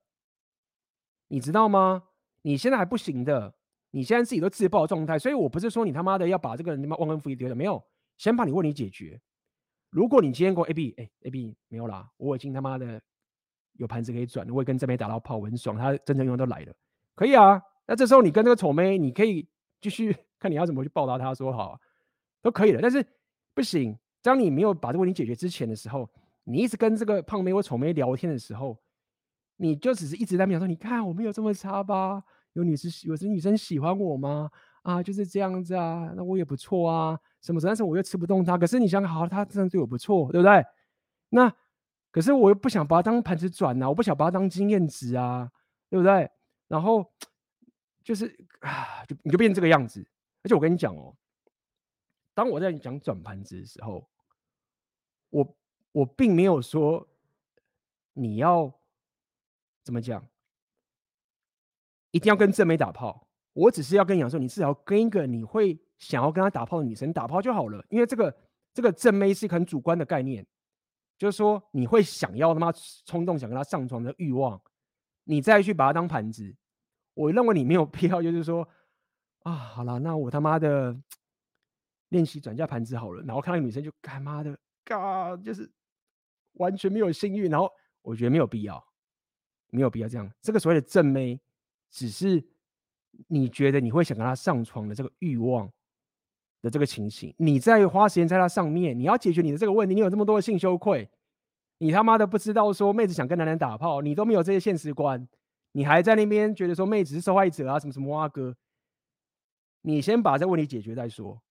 [1.29, 2.09] 你知道吗？
[2.43, 3.53] 你现在还不行的，
[3.91, 7.83] 你现在自己都自爆状态，所以我不是说你他妈的要把这个人他妈忘恩负义丢了，没有，
[8.17, 9.19] 先把你问题解决。
[9.89, 13.01] 如果你今天跟我 A B，哎、A B 没有啦，我已经他妈的
[13.73, 16.73] 有盘子可以转，我也跟这边打到炮，我很爽，他真正用都来了，
[17.15, 17.61] 可以啊。
[17.85, 19.47] 那这时候你跟这个丑妹，你可以
[19.81, 21.79] 继续 看你要怎么去报答他，说好、
[22.41, 22.79] 都可以的。
[22.81, 23.05] 但是
[23.53, 26.09] 不行，当你没有把这个问题解决之前的时候，
[26.45, 28.77] 你一直跟这个胖妹或丑妹聊天的时候。
[29.61, 32.23] 你就只是一直在讲说，你看我没有这么差吧？
[32.53, 34.49] 有女生有些女生喜欢我吗？
[34.81, 37.61] 啊，就是这样子啊，那我也不错啊，什么？
[37.61, 38.57] 但是我又吃不动她。
[38.57, 40.65] 可是你想好，她真的对我不错，对不对？
[41.29, 41.53] 那
[42.09, 45.51] 可是我又不想把她当盘子转呐，我不想把她当经验值啊，
[45.91, 46.27] 对不对？
[46.67, 47.05] 然后
[48.03, 48.25] 就是
[48.61, 50.03] 啊，就你就变这个样子。
[50.41, 51.15] 而且我跟你讲哦，
[52.33, 54.09] 当我在讲转盘子的时候，
[55.29, 55.55] 我
[55.91, 57.07] 我并没有说
[58.13, 58.73] 你要。
[59.83, 60.25] 怎么讲？
[62.11, 63.27] 一定要跟正妹打炮？
[63.53, 67.85] 我只是要跟你讲说，你至少跟一个你会想要跟她打炮的女生打炮就好了。
[67.89, 68.33] 因为这个
[68.73, 70.45] 这个正妹是一个很主观的概念，
[71.17, 72.71] 就是说你会想要他妈
[73.05, 74.61] 冲动想跟她上床的欲望，
[75.25, 76.55] 你再去把她当盘子，
[77.13, 78.21] 我认为你没有必要。
[78.21, 78.67] 就是说
[79.43, 80.97] 啊，好了，那我他妈的
[82.09, 83.23] 练习转嫁盘子好了。
[83.23, 85.69] 然后看到女生就干妈的，嘎，就是
[86.53, 87.49] 完全没有性欲。
[87.49, 87.71] 然后
[88.01, 88.90] 我觉得没有必要。
[89.71, 90.31] 没有必要这样。
[90.41, 91.39] 这个所谓的正妹，
[91.89, 92.43] 只是
[93.27, 95.69] 你觉得你会想跟他上床的这个欲望
[96.61, 97.33] 的这个情形。
[97.37, 99.95] 你在花时间在他上面，你要解决你的这个问题。
[99.95, 101.09] 你有这么多的性羞愧，
[101.79, 105.27] 你他妈的不知道说妹子想跟男人打炮，你都没有这些现实观，
[105.71, 108.55] 你还在那边觉得说妹子是受害者啊，什么什么哇哥。
[109.81, 111.41] 你先把这个问题解决再说。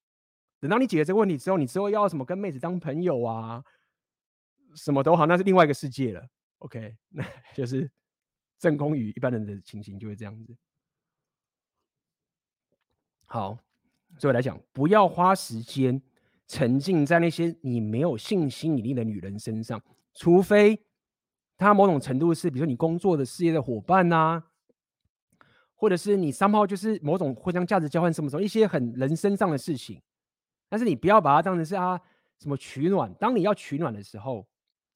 [0.61, 3.65] 等到你解决这个问题之后，你之后要什么跟妹子当朋友啊，
[4.77, 6.23] 什么都好，那是另外一个世界了。
[6.59, 7.25] OK，那
[7.55, 7.91] 就是。
[8.61, 10.55] 正宫与一般人的情形就会这样子。
[13.25, 13.59] 好，
[14.19, 16.01] 所以来讲，不要花时间
[16.47, 19.83] 沉浸在那些你没有性吸引力的女人身上，
[20.13, 20.79] 除非
[21.57, 24.45] 她某种程度是，比如说你工作的事业的伙伴呐、
[25.75, 30.03] 或者是你三号就是某种互相价值交换什么什么一些很人身上的事情。
[30.69, 31.99] 但是你不要把它当成是啊
[32.39, 33.13] 什么取暖。
[33.15, 34.47] 当你要取暖的时候，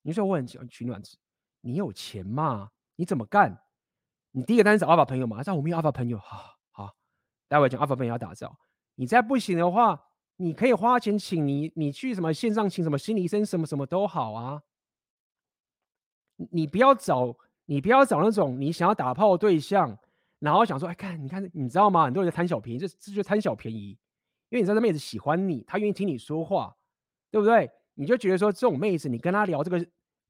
[0.03, 1.01] 你说我很喜欢取暖，
[1.63, 2.71] 你有钱吗？
[2.97, 3.61] 你怎么干？
[4.33, 5.41] 你第一个单是找阿法朋友嘛？
[5.43, 6.97] 让我们有阿法朋友，好好，
[7.49, 8.57] 待会讲阿法朋友要打造。
[8.95, 14.63] 你再不行的话，你可以花钱请你，你去什么线上请什么心理医生，什么什么都好啊。
[16.37, 19.97] 你不要找，你不要找那种你想要打炮的对象，
[20.41, 22.05] 然后想说，哎，看，你看，你知道吗？
[22.05, 23.91] 很多人在贪小便宜，这这就贪小便宜，
[24.49, 26.77] 因为你知道那妹子喜欢你，她愿意听你说话，
[27.31, 27.71] 对不对？
[27.95, 29.85] 你就觉得说这种妹子，你跟她聊这个。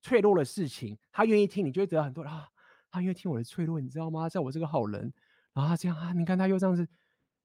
[0.06, 2.46] 脆弱的事情，她愿意听，你就会得到很多啊。
[2.94, 4.28] 他因为听我的脆弱，你知道吗？
[4.28, 5.12] 在我这个好人，
[5.52, 6.86] 然后他这样啊，你看他又这样子，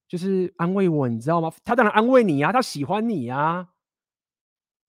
[0.07, 1.51] 就是安慰我，你知道吗？
[1.65, 3.69] 他当然安慰你啊，他喜欢你啊。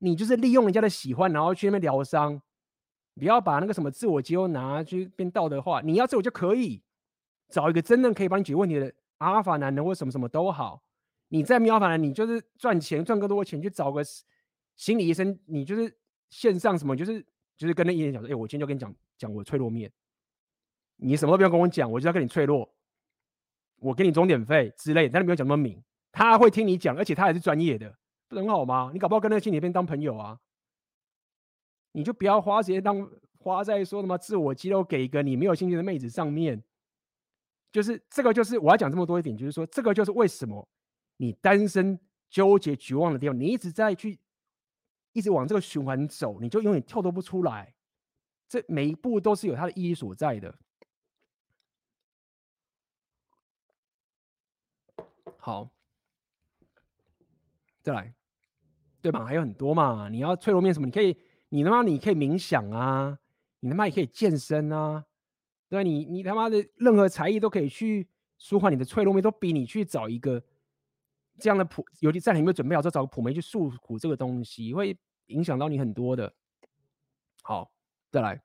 [0.00, 2.42] 你就是利用人家的喜欢，然后去那边疗伤。
[3.14, 5.80] 不要把那个什么自我揭露拿去变道德化。
[5.80, 6.82] 你要自我就可以
[7.48, 10.82] 找一个真正可以帮你解决问题的阿尔法男人，或什么什么都好。
[11.28, 14.02] 你在阿尔法男，你就是赚钱赚更多的钱，去找个
[14.76, 17.26] 心理医生，你就是线上什么就是。
[17.60, 19.92] 就是跟那艺人讲说，哎、我今天就跟你讲讲我脆弱面，
[21.00, 22.68] 你什么都不要跟我讲，我就要跟你脆弱，
[23.76, 25.82] 我给你钟点费之类的，但你不用讲那么明，
[26.12, 27.88] 他会听你讲，而且他还是专业的，
[28.28, 28.90] 不是很好吗？
[28.92, 30.38] 你搞不好跟那个心理医生当朋友啊，
[31.92, 36.62] 你就不要花时间当花在说什么自我肌肉给一个你没有兴趣的妹子上面。
[37.72, 40.68] 就是这个，就是我要讲这么多一点，就是说这个就是为什么
[41.18, 41.96] 你单身
[42.28, 44.18] 纠结绝望的地方，你一直在去
[45.12, 47.72] 一直往这个循环走，你就永远跳脱不出来。
[48.48, 50.52] 这每一步都是有它的意义所在的。
[55.40, 55.70] 好，
[57.82, 58.14] 再来，
[59.00, 59.24] 对吧？
[59.24, 60.86] 还有很多嘛，你要脆弱面什么？
[60.86, 61.16] 你可以，
[61.48, 63.18] 你他妈你可以冥想啊，
[63.60, 65.06] 你他妈也可以健身啊。
[65.68, 68.06] 对，你你他妈的任何才艺都可以去
[68.38, 70.42] 舒缓你的脆弱面，都比你去找一个
[71.38, 74.96] 这样的普，尤其在你没有准备好之后找个普媒去诉苦这个东西，会
[75.26, 76.34] 影响到你很多的。
[77.42, 77.72] 好，
[78.10, 78.42] 再来，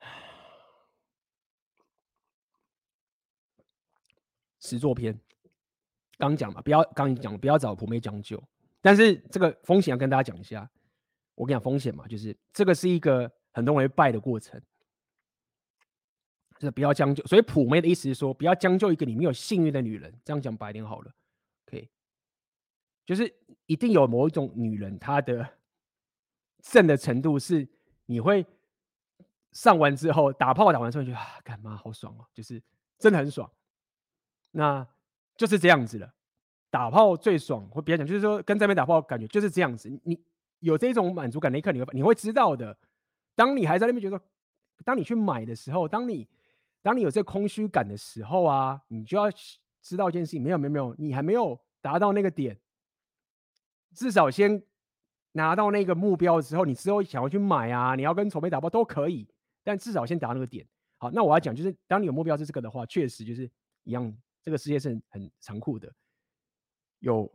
[4.60, 5.18] 实作篇，
[6.22, 8.40] 刚讲嘛，不要刚讲不要找普媒将就，
[8.80, 10.70] 但是这个风险要跟大家讲一下。
[11.34, 14.62] 我跟你讲风险嘛，就是这个是一个很多人会败的过程。
[16.60, 20.14] 是不要将就，所以普妹的意思是说，不要将就一个你没有幸运的女人。
[20.24, 21.12] 这样讲白一点好了，
[21.66, 21.88] 可以，
[23.04, 23.34] 就是
[23.66, 25.48] 一定有某一种女人，她的
[26.60, 27.66] 正的程度是
[28.06, 28.46] 你会
[29.50, 32.62] 上完之后打炮打完之后就啊，干嘛好爽哦，就是
[32.96, 33.50] 真的很爽。
[34.52, 34.86] 那
[35.36, 36.12] 就是这样子了，
[36.70, 39.88] 打炮最爽，或别讲，就是说跟这边打炮感觉就是这样子。
[40.04, 40.20] 你
[40.60, 42.76] 有这种满足感那一刻，你会你会知道的。
[43.34, 44.22] 当你还在那边觉得，
[44.84, 46.28] 当你去买的时候，当你。
[46.84, 49.30] 当你有这个空虚感的时候啊，你就要
[49.80, 52.58] 知道一件事情：没有，没有，没有，你还没有达到那个点。
[53.94, 54.60] 至少先
[55.30, 59.28] 拿到那个目标之后，你之后想要去买啊，你要跟筹备打包都可以。
[59.62, 60.66] 但至少先达到那个点。
[60.98, 63.48] 好，那我要讲就是，当你有目标是这个的话，确实就是
[63.84, 64.12] 一样，
[64.44, 65.92] 这个世界是很很残酷的。
[67.00, 67.30] 有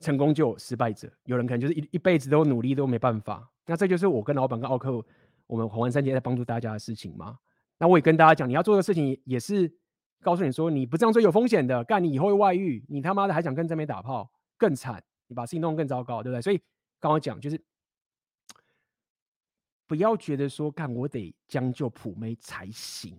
[0.00, 3.50] 成功就有失败者，有人可能就是一一辈子都努力都没办法。
[3.66, 5.04] 那这就是我跟老板跟奥克，
[5.46, 7.38] 我们环环三节在帮助大家的事情嘛？
[7.78, 9.72] 那我也跟大家讲，你要做的事情也是
[10.20, 16.42] 告诉你说，你不这样做有风险的，干你以后会外遇，你他妈的还想跟这边打炮，更惨，你把事情弄更糟糕，对不对？
[16.42, 16.58] 所以
[17.00, 17.58] 刚刚讲就是，
[19.86, 23.18] 不要觉得说干我得将就普妹才行，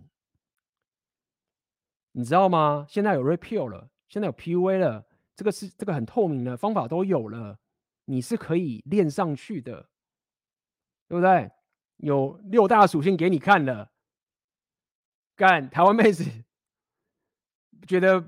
[2.17, 2.85] 你知道吗？
[2.87, 5.05] 现在有 Rape 了，现在有 PUA 了，
[5.35, 7.59] 这个是这个很透明的方法都有了，
[8.05, 9.89] 你是可以练上去的，
[11.09, 11.51] 对不对？
[11.97, 13.91] 有六大属性给你看了。
[15.35, 16.23] 干台湾妹子
[17.85, 18.23] 觉得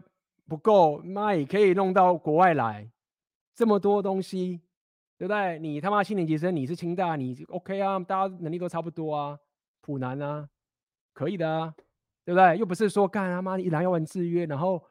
[0.50, 2.92] 不够，妈也可以弄到国外来，
[3.56, 4.60] 这么多东西，
[5.18, 5.60] 对不对？
[5.60, 7.98] 你他妈七年级生，你是清大，你 OK 啊？
[8.00, 9.40] 大家能力都差不多啊，
[9.80, 10.50] 普男啊，
[11.14, 11.74] 可以的啊，
[12.28, 12.58] 对不对？
[12.58, 14.84] 又不是说干他妈一来要玩制约，然后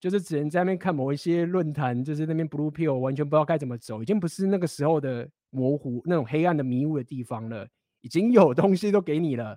[0.00, 7.64] 就是只能在那边看某一些论坛，就是那边 blue pill，完全不知道该怎么走，已经不是那个时候的模糊那种黑暗的迷雾的地方了，
[8.00, 9.56] 已经有东西都给你了。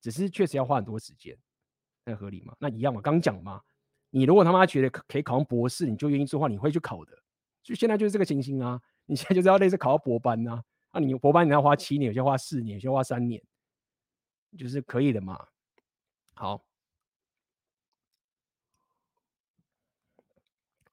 [0.00, 1.38] 只是确实要花很多时间，
[2.04, 2.52] 那合理吗？
[2.58, 3.60] 那一样嘛，刚讲嘛。
[4.10, 7.12] 你如果他妈觉得可以考上博士，你就愿意做的话，你会去考的。
[7.62, 8.80] 所以现在就是这个情形啊。
[9.06, 10.60] 你现在就是要类似考到博班啊。
[10.92, 13.40] 那、你博班你要花七年，有些花四年，有些花三年，
[14.58, 15.38] 就是可以的嘛。
[16.34, 16.64] 好，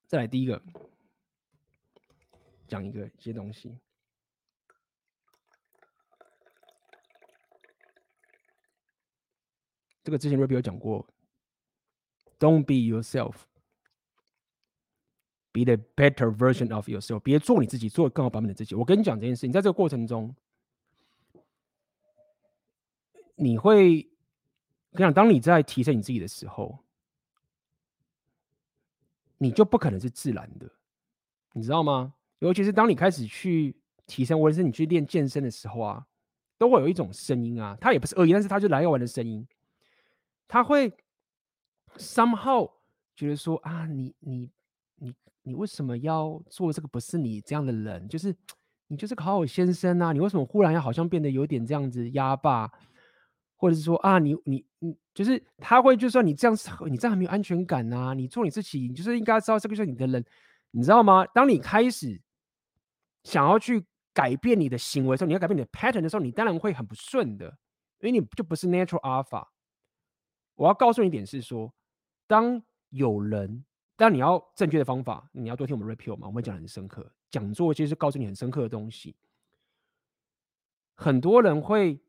[0.08, 0.62] 再来第一个，
[2.68, 3.76] 讲一个一些东西。
[10.04, 11.06] 这个之前 Rabbi 有讲过
[12.40, 17.20] ，Don't be yourself，be the better version of yourself。
[17.20, 18.74] 别做你自己，做更好版本的自己。
[18.74, 20.36] 我跟你讲这件事，你在这个过程中，
[23.36, 24.10] 你会，
[24.92, 26.80] 我跟你讲，当你在提升你自己的时候，
[29.38, 30.70] 你就不可能是自然的，
[31.54, 32.14] 你知道吗？
[32.40, 33.76] 尤其是当你开始去
[34.06, 36.08] 提升，或者是你去练健身的时候啊，
[36.58, 39.48] 都会有一种声音啊，它也不是恶意，但是它就来要玩的声音。
[40.48, 40.92] 他会
[41.98, 42.72] somehow
[43.16, 44.50] 觉得说啊，你你
[44.96, 45.14] 你
[45.44, 46.88] 你为什么要做这个？
[46.88, 48.36] 不是你这样的人，就是
[48.88, 50.12] 你就是个好好先生啊！
[50.12, 52.72] 你为什么忽然要好像变得有点这样子压霸？
[53.60, 58.14] 或者是说啊，你你你就是他会就说你这样子，你这样很没有安全感啊！
[58.14, 60.24] 你做你自己，你就是应该知道这个是你的人，
[60.72, 61.26] 你知道吗？
[61.34, 62.22] 当你开始
[63.26, 67.48] 想要去改变你的行为的时候，你要改变你的 pattern 的时候，你当然会很不顺的，
[68.00, 69.46] 因为你就不是 natural alpha。
[70.56, 71.74] 我要告诉你一点是说，
[72.28, 73.66] 当有人，
[73.98, 79.18] 当你要正确的方法，你要多听我们 Rapio 嘛，我们讲很深刻，讲座其实是告诉你很深刻的东西。
[80.96, 82.02] 很多人会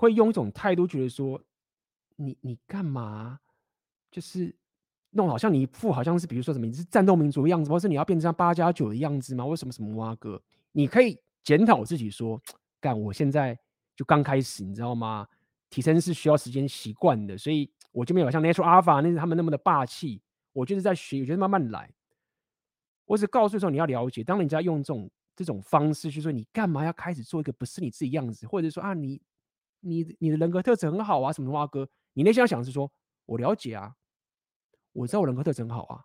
[0.00, 1.38] 会用一种态度，觉得说，
[2.16, 3.38] 你你干嘛？
[4.10, 4.56] 就是
[5.10, 9.44] 弄好像你一副好像是，比如说什么，你是战斗民族的样子，或是你要变成像八加九的样子吗？
[9.44, 10.42] 为什么什么哇哥？
[10.72, 12.40] 你可以检讨自己说，
[12.80, 13.58] 干，我现在
[13.94, 15.28] 就刚开始，你知道吗？
[15.68, 20.22] 提升是需要时间习惯的，所以我就没有像 Natural Alpha 那他们那么的霸气。
[20.54, 21.92] 我就是在学，我觉得慢慢来。
[23.04, 29.20] 我只告诉说，你要了解，当人家用这种这种方式去说，你干嘛要开始做一个不是你自己样子，或者说啊，你
[29.80, 32.90] 你你的人格特质很好啊，什么什么哥，你内心要想的是说，
[33.26, 33.94] 我了解啊，
[34.92, 36.04] 我知道我人格特质很好啊，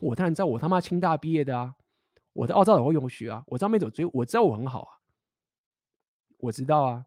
[0.00, 1.74] 我当然知道我他妈清大毕业的啊，
[2.32, 4.92] 我的澳洲老会用学啊，我知道没走追，我知道我很好啊，
[6.38, 7.06] 我知道啊，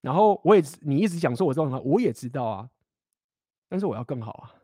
[0.00, 2.70] 然后我也你一直讲说我知道很好，我也知道啊，
[3.68, 4.54] 但是我要更好啊，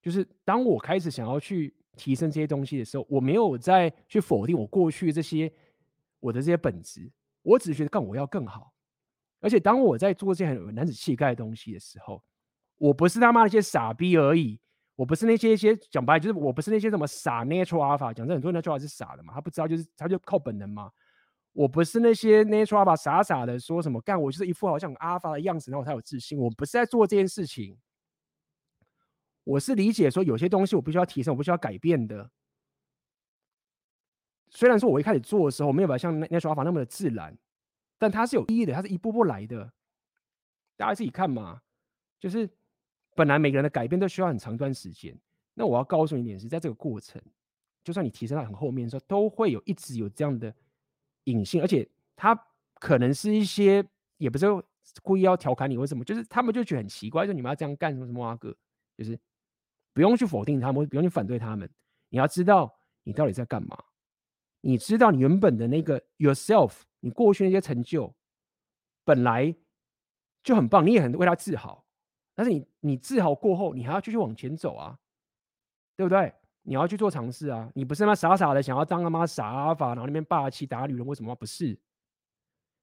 [0.00, 1.74] 就是当我开始想要去。
[1.96, 5.52] 提升这些东西的时候，我没有再去否定我过去这些
[6.20, 8.69] 我的这些本质，我只是觉得干我要更好。
[9.40, 12.22] 而且当我在做这些很男子气概的东西的时候，
[12.78, 14.60] 我不是他妈那些傻逼而已，
[14.96, 20.90] 我不是那些一些讲白就是我不是那些什么傻 natural alpha，讲真很多 natural 是傻的嘛，他不知道就是他就靠本能嘛。
[21.52, 26.38] 我不是那些 natural alpha 傻傻的说什么干我就是一副好像 alpha 的样子，然后我才有自信。
[26.38, 27.76] 我不是在做这件事情。
[29.42, 32.30] 我是理解说有些东西我必须要提升，我必须要改变的。
[34.48, 37.36] 虽然说我一开始做的时候没有办法像 Natural Alpha 那么的自然，
[38.00, 39.70] 但它是有意义的，它是一步步来的。
[40.76, 41.60] 大家自己看嘛，
[42.18, 42.50] 就是
[43.14, 45.16] 本来每个人的改变都需要很长一段时间。
[45.54, 47.22] 那我要告诉你一点是，在这个过程，
[47.84, 50.52] 就算你提升到很后面的时候，都会有一直有这样的
[51.24, 52.34] 隐性，而且它
[52.74, 53.86] 可能是一些
[54.16, 54.46] 也不是
[55.02, 58.56] 故意要调侃你或什么，就是他们就觉得很奇怪，说你们要这样干什么什么啊哥，
[58.96, 59.16] 就是。
[59.92, 61.68] 不用去否定他们，不用去反对他们。
[62.10, 62.72] 你要知道
[63.02, 63.76] 你到底在干嘛。
[64.60, 68.14] 你知道你原本的那个 yourself，你过去那些成就
[69.04, 69.54] 本来
[70.42, 71.84] 就很棒，你也很为他自豪。
[72.34, 74.98] 但是你你自豪过后，你还要继续往前走啊，
[75.96, 76.32] 对不对？
[76.62, 77.70] 你要去做尝试啊。
[77.74, 81.78] 你不是那傻傻的想要当他妈傻阿法，然后那边霸气打女人，为什么不是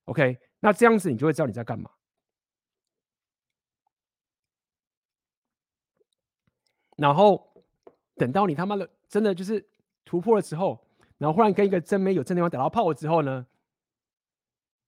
[0.06, 1.90] ？OK，那这样子你就会知道你在干嘛。
[6.98, 7.64] 然后
[8.16, 9.64] 等到你他妈的真的就是
[10.04, 10.84] 突破了之后，
[11.18, 13.46] 然后忽然跟一个真妹有正对方打到炮了之后呢，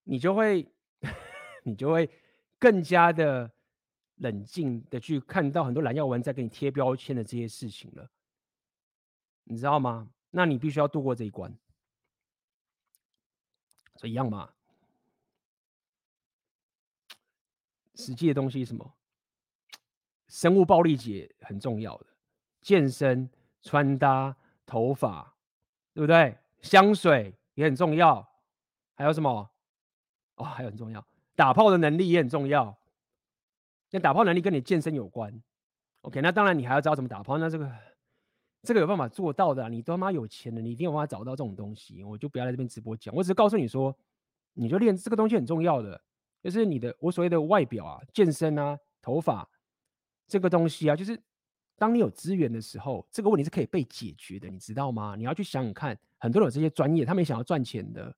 [0.09, 0.67] 你就会
[1.61, 2.09] 你就会
[2.57, 3.51] 更加的
[4.15, 8.09] 冷静的去看到很多蓝药丸在给你贴标签的这些事情了，
[9.43, 10.09] 你知道吗？
[10.31, 11.55] 那你必须要度过这一关，
[13.97, 14.51] 所以一样嘛，
[17.93, 18.95] 实际的东西是什么？
[20.27, 22.07] 生物暴力解很重要的，
[22.61, 23.29] 健身、
[23.61, 25.35] 穿搭、头发，
[25.93, 26.35] 对不对？
[26.61, 28.27] 香水也很重要，
[28.95, 29.51] 还有什么？
[30.39, 31.05] 哦，还有很重要，
[31.35, 32.75] 打炮的能力也很重要。
[33.91, 35.41] 那打炮能力跟你健身有关。
[36.01, 37.37] OK，那当然你还要知道怎么打炮。
[37.37, 37.71] 那这个
[38.63, 42.03] 这个有办法做到的啊，你他妈有钱的，你一定有办法找到这种东西。
[42.03, 43.95] 我就不要在这边直播讲，我只是告诉你说，
[44.53, 45.99] 你就练这个东西很重要的，
[46.41, 49.47] 就是你的我所谓的外表啊，健身啊，头发。
[50.27, 51.19] 这个东西啊，就是
[51.75, 55.15] 当你有资源的时候，这个问题是可以被解决的，你知道吗？
[55.17, 58.15] 你要去想想看，很多人有这些专业，他们也想要赚钱的。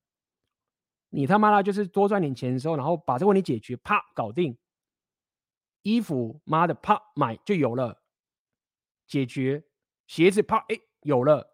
[1.11, 4.57] 你他妈的，就是多赚点钱的时候，然后把这个问题解决，啪，搞定。
[5.83, 8.01] 衣服，妈的，啪，买就有了，
[9.05, 9.63] 解决。
[10.07, 11.47] 鞋子，啪，哎，有了。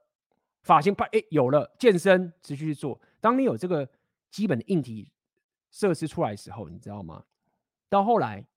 [0.63, 1.75] 发型，啪，哎，有了。
[1.77, 3.01] 健身，持续去做。
[3.19, 3.89] 当你有这个
[4.31, 5.11] 基本的硬体
[5.69, 7.25] 设施出来的时候，你知道吗？
[7.89, 8.47] 到后来。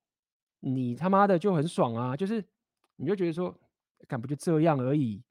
[0.63, 2.15] 你他妈的就很爽啊！
[2.15, 2.45] 就是
[2.97, 3.59] 你就觉得说，
[4.07, 5.23] 干不就这样而已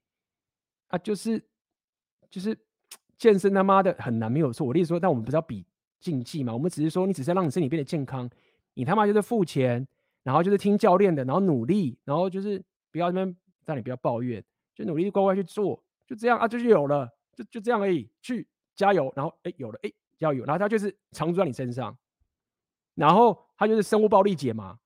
[0.88, 0.98] 啊？
[0.98, 1.40] 就是
[2.32, 2.58] 就是
[3.20, 4.66] 健身他妈的很难，没有错。
[4.66, 5.64] 我例如说，但我们不是要比
[6.00, 6.52] 竞技嘛？
[6.54, 8.28] 我们只是说，你只是让你身体变得健康。
[8.74, 9.86] 你他妈就是付钱，
[10.24, 14.44] 然后就是听教练的，然后努力，然后就是不要那边让你不要抱怨，
[14.74, 18.10] 就努力乖乖去做，就这样啊，就是有了，就就这样而已。
[18.22, 21.98] 去加油，然后哎有了哎加油，然后他就是常驻在你身上，
[22.96, 24.80] 然后他就是生物暴力解嘛。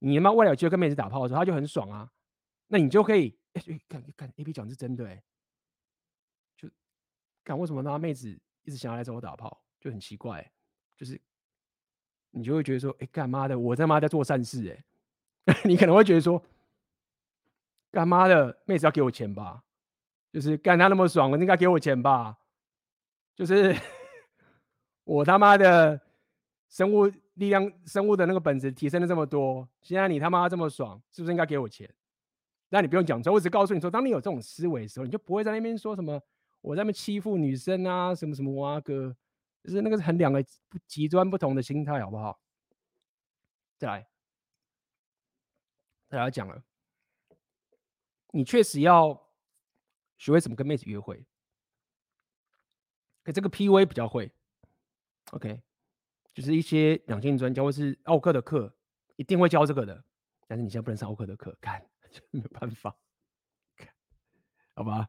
[0.00, 2.10] 你他妈外了就跟妹子打炮的时候，他就很爽啊，
[2.68, 5.22] 那你就可以，哎、欸，看看 A B 讲是真的哎、
[7.50, 8.28] 看为什么那妹子
[8.62, 10.48] 一直想要来找我打炮，就很奇怪、
[10.96, 11.20] 就是
[12.30, 14.82] 你就会觉得说，哎、干妈的，我他妈在做善事
[15.46, 16.42] 哎、 你可能会觉得说，
[17.90, 19.64] 干妈的妹子要给我钱吧，
[20.32, 22.38] 就是干他那么爽，应该给我钱吧，
[23.34, 23.76] 就是
[25.04, 26.00] 我他妈的
[26.68, 27.10] 生物。
[27.34, 31.90] 力量生物的那个本质提升了这么多，现在你他妈这么爽，是不是应该给我钱？
[32.68, 36.20] 那你不用讲错，我只告诉你说，当你有这种思维的时候，你就不会在那边说什么
[36.60, 39.16] 我在那边欺负女生啊，什么什么啊哥，
[39.62, 40.44] 就是那个是很两个
[40.86, 42.40] 极端不同的心态，好不好？
[43.78, 44.08] 再来，
[46.08, 46.62] 再来讲了，
[48.32, 49.30] 你确实要
[50.18, 51.24] 学会怎么跟妹子约会，
[53.22, 54.30] 可、这个 PUA 比较会
[55.30, 55.62] ，OK，
[56.34, 58.76] 就是一些两性专家或是奥克的课
[59.16, 60.04] 一定会教这个的，
[60.46, 61.82] 但是你现在不能上奥克的课，看
[62.30, 62.94] 没有办法，
[64.74, 65.08] 好吧？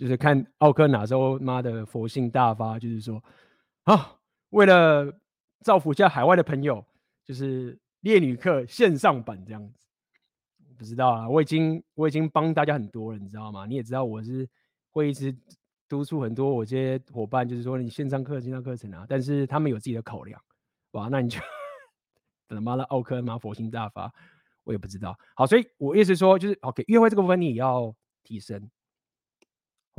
[0.00, 3.22] 就是看奥克哪时候妈的佛性大发，就是说
[3.82, 4.16] 啊，
[4.48, 5.12] 为了
[5.60, 6.82] 造福一下海外的朋友，
[7.22, 9.86] 就是烈女课线上版这样子，
[10.78, 13.66] 不知道啊，我已经我已经帮大家很多了，你知道吗？
[13.66, 14.48] 你也知道我是
[14.90, 15.36] 会一直
[15.86, 20.40] 督促很多我这些伙伴，就是说你线上课、线上课程啊，但是他们有自己的考量，
[20.92, 21.38] 哇，那你就
[22.48, 24.10] 等他妈的奥克妈佛性大发，
[24.64, 25.14] 我也不知道。
[25.34, 28.70] 好，所以我意思说就是，OK，约会这个部分你也要提升。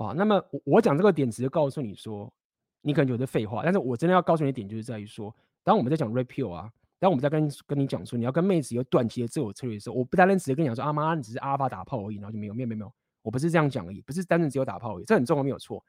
[0.01, 2.33] 哇，那么我我讲这个点，只是告诉你说，
[2.81, 5.33] 你可能觉得废话，但是我真的要告诉你的点，就是在于说，
[5.63, 6.67] 当我们在讲 rapio 啊，
[6.97, 12.91] 当我们在跟跟你讲说，你要跟妹子有短期的自我策略的时候，我不单单只是跟你讲说，啊妈，你只是阿发打炮而已，然后就没有，没有，没有，
[13.21, 15.83] 我不是这样讲而已，不是单纯只有打炮而已，这很重要，没有错，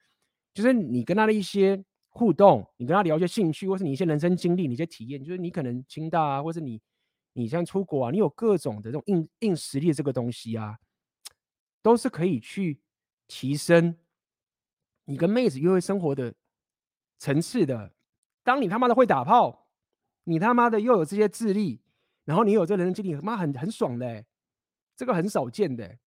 [0.52, 6.78] 就是你跟他的一些互动，你跟他聊一些兴趣，或是你一些人生经历，你一些体验，就是你可能清大啊，或是你
[7.32, 10.76] 你像出国啊，你有各种的这种硬硬实力的这个东西啊，
[11.82, 12.78] 都是可以去
[13.26, 13.96] 提升。
[15.04, 16.32] 你跟妹子约会生活的
[17.18, 17.92] 层次的，
[18.42, 19.66] 当你他妈的会打炮，
[20.24, 21.80] 你他妈的又有这些智力，
[22.24, 24.24] 然后你有这人生经历，他妈很很爽的、
[24.94, 25.98] 这个很少见的、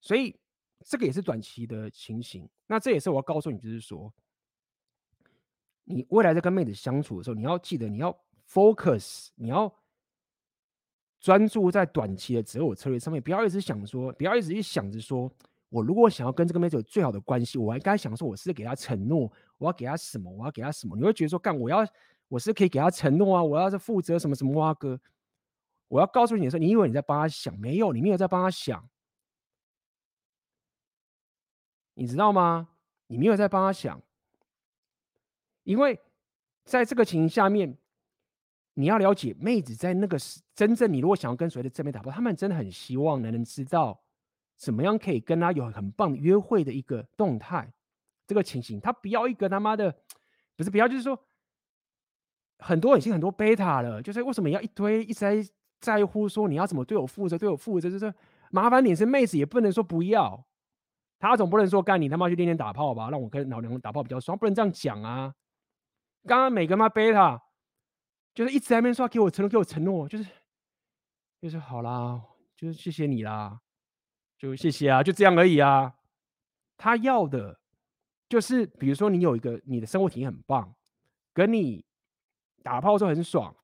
[0.00, 0.38] 所以
[0.80, 2.48] 这个也是短期的情形。
[2.66, 4.12] 那这也是我要告诉你，就是说，
[5.84, 8.14] 你未来在跟妹子相处的时候，你要记得你要
[8.46, 9.74] focus，你要
[11.20, 15.30] 专注在短期的择偶策略上面，不要一直想说，不要一直去想着说。
[15.74, 19.28] 我如果想要跟这个妹子有最好的关系，我还该想说，我是给她承诺，
[19.58, 20.30] 我要给她什么？
[20.30, 20.96] 我要给她什么？
[20.96, 21.84] 你会觉得说，干，我要，
[22.28, 25.00] 我是可以给她承诺啊，我要是负责什么什么哇哥，
[25.88, 28.88] 我要告诉你的时候，你以为你在帮她想，没有，你没有在帮她想，
[31.94, 32.68] 你知道吗？
[33.08, 34.00] 你没有在帮她想，
[35.64, 35.98] 因为
[36.64, 37.76] 在这个情形下面，
[38.74, 40.16] 你要了解妹子在那个
[40.54, 44.03] 真正，你如果想要跟所谓的正面打破，他们真的很希望能能知道。
[44.56, 47.72] 怎么样可以跟他有很棒约会的一个动态？
[48.26, 49.94] 这个情形，他不要一个他妈的，
[50.56, 51.18] 不是不要，就是说，
[52.58, 55.46] 很多已经很多贝塔了，就是为什么要一堆一直在
[55.78, 58.14] 在乎说你要怎么对我负责，对我负责，就是
[58.50, 60.42] 麻烦你是妹子也不能说不要，
[61.18, 65.34] 他总不能说干你他妈去练练打炮吧，让我跟老娘打炮比较爽，不能这样讲啊。
[66.26, 67.42] 刚刚每个妈贝塔
[68.32, 70.26] 就是一直在那边说给我承诺，给我承诺，就是
[71.42, 72.22] 就是好啦，
[72.56, 73.60] 就是谢谢你啦。
[74.36, 75.94] 就谢谢啊，就这样而已啊。
[76.76, 77.58] 他要的，
[78.28, 80.74] 就是比如说你有一个你的生活体验很棒，
[81.32, 81.84] 跟你
[82.62, 83.54] 打炮的时候很爽，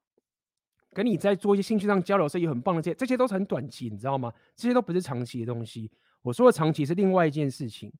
[0.92, 4.32] 跟你在做一些兴趣上交流的时候也很棒的这些，这些都是很短期，你知道吗？
[4.54, 5.90] 这些都不是长期的东西。
[6.22, 7.92] 我说的长期是另外一件事情，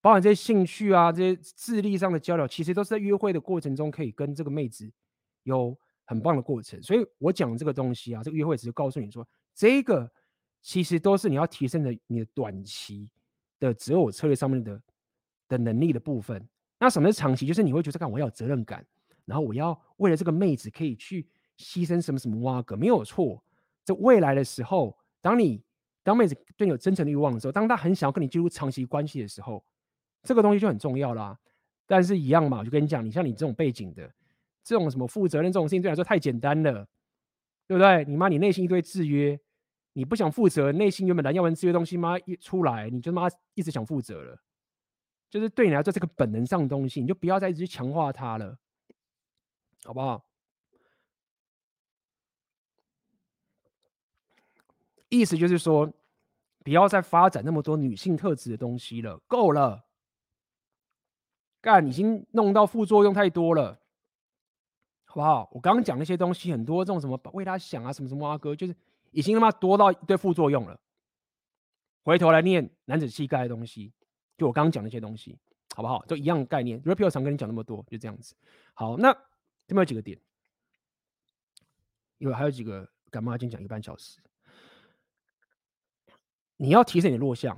[0.00, 4.90] 包含这些兴趣啊，这些智力上的交流，其实都是在约会的过程中可以跟这个妹子
[5.42, 6.82] 有很棒的过程。
[6.82, 10.10] 所以我讲这个东西啊，这个约会只是告诉你说这个。
[10.62, 13.10] 其实都是你要提升的你的短期
[13.58, 14.80] 的择偶策略上面的
[15.48, 16.48] 的能力的部分。
[16.78, 17.46] 那什么是长期？
[17.46, 18.84] 就是你会觉得，看我要有责任感，
[19.24, 21.28] 然后我要为了这个妹子可以去
[21.58, 23.44] 牺牲什么什么哇个没有错。
[23.84, 25.62] 在未来的时候，当你
[26.02, 29.64] 当妹子对你有真诚的欲望的时候，当她很想要跟你进入长期关系的时候，
[30.22, 31.38] 这个东西就很重要啦。
[31.86, 34.08] 但是，一样嘛，我就跟你讲，你像你这种背景的，
[34.62, 36.86] 这种什么负责任这种事情，对你来说太简单了，
[37.66, 38.04] 对不对？
[38.06, 39.38] 你妈，你内心一堆制约。
[39.94, 44.40] 你不想负责，内心原本蓝耀文这些东西妈一出来，你就妈一直想负责了，
[45.28, 48.58] 就是对你来说这个本能上的东西，你就不要再一直去强化它了，
[49.84, 50.24] 好不好？
[55.10, 55.92] 意思就是说，
[56.64, 59.84] 不要再发展那么多女性特质的东西了，够了，
[61.60, 63.78] 干已经弄到副作用太多了，
[65.04, 65.50] 好不好？
[65.52, 68.74] 我刚刚讲那些东西很多，这种什么为他想啊，什么什么啊哥，就是。
[69.12, 70.78] 已经他妈多到一堆副作用了。
[72.02, 73.92] 回头来念男子气概的东西，
[74.36, 75.38] 就我刚刚讲那些东西，
[75.76, 76.04] 好不好？
[76.06, 76.82] 就一样概念。
[76.82, 78.34] Rapio 常跟你讲那么多，就这样子。
[78.74, 79.12] 好，那
[79.68, 80.18] 这边有几个点，
[82.18, 84.18] 有还有几个，干嘛今天讲一个半小时？
[86.56, 87.56] 你要提升你的弱项。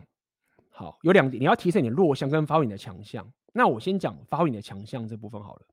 [0.68, 3.32] 好，有两点，你要提升你的弱项跟发挥你的强项。
[3.52, 5.66] 那我先讲发挥你的强项这部分好了。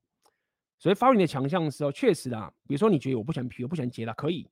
[0.78, 4.48] 所以发挥你的强项的时候，确实啊，比如说你觉得我不喜欢皮，我不喜欢接啦，可以。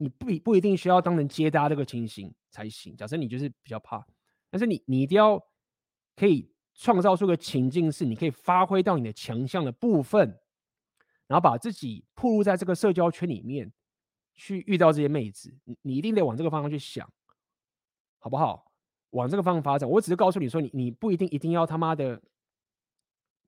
[0.00, 2.96] 你不不一定需要当成接搭这个情形才行。
[2.96, 4.02] 假设你就是比较怕，
[4.48, 5.38] 但是你你一定要
[6.16, 10.40] 可以创造出个情境，是你可以发挥到你的强项的部分，
[11.26, 13.70] 然后把自己暴露在这个社交圈里面，
[14.34, 15.54] 去遇到这些妹子。
[15.64, 17.06] 你你一定得往这个方向去想，
[18.18, 18.72] 好不好？
[19.10, 19.86] 往这个方向发展。
[19.86, 22.18] 我只是告诉你说，你你不一定一定要他妈的，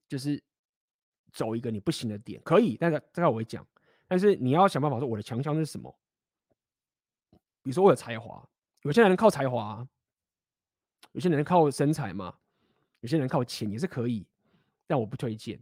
[0.06, 0.42] 就是
[1.32, 3.66] 走一个你不行的点，可以，但是这个我会讲。
[4.06, 5.98] 但是你要想办法说我的强项是什么？
[7.62, 8.46] 比如说我有才华，
[8.82, 9.86] 有些人靠才华，
[11.12, 12.34] 有些人靠身材嘛，
[13.00, 14.26] 有些人靠钱也是可以，
[14.86, 15.58] 但我不推荐。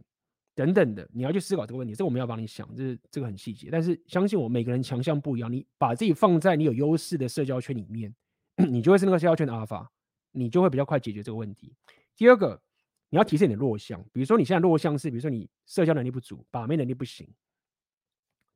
[0.53, 3.69] 等等的，你要去思考这个问题，这我们要帮你想，这是这个很细节。
[3.71, 8.13] 但是相信我，每个人强项不一样，你把自己放在你有优势的社交圈里面，
[8.57, 9.89] 你就会是那个社交圈的阿尔法，
[10.31, 11.73] 你就会比较快解决这个问题。
[12.17, 12.61] 第二个，
[13.09, 17.25] 你要提升你的弱项，比如说你现在弱项是，比如说你社交能力不足，把妹能力不行，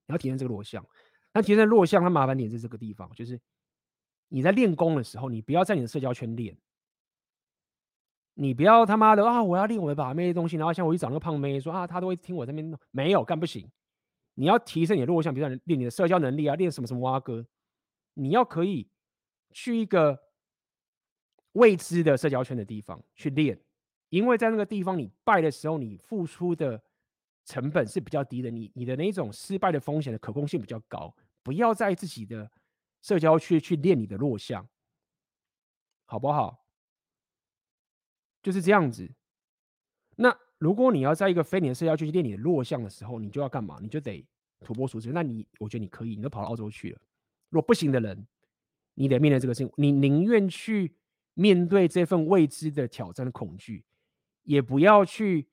[0.05, 0.85] 你要提升这个弱项。
[1.35, 3.39] 那提升弱项，它麻烦点是这个地方，就是
[4.29, 6.57] 你在练功的时候，你不要在你的社交圈练。
[8.37, 9.41] 你不要他妈的啊！
[9.41, 13.65] 我要练我的把妹的东西，然后像我去找那个胖妹说啊，他都会听我这边弄，没有干不行。
[14.33, 17.45] 你要提升你的弱项，比如说练你的社交能力啊，练什么什么蛙哥，
[18.15, 18.89] 你要可以
[19.51, 20.19] 去一个
[21.53, 23.57] 未知的社交圈的地方去练，
[24.09, 26.83] 因为在那个地方你败的时候，你付出的
[27.45, 31.15] 成本是比较低的，你你的那种失败的风险的可控性比较高。
[31.45, 32.51] 不要在自己的
[33.03, 34.67] 社交区去练你的弱项，
[36.05, 36.65] 好不好？
[38.41, 39.13] 就是这样子。
[40.15, 43.77] 那如果你要在一个非你的社交圈去练你的弱项的时候，你就要干嘛？
[43.79, 44.25] 你就得
[44.61, 45.11] 土拨鼠之。
[45.11, 46.99] 那你，我觉得你可以，你都跑到澳洲去了。
[47.49, 48.25] 如果不行的人，
[48.95, 49.71] 你得面对这个事情。
[49.77, 50.95] 你宁愿去
[51.35, 53.85] 面对这份未知的挑战的恐惧，
[54.41, 55.47] 也不要去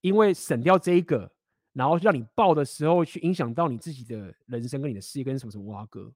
[0.00, 1.35] 因为省掉这一个，
[1.76, 6.10] 然后让你报的时候去影响到你自己的人生跟你的事业跟什么什么挖哥，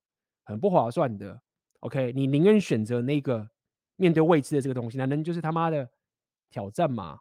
[0.45, 1.41] 很不划算的。
[1.81, 3.49] OK，你宁愿选择那个
[3.97, 5.89] 面对未知的这个东西，男人就是他妈的。
[6.53, 7.21] 挑战嘛，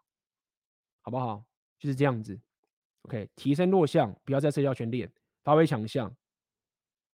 [1.01, 1.45] 好不好？
[1.77, 2.41] 就是这样子。
[3.03, 5.07] OK，提升弱项，不要在社交圈练，
[5.43, 6.11] 发挥强项，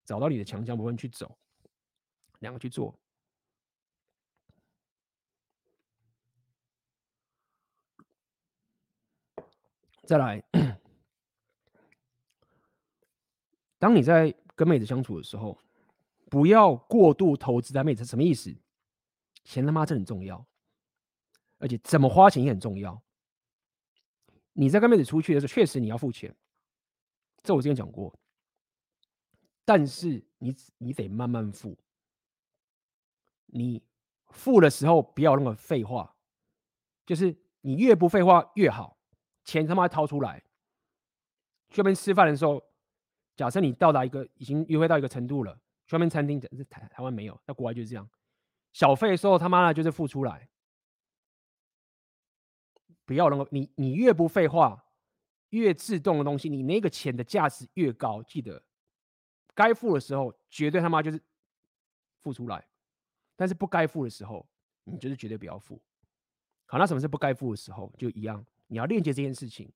[0.05, 1.37] 找到你的强项部分去走，
[2.39, 2.97] 两个去做。
[10.05, 10.41] 再来，
[13.85, 15.59] 当你在跟妹子相处的时候，
[16.31, 18.51] 不要过度投资在妹子，什么意思？
[19.45, 20.43] 钱他妈真很重要。
[21.59, 22.99] 而且怎么花钱也很重要。
[24.55, 26.35] 你在跟妹子出去的时候，确实你要付钱，
[27.43, 28.19] 这我之前讲过。
[29.67, 31.77] 但是你你得慢慢付。
[33.49, 33.83] 你
[34.31, 36.17] 付的时候不要那么废话，
[37.05, 38.97] 就是你越不废话越好。
[39.45, 40.43] 钱他妈掏出来。
[41.69, 42.65] 去那边吃饭的时候，
[43.37, 45.55] 假设你到达一个已经约会到一个程度了，
[45.87, 48.09] 去那边餐厅，台台湾没有，在国外就是这样。
[48.73, 50.49] 小费的时候他妈的就是付出来。
[53.05, 54.83] 不要那个，你你越不废话，
[55.51, 58.23] 越自动的东西，你那个钱的价值越高。
[58.23, 58.63] 记得，
[59.55, 61.23] 该付的时候绝对他妈就是
[62.21, 62.67] 付出来，
[63.37, 64.49] 但是不该付的时候，
[64.85, 65.79] 你就是绝对不要付。
[66.65, 67.93] 好，那什么是不该付的时候？
[67.99, 69.71] 就一样，你要链接这件事情。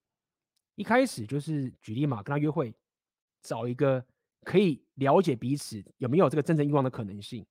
[0.74, 2.74] 一开始就是举例嘛，跟他约会，
[3.42, 4.04] 找一个
[4.44, 7.44] 可以了解彼此有没有这个真正欲望的可能性。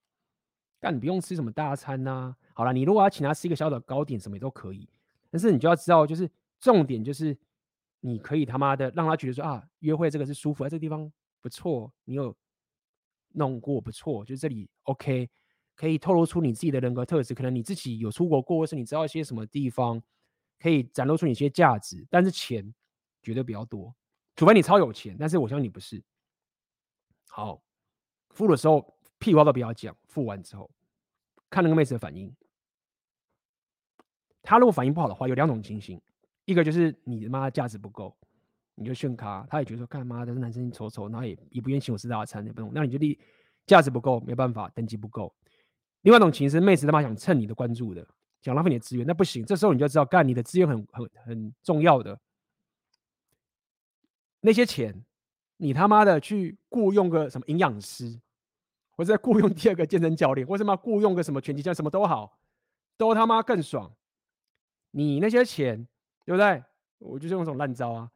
[0.79, 4.87] 但你不用吃什么大餐呐、好了，你如果要请他吃一个小小的糕点，什么也都可以。
[5.31, 7.35] 但是你就要知道，就是重点就是，
[7.99, 11.11] 你可以他妈的让他觉得说啊，约会这个是舒服，在这个地方
[11.41, 12.35] 不错，你有
[13.33, 15.27] 弄过不错，就是这里 OK，
[15.75, 20.01] 可以透露出你自己的人格特质，可能你自己有出国过，或是你知道一些什么地方，
[20.59, 22.05] 可以展露出你一些价值。
[22.09, 22.71] 但是钱
[23.23, 23.93] 绝对比较多，
[24.37, 26.01] 除非你超有钱，但是我相信你不是。
[27.27, 27.61] 好，
[28.29, 30.71] 付的时候屁话都不要讲，付完之后
[31.49, 32.33] 看那个妹子的反应。
[34.43, 35.99] 他如果反应不好的话，有两种情形，
[36.45, 38.15] 一个就是你妈价值不够，
[38.75, 43.19] 你就炫咖，他也觉得说干妈的这男生丑丑，然后也也不愿意请我吃大餐，也不用，那你就立
[43.65, 45.35] 价值不够，没办法，等级不够。
[46.03, 48.07] 另外一种情形是妹子他妈想蹭你的关注的，
[48.41, 52.17] 想浪费你的资源，那不行，这时候你就知道干你的资源很很很重要的
[54.41, 55.03] 那些钱，
[55.57, 58.19] 你他妈的去雇佣个什么营养师，
[58.91, 62.39] 或者雇佣第二个健身教练，或者他妈雇佣个什么拳击教练，什么都好，
[62.97, 63.91] 都他妈更爽。
[64.91, 65.87] 你那些钱，
[66.25, 66.63] 对不对？
[66.99, 68.11] 我就是用这种烂招啊！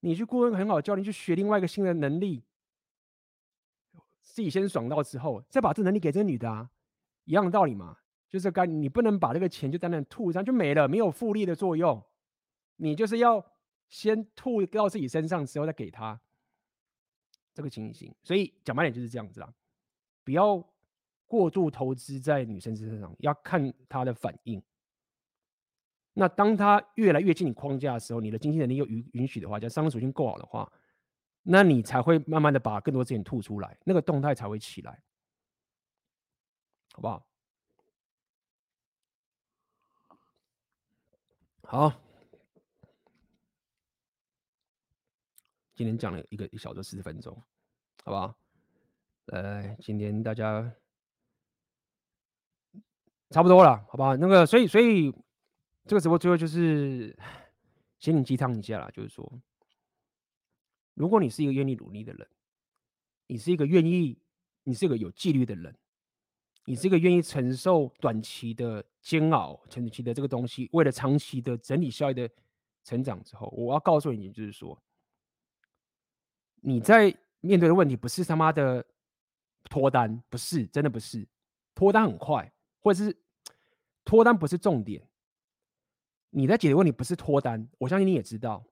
[0.00, 2.42] 你去雇佣很好的教练，去学另外一个新的能力，
[4.22, 6.70] 自己先爽到之后，再把这能力给这个女的啊，
[7.24, 7.98] 一样的道理嘛。
[8.28, 12.02] 就是该你不能把这个钱就单单吐上就没了，没有复利的作用。
[12.76, 13.44] 你就是要
[13.92, 16.18] 先吐到自己身上之后再给他
[17.52, 18.12] 这个情形。
[18.22, 19.52] 所以讲白点就是这样子啦，
[20.24, 20.56] 不要
[21.26, 24.62] 过度投资在女生身上，要看她的反应。
[26.14, 30.72] 那当她越来越进你框架的时候，你的经济能力又允允许的话，就商业属性够好的话，
[31.42, 35.02] 那你才会慢慢的把更多资源吐出来，那个动态才会起来，
[36.94, 37.26] 好不好？
[41.64, 41.92] 好，
[45.74, 47.34] 今天讲了一个一小时四十分钟，
[48.04, 48.34] 好不好？
[49.26, 50.70] 呃，今天大家
[53.30, 54.16] 差不多了，好不好？
[54.16, 55.10] 那个，所以所以
[55.86, 57.16] 这个直播最后就是
[57.98, 59.32] 心灵鸡汤一下啦，就是说，
[60.94, 62.28] 如果你是一个愿意努力的人，
[63.28, 64.18] 你是一个愿意，
[64.64, 65.74] 你是一个有纪律的人，
[66.66, 72.28] 你是一个愿意承受短期的煎熬、长期的这个东西，为了长期的整体效益的
[72.84, 74.78] 成长之后，我要告诉你，就是说，
[76.64, 78.84] 你在面对的问题不是他妈的
[79.64, 81.26] 脱单，不是，真的不是，
[81.74, 83.16] 脱单很快，或者是
[84.04, 85.06] 脱单不是重点。
[86.30, 88.64] 你在解决问题不是脱单，我相信你也知道，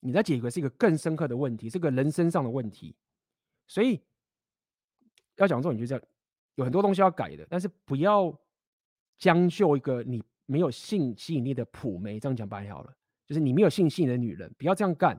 [0.00, 2.94] 你在解决是一个更深刻的问题，是个人身上的问题。
[3.66, 4.00] 所以
[5.36, 6.04] 要讲重点，就这样，
[6.56, 8.38] 有很多东西要改的，但是不要
[9.18, 12.20] 将就一个你没有性吸引力的普媒。
[12.20, 12.94] 这样讲白好了，
[13.26, 15.18] 就是你没有性吸引的女人，不要这样干。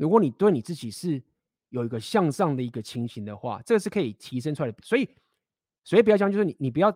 [0.00, 1.22] 如果你对你自己是
[1.68, 4.78] 有一个向上的一个情形的话，这个是可以提升出来的。
[4.82, 5.06] 所以，
[5.84, 6.90] 所以不要讲，就是你你不要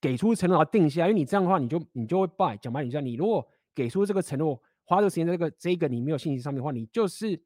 [0.00, 2.56] 给出承诺而定下，因为你这样的话，你就你就会败。
[2.56, 7.40] 讲白点，你如果给出这个承诺，花这个时间在这个这个你没有信心上面的话，你就是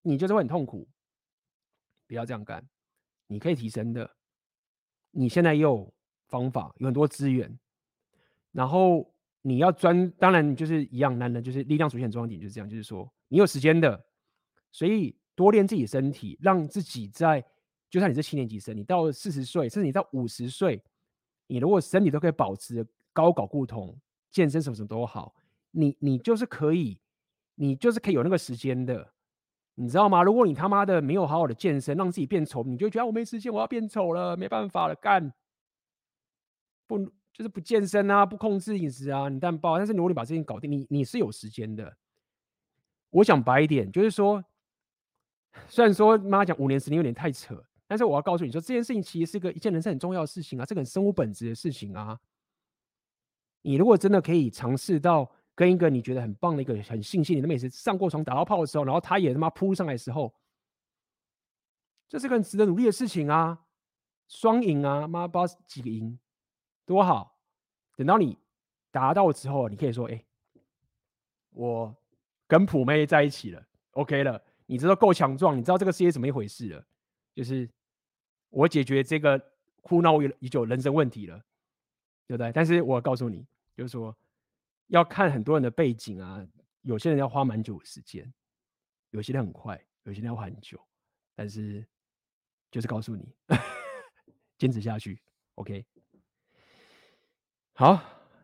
[0.00, 0.88] 你就是会很痛苦。
[2.06, 2.66] 不要这样干，
[3.26, 4.10] 你可以提升的。
[5.10, 5.92] 你现在有
[6.28, 7.58] 方法，有很多资源。
[8.52, 14.02] 然后你要专，当然就是一样，男人就是力量出现重要点，就是这样，就是说你有时间的，
[14.74, 17.40] 所以多练自己身体，让自己在，
[17.88, 20.82] 就算你是七年级生，你到四十岁，甚至你到五十岁，
[21.46, 23.96] 你如果身体都可以保持高搞固酮，
[24.32, 25.32] 健身什么什么都好，
[25.70, 26.98] 你你就是可以，
[27.54, 29.12] 你就是可以有那个时间的。
[29.76, 30.24] 你知道吗？
[30.24, 35.32] 如果你他妈的没有好好的健身，让自己变丑，你就觉得我没时间，我要变丑了，没办法了，干
[36.86, 36.98] 不
[37.32, 39.78] 就是不健身啊，不控制饮食啊，你但爆。
[39.78, 41.96] 但是如果你把这件搞定，你你是有时间的。
[43.10, 44.44] 我想白一点，就是说，
[45.68, 52.20] 虽然说妈讲五年十年有点太扯，但是我要告诉你说，这件事情其实是一个一件人生很重要的事情啊，这个很生物本质的事情啊。
[53.62, 55.30] 你如果真的可以尝试到。
[55.56, 60.34] 跟一个你觉得很棒的一个很性吸引的妹子上过床打到炮的时候，然后他也他妈扑上来的时候，
[62.08, 63.64] 这是个很值得努力的事情啊，
[64.26, 66.18] 双赢啊，妈不知道几个赢，
[66.84, 67.38] 多好！
[67.94, 68.36] 等到你
[68.90, 70.24] 达到之后，你可以说：“哎，
[71.50, 71.96] 我
[72.48, 76.84] 跟普妹在一起了，OK 了，你知道够强壮，你知道这个世界怎么一回事了，
[77.34, 77.68] 就是
[78.50, 79.40] 我解决这个
[79.80, 81.38] 苦恼已久人生问题了，
[82.26, 82.52] 对不对？
[82.52, 83.46] 但是我告诉你，
[83.76, 84.16] 就是说。
[84.88, 86.46] 要看很多人的背景啊，
[86.82, 88.30] 有些人要花蛮久的时间，
[89.12, 90.78] 有些人很快，有些人要花很久。
[91.34, 91.84] 但是
[92.70, 93.26] 就是告诉你，
[94.58, 95.18] 坚持下去
[95.54, 95.86] ，OK。
[97.72, 97.98] 好，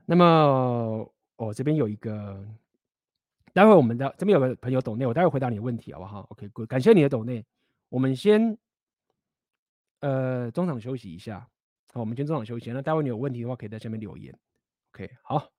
[0.07, 2.43] 那么我这边有一个，
[3.53, 7.45] 待会我们的这边有个朋友抖内，我待会回答你的问题好不好？OK，good，感谢你的抖内。
[7.89, 8.57] 我们先
[10.01, 11.49] 呃中场休息一下，
[11.93, 12.71] 好，我们先中场休息。
[12.71, 14.37] 那待会你有问题的话，可以在下面留言。
[14.93, 15.51] OK，好。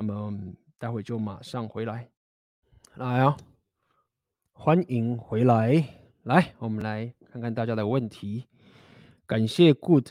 [0.00, 0.32] 那么
[0.78, 2.08] 待会就马上回来，
[2.94, 3.36] 来啊！
[4.52, 5.84] 欢迎回来，
[6.22, 8.46] 来，我们来看看大家的问题。
[9.26, 10.10] 感谢 Good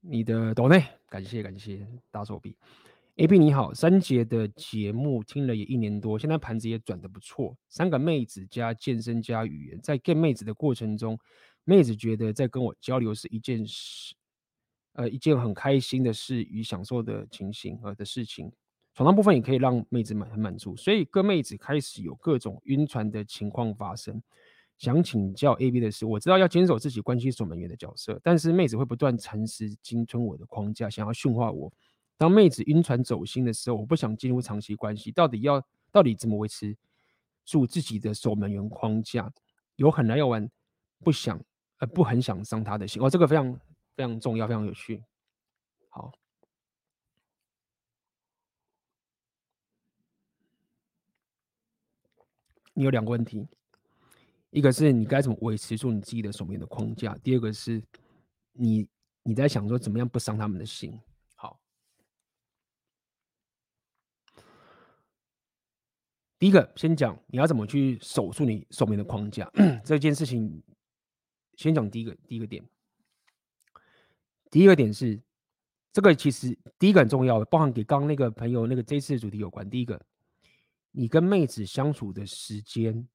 [0.00, 2.38] 你的抖内，感谢感谢大手
[3.18, 7.56] AB 你好，三杰的节目听了也一年多，现在盘子也转得不错。
[7.68, 11.18] 三个妹子加健身加语言，在 get 妹子的过程中，
[11.64, 14.14] 妹子觉得在跟我交流是一件事，
[14.92, 18.52] 呃，一件很开心的事与享受的情形呃的事情。
[18.94, 24.22] 床上部分也可以让妹子满很满足，所以各妹子开始有各种晕船的情况发生。
[24.76, 31.72] 想请教 AB 的是，我知道要坚守自己关系守门员的角色，但是妹子会不断蚕食、鲸吞我的框架，想要驯化我。
[32.18, 36.76] 当妹子晕船走心的时候，我不想进入长期关系，到底要到底怎么维持
[37.46, 39.32] 住自己的守门员框架？
[39.76, 40.50] 有很难要玩，
[40.98, 41.40] 不想
[41.78, 43.00] 呃不很想伤他的心。
[43.00, 43.58] 哦，这个非常
[43.94, 45.02] 非常重要，非常有趣。
[45.88, 46.12] 好。
[52.74, 53.44] 你有两个问题，
[54.50, 57.82] 一个是你该怎么维持住你自己的守门员的框架，第二个是
[58.52, 58.88] 你
[59.24, 60.96] 你在想说怎么样不伤他们的心。
[61.34, 61.58] 好，
[66.38, 69.50] 第一个先讲你要怎么去守住你守门的框架
[69.84, 70.62] 这件事情，
[71.56, 72.64] 先讲第一个第一个点。
[74.50, 75.20] 第一个点是
[75.92, 79.68] 这个其实第一个很重要的，包含给刚刚那个朋友那个这次的主题有关。
[79.68, 80.00] 第一个。
[80.90, 83.06] 你跟妹子相处的时间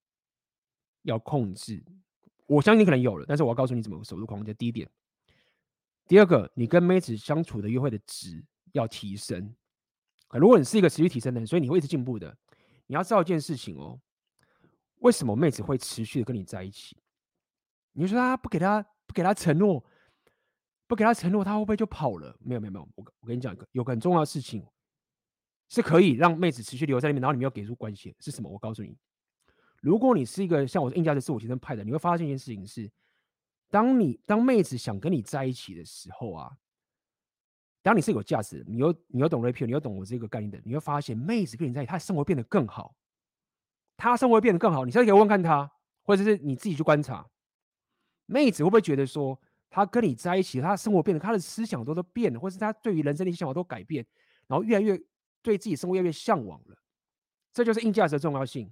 [1.01, 1.83] 要控制，
[2.45, 4.53] 我相信你可能有了，但是我要告诉你怎么守住框架。
[4.53, 4.87] 第一点，
[6.07, 8.41] 第二个，你跟妹子相处的约会的值
[8.73, 9.53] 要提升。
[10.29, 12.37] 如果你是一个持续提升的人，所以你会一直进步的。
[12.93, 13.99] 你要知道一件事情哦，
[14.99, 16.95] 为什么妹子会持续的跟你在一起？
[17.93, 19.83] 你说她不给她不给她承诺，
[20.85, 22.37] 不给她承诺，她会不会就跑了？
[22.39, 24.63] 没有没有没有，我我跟你讲一个有个很重要的事情，
[25.69, 28.47] 是可以让妹子持续留在里面，然后你没有给出关系是什么？
[28.47, 28.95] 我告诉你，
[29.81, 32.87] 如果你是一个像我硬价值自我提升派的，你会发现一件事情是，
[33.71, 36.55] 当你当妹子想跟你在一起的时候啊，
[37.83, 42.95] 当你是有价值，你又你又懂 rapio，你又懂我这个概念的，你会发现妹子跟你在一起，她的生活变得更好。
[43.97, 45.69] 她生活变得更好，你现在可以问看她，
[46.01, 47.29] 或者是你自己去观察，
[48.25, 49.39] 妹子会不会觉得说，
[49.69, 54.05] 她跟你在一起，他生活变得，她的思想都都变了，或是她对于人生的一些想法都改变，
[54.47, 54.97] 然后越来越
[55.41, 56.77] 对自己生活越来越向往了，
[57.51, 58.71] 这就是硬价值的重要性。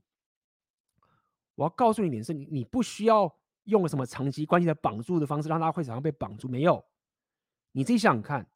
[1.55, 3.31] 我要告诉你一点是，你你不需要
[3.65, 6.83] 用什么长期关系的绑住的方式，让他会常常被绑住，没有，
[7.73, 8.49] 你自己想想看，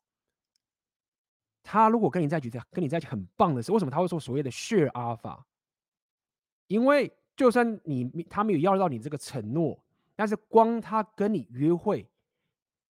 [1.68, 5.42] 他如果跟你在一起，跟你在一起很棒的时候，为什么他会说所谓的 share alpha？
[6.68, 9.84] 因为就算你他没有要到你这个承诺，
[10.16, 12.08] 但是光他跟你约会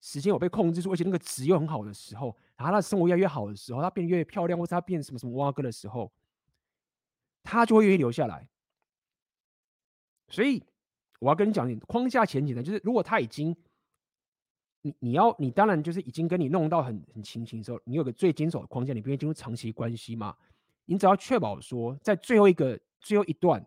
[0.02, 6.12] 时间有被控制住，而且那个值又很好的时候，然后他的生活越来越好的时候，他变得越来越漂亮，或者他变什么什么哇哥的时候，
[7.44, 8.48] 他就会愿意留下来。
[10.28, 10.62] 所以
[11.20, 13.56] 我要跟你讲，你框架前提呢，就是如果他已经
[14.86, 20.36] 你你要你当然就是已经跟你弄到很很清醒的时候，你有个最坚守的框架，你不愿意进入长期关系嘛？
[20.86, 22.80] 你只要确保说在最后一个。
[23.02, 23.64] 最后一段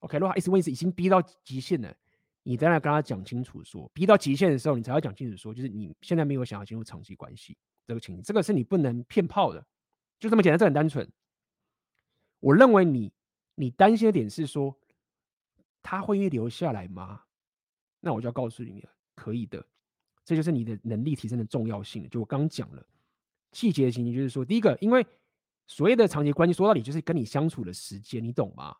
[0.00, 1.96] ，OK，如果他一直问题已经逼到极限了，
[2.42, 9.64] 你当然跟他讲清楚说，逼到极限的时候，你才要讲清楚说，就是你现在没有想要进入长期关系这个情，这个是你不能骗炮的，
[10.18, 11.08] 就这么简单，这很单纯。
[12.40, 13.12] 我认为你
[13.54, 14.76] 你担心的点是说，
[15.80, 17.22] 他会愿意留下来吗？
[18.00, 19.64] 那我就要告诉你了，可以的，
[20.24, 22.08] 这就是你的能力提升的重要性。
[22.08, 22.84] 就我刚讲了
[23.52, 25.06] 细节的情形，就是说，第一个，因为。
[25.66, 28.76] 所谓的长期关系，说到底就是跟你相处的时间，你懂吗？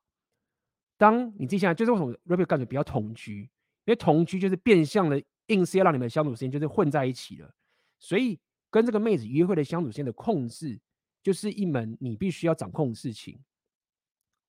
[0.99, 3.51] 当你接下来，就是为什么 rapio 感觉比较同居，因
[3.87, 7.51] 为同居就是变相的硬是要让你们相处时间就是混在一起了。
[7.99, 8.39] 所以
[8.69, 10.79] 跟这个妹子约会的相处时间的控制，
[11.23, 13.43] 就是一门你必须要掌控的事情。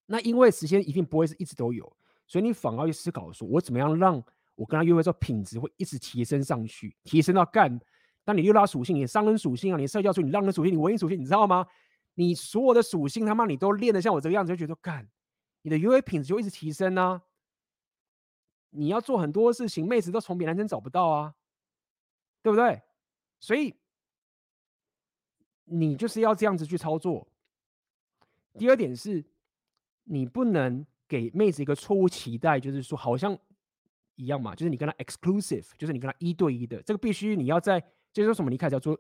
[0.06, 1.90] 那因为时间一定不会是一直都有，
[2.28, 4.22] 所以你反而去思考说，我怎么样让
[4.56, 7.80] 我跟他约会之后品质会一直提升上去，提升到干？
[8.24, 11.68] 当你六拉属性，你商人属性啊，你社交属性，你浪人属性，你文艺属性，你知道吗？
[12.16, 15.08] 你所有的属性，他妈你都练得像我这个样子，就觉得干，
[15.62, 17.22] 你的约会品质就一直提升啊。
[18.70, 21.36] 你要做很多事情，妹子都从别男生找不到啊，
[22.42, 22.82] 对不对？
[23.40, 23.76] 所以
[25.66, 27.28] 你就是要这样子去操作。
[28.58, 29.24] 第二点是，
[30.06, 33.38] 你不能给妹子一个错误期待，就是说好像
[34.16, 37.80] 一样嘛，就是你跟她 exclusive，就是你跟她一对一的，这个必须你要在
[38.12, 38.98] 就是说什么，你开始要做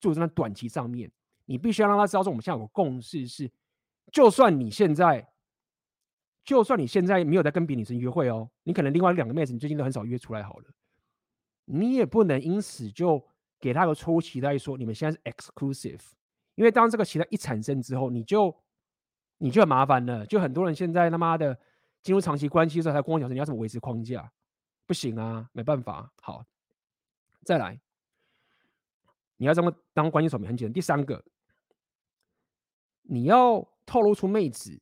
[0.00, 1.10] 做在短期上面。
[1.50, 3.50] 你必须要让他知道说，我们现在有个共识是，
[4.12, 5.26] 就算你现在，
[6.44, 10.66] 就算你现在没有在跟别的女生约会哦，你可能另外两个妹子你最近都很少约出来好了，
[11.64, 13.26] 你也不能因此就
[13.58, 16.02] 给他个错误期待，说你们现在是 exclusive，
[16.54, 18.54] 因为当这个期待一产生之后，你就
[19.38, 21.58] 你就很麻烦了，就很多人现在他妈的
[22.02, 24.30] 进入长期关系的时候，才跟我讲说你要怎么维持框架，
[24.88, 26.42] 不行啊，没办法，好，
[27.44, 27.78] 再来，
[29.36, 31.22] 你要这么当关系守门很简单，第三个。
[33.02, 34.80] 你要透露出妹子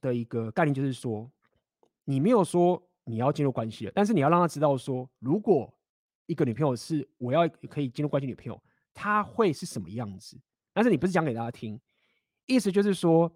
[0.00, 1.28] 的一个概念，就是说，
[2.04, 5.76] 你没有说你要进入关系了，但是你要让她知道说，如果
[6.26, 8.62] 一个女朋友是我要可以进入关系女朋友，
[8.94, 10.40] 她会是什么样子。
[10.72, 11.80] 但是你不是讲给大家听，
[12.46, 13.32] 意思就是说，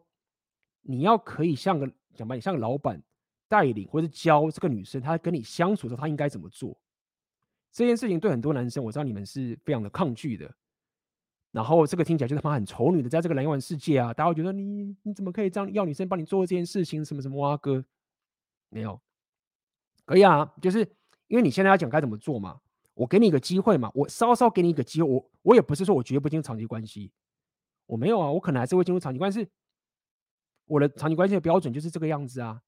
[0.82, 3.02] 你要可以像个讲白点，像个老板
[3.48, 6.76] 带领或者教这个女生，她跟你相处的时候，她应该怎么做。
[7.72, 10.50] 这件事情对很多男生，我知道你们是非常的抗拒的。
[11.52, 17.02] 然后这个听起来就是他妈很丑女的，在这个蓝玩世界啊，大家会觉得你你怎么可以这样要女生帮你做这件事情？
[17.02, 17.82] 什么什么哇哥，
[18.68, 19.00] 没有，
[20.04, 20.80] 可以啊，就是
[21.28, 22.60] 因为你现在要讲该怎么做嘛，
[22.92, 27.10] 我给你一个机会嘛，我稍稍给你一个机会，我我也不是说我绝不进入长期关系，
[27.86, 29.48] 我没有啊，我可能还是会进入长期关系，
[30.66, 32.62] 我的长期关系的标准就是这个样子啊。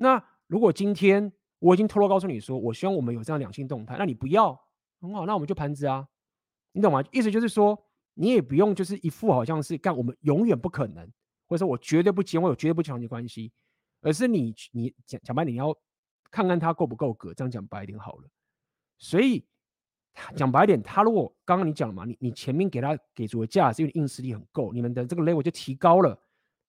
[0.00, 4.58] 那如果今天我已经偷偷告诉你说，我希望我们有这样两性动态，那你不要，
[5.00, 6.08] 很好，那我们就盘子啊，
[6.72, 7.04] 你懂吗？
[7.12, 7.78] 意思就是说。
[8.20, 11.08] 你也不用就是一副好像是干我们永远不可能，
[11.46, 13.52] 或者说我绝对不结婚，我绝对不长期关系，
[14.00, 15.72] 而是你你讲讲白点，你要
[16.28, 18.28] 看看他够不够格，这样讲白一点好了。
[18.98, 19.46] 所以
[20.34, 26.20] 讲白一点，他如果刚刚你讲了嘛，你你前面给他给足的价值，因为硬实力很够，你们的这个 level 就提高了，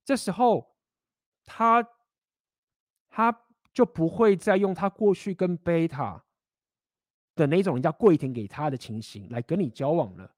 [0.06, 0.76] 这时候
[1.44, 1.84] 他
[3.10, 3.36] 他
[3.74, 6.24] 就不会再用他过去跟贝塔
[7.36, 10.32] 的那种人家跪舔给他的情形来跟你交往了。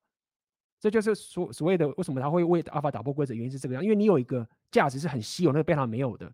[0.80, 6.32] 这就是所所谓的为什么他会为阿法打破规则，原因是这个样，因为你有一个价值是很稀有，那个贝塔没有的。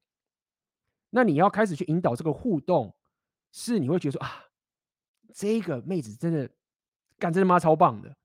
[1.10, 2.96] 那你要开始去引导这个互动，
[3.52, 4.46] 是你会觉得说啊，
[5.34, 6.50] 这个妹子真的
[7.18, 8.16] 干真他妈超棒的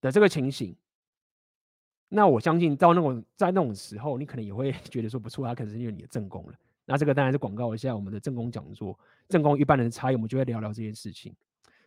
[0.00, 0.76] 的这个情形。
[2.08, 6.54] 那我相信到那种在那种时候，你可能也会 觉得说不错，他可能是因为你的正宫了。
[6.84, 8.98] 那这个当然是广告一下我们的正宫讲座，
[9.28, 11.34] 正宫一般人的差异，我们就会聊聊这件事情。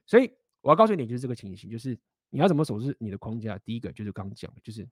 [0.05, 1.97] 所以我要告诉你，就是这个情形，就是
[2.29, 3.57] 你要怎么守住你的框架。
[3.59, 4.87] 第一个就是刚刚讲的，就是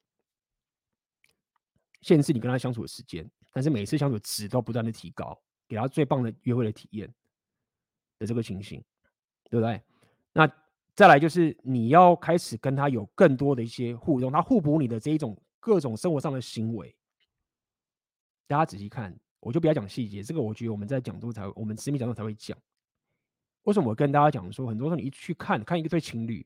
[2.02, 7.08] 限制你跟他相处的时间，但是每次相处值都不断的提高，给他最棒的约会的体验
[8.20, 8.84] 的这个情形，
[9.50, 9.82] 对不对？
[10.34, 10.52] 那。
[10.96, 16.96] 再来就是你要开始跟他有更多的一些互动，他互补你的这一种各种生活上的行为。
[18.48, 19.14] 大家仔细看，
[19.46, 22.58] 我就不要讲细节，这个我觉得我们在讲座才我们私密讲座才会讲。
[23.62, 26.44] 为什么我跟大家讲说，很多时候你一去看看一对情侣，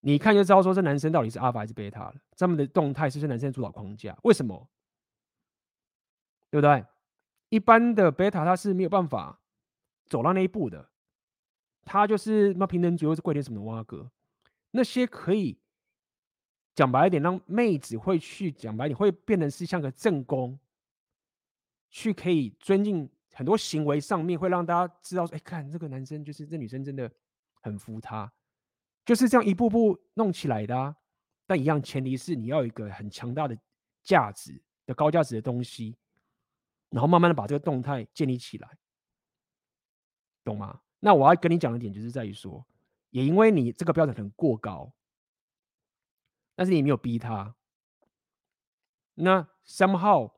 [0.00, 4.14] 你看就知道说这男生到底是阿法还是贝塔了，他们的动态是不是男生主导框架？
[4.24, 4.68] 为什么？
[6.50, 6.84] 对不对？
[7.48, 9.40] 一般的贝塔他是没有办法
[10.10, 10.90] 走到那一步的。
[11.86, 14.10] 他就是那平等主义是贵点什么的挖哥，
[14.72, 15.58] 那些可以
[16.74, 20.58] 讲白一点，让妹子会去讲白一点，会变成是像个正宫，
[21.92, 27.08] 去可以尊敬很多行为上面，会让大家知道说，哎，看这个男生就是这女生真的
[27.60, 28.32] 很服他，
[29.04, 30.96] 就是这样一步步弄起来的啊。
[31.46, 33.56] 但一样前提是你要有一个很强大的
[34.02, 35.96] 价值的高价值的东西，
[36.88, 38.78] 然后慢慢的把这个动态建立起来，
[40.42, 40.80] 懂吗？
[40.98, 42.64] 那我要跟你讲的点就是在于说，
[43.10, 44.90] 也因为你这个标准很过高，
[46.54, 47.54] 但是你没有逼他，
[49.14, 50.32] 那 somehow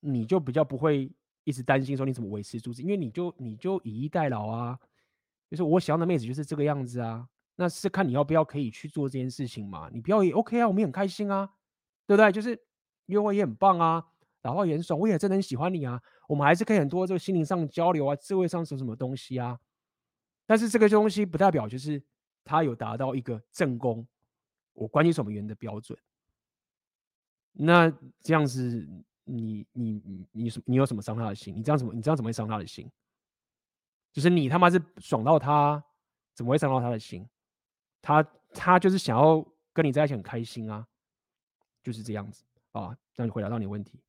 [0.00, 1.10] 你就比较不会
[1.44, 4.78] 一直担心说你怎么维持住，因为你就你就以逸待劳啊，
[5.48, 11.48] 就是我想要的妹子就是这个样子啊，那是看你要不要可以去做这件事情嘛，你不要也 OK 啊，我们也很开心啊，
[12.06, 12.32] 对不对？
[12.32, 12.58] 就是
[13.06, 14.04] 约会也很棒啊，
[14.42, 19.58] 然后也很爽，我也真的很喜欢你啊，我们还是可以很多这个心灵上交流啊，智慧上什么什么东西啊？
[20.46, 22.02] 但是这个东西不代表就是
[22.44, 24.06] 他有达到一个正宫，
[24.72, 25.98] 我关系守门员的标准。
[27.52, 28.88] 那这样子
[29.30, 31.54] 你，你你你你有什么伤他的心？
[31.54, 32.90] 你这样怎么你这样怎么会伤他的心？
[34.12, 35.82] 就是你他妈是爽到他，
[36.34, 37.28] 怎么会伤到他的心？
[38.02, 40.86] 他他就是想要跟你在一起很开心啊，
[41.82, 42.96] 就是这样子啊。
[43.14, 44.00] 这样就回答到你的问题。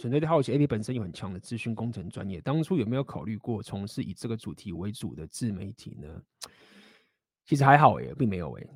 [0.00, 2.40] 纯粹的好奇，AB 本身有很强的资讯工程专业。
[2.40, 6.22] 当初有没有考虑过从事以这个主题为主的自媒体呢？
[7.44, 8.66] 其实还好诶，并没有诶，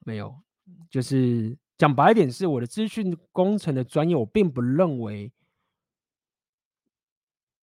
[0.00, 0.38] 没有。
[0.90, 5.32] 就是讲白一点，是我的资讯工程的专业，我并不认为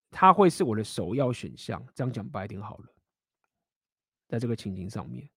[0.10, 1.86] 它会是我的首要选项。
[1.94, 2.86] 这样讲白一点好了，
[4.28, 5.30] 在这个情景上面，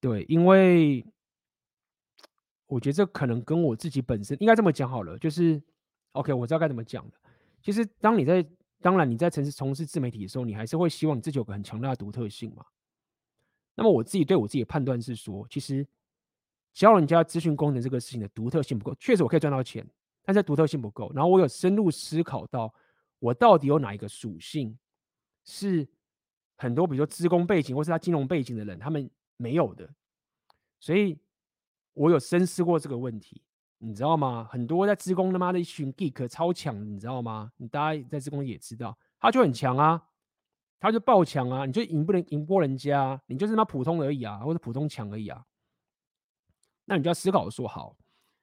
[0.00, 1.06] 对，因为。
[2.66, 5.62] 我觉得这可能跟我自己本身应该这么讲好了，就是
[6.12, 7.16] OK，我知道该怎么讲的。
[7.62, 8.44] 其实，当你在
[8.80, 12.64] 当然你在城市从事自媒体的时候，你还是会希望你自己有个很强大的独特性嘛。
[13.74, 15.86] 那么我自己对我自己的判断是说，其实
[16.72, 19.86] 教人家资讯工程这个事情的独特性不够，确实我可以赚到钱，
[20.24, 21.12] 但是独特性不够。
[21.14, 22.72] 然后我有深入思考到，
[23.20, 24.76] 我到底有哪一个属性
[25.44, 25.86] 是
[26.56, 29.88] 很多比如说资工背景或是他金融背景的人他们没有的，
[30.80, 31.16] 所以。
[31.96, 33.40] 我有深思过这个问题，
[33.78, 34.46] 你知道吗？
[34.50, 37.50] 很多在资工他妈的一群 geek 超强，你知道吗？
[37.56, 40.08] 你大家在资工也知道，他就很强啊，
[40.78, 45.42] 他就爆强啊，你就赢不能赢过人家，你就是他妈普通而已啊，或者普通强而已啊。
[46.84, 47.96] 那你就要思考说，好，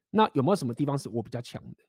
[0.10, 1.84] 那有没有什么地方是我比较强的？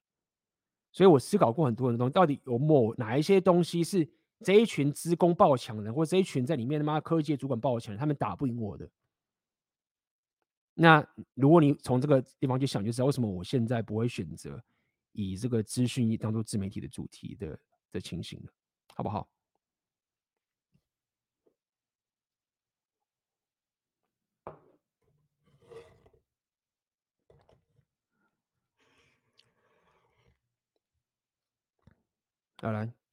[0.92, 4.06] 所以我思考过很多的东西，到底有某哪一些东西是
[4.40, 8.86] 这一群资工爆强的，或者这一群在里面他妈科技主管爆强，他们打不赢我的？
[10.74, 14.62] 那如果你从这个地方去想，就知道为什么我现在不会选择
[15.12, 17.58] 以这个资讯当做自媒体的主题的
[17.92, 18.52] 的情形了，
[18.94, 19.28] 好不好？
[32.60, 33.03] 好，来。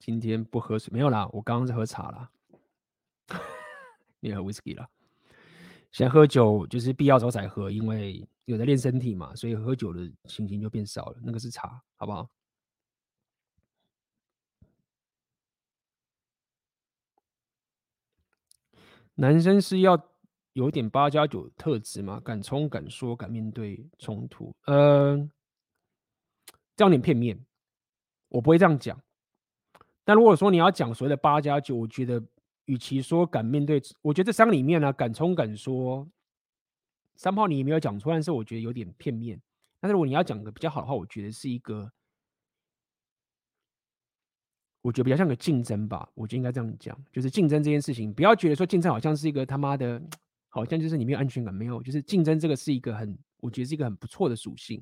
[0.00, 2.30] 今天不喝水没有啦，我刚刚是喝茶啦，
[4.18, 4.88] 你喝威士忌啦。
[5.92, 11.18] 现在喝酒就是必要时候才喝，因为有在练身体嘛，所以喝酒的情形就变少了。
[11.22, 12.30] 那个是茶，好不好？
[19.16, 20.02] 男生是要
[20.54, 22.18] 有点八加九特质吗？
[22.24, 24.50] 敢冲敢说敢面对冲突？
[24.64, 25.14] 呃，
[26.74, 27.44] 这样有点片面，
[28.28, 28.98] 我不会这样讲。
[30.10, 32.20] 那如果说你要讲所谓的八加九，我觉得。
[32.66, 36.08] 与其说敢面对，我觉得这三个里面呢、敢冲敢说，
[37.16, 39.40] 三炮你也没有讲出来，但是我觉得有点片面。
[39.80, 41.90] 但是如果你要讲个比较好的话，我觉得是一个，
[44.82, 46.08] 我觉得比较像个竞争吧。
[46.14, 50.00] 我觉得应该这样讲，就是竞争这件事情，不要觉得说竞争好像是一个他妈的，
[50.48, 54.80] 好像就是你没有安全感，没有，就是竞争这个是一个很，我觉得是一个很不错的属性。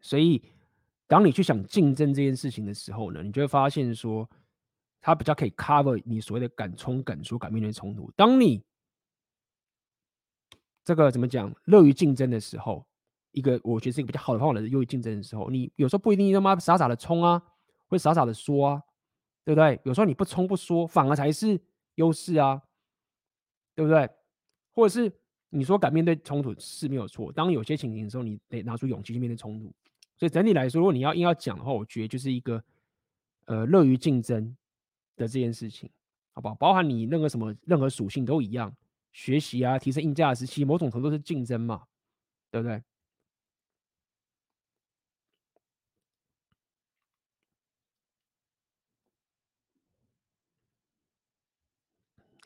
[0.00, 0.42] 所以，
[1.12, 4.26] 当你去想竞争这件事情的时候呢，你就会发现说。
[5.04, 8.08] 它比较可以 cover 你所谓的敢冲敢说敢面对冲突。
[8.14, 8.62] 当你
[10.84, 12.86] 这个怎么讲，乐于竞争的时候，
[13.32, 17.42] 一个我觉得是一个比较好的方法，乐于竞争的时候，你有时候不一定他妈傻傻的冲啊，
[17.88, 18.82] 会傻傻的说啊，
[19.44, 19.80] 对不对？
[19.82, 21.60] 有时候你不冲不说，反而才是
[21.96, 22.62] 优势啊，
[23.74, 24.08] 对不对？
[24.70, 25.12] 或者是
[25.48, 29.74] 你说敢面对冲突是没有错，当有些情形的时候，你得拿出勇气去面对冲突。
[30.16, 32.62] 所以整体来说，如果你要硬要讲的话，我觉得就是一个
[33.46, 34.56] 呃乐于竞争。
[35.14, 35.90] 的这件事情，
[36.32, 36.54] 好不好？
[36.54, 38.74] 包含你任何什么任何属性都一样，
[39.12, 41.84] 学习啊，提升硬价值，其实某种程度是竞争嘛，
[42.50, 42.82] 对不对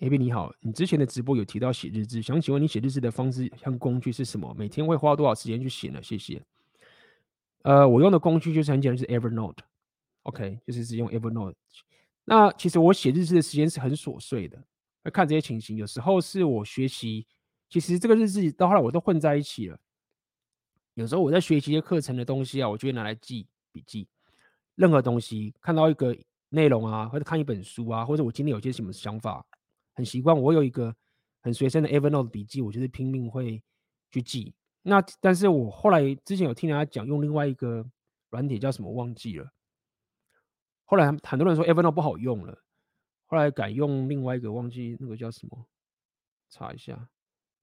[0.01, 4.53] ？AB 你好，你之前的直播有提到写日志，想请问你写日志的方式和工具是什么？
[4.59, 6.03] 每天会花多少时间去写呢？
[6.03, 6.43] 谢谢。
[7.67, 11.57] 呃，我用的工具就是很简单，就是 Evernote，OK，、okay, 就是只用 Evernote。
[12.25, 14.63] 那其实我写日志的时间是很琐碎的，
[15.03, 15.77] 要看这些情形。
[15.77, 17.27] 有时候是我学习，
[17.69, 19.77] 其实这个日志到后来我都混在一起了。
[20.95, 24.07] 有时候我在学习一些课程的东西啊，我就会拿来记笔记。
[24.77, 26.17] 任何东西看到一个
[26.51, 29.45] 内容啊，或者看一本书啊，或者我今天有些什么想法，
[29.95, 30.95] 很习惯我有一个
[31.43, 33.61] 很随身的 Evernote 笔记，我就是拼命会
[34.13, 34.55] 去记。
[34.89, 37.85] 那但是我后来之前有听人家讲用另外一个
[38.31, 39.51] 软体叫什么忘记了。
[40.85, 42.57] 后来很多人说 Evernote 不好用了，
[43.27, 45.67] 后来改用另外一个，忘记那个叫什么，
[46.49, 47.09] 查一下。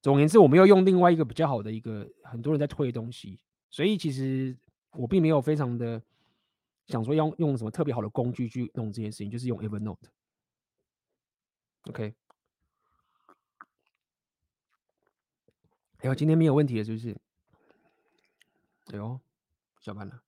[0.02, 3.40] 总而言之，我们要用另外一个比较好的一个，很多人在推的东西，
[3.70, 4.58] 所以其实
[4.92, 6.04] 我并没有非常的
[6.88, 10.10] 想说要用什么特别好的工具去弄这件事情，就是用 Evernote。
[11.84, 12.14] OK，
[16.04, 17.18] 哎呦，今天没有问题了，是不是？
[18.92, 19.18] 哎呦，
[19.80, 20.22] 下班了。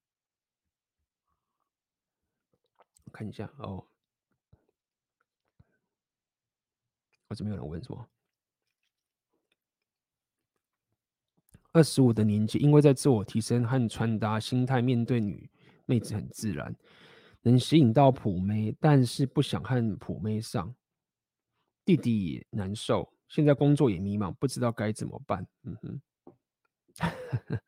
[3.11, 3.85] 看一下哦，
[7.27, 8.09] 我这边有人问说，
[11.73, 15.49] 二十五的年纪，因为在自我提升和穿搭心态，面对女
[15.85, 16.73] 妹子很自然，
[17.41, 20.73] 能吸引到普妹，但是不想和普妹上。
[21.83, 25.45] 弟弟难受，现在工作也迷茫，不知道该怎么办。
[25.63, 26.01] 嗯哼，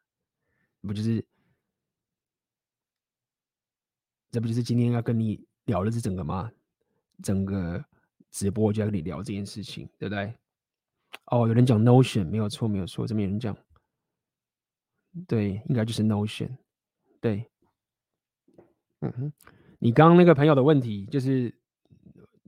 [0.80, 1.26] 不就是？
[4.32, 6.50] 这不就是今天要跟你聊的是整个吗？
[7.22, 7.84] 整个
[8.32, 10.34] 直播就要跟你聊这件事情，对不对？
[11.26, 13.58] 哦，有人讲 Notion，没有错，没有错，这边有人讲，
[15.28, 16.56] 对，应该就是 Notion，
[17.20, 17.52] 对，
[19.02, 19.34] 嗯哼，
[19.80, 21.54] 你刚刚那个朋友的问题，就是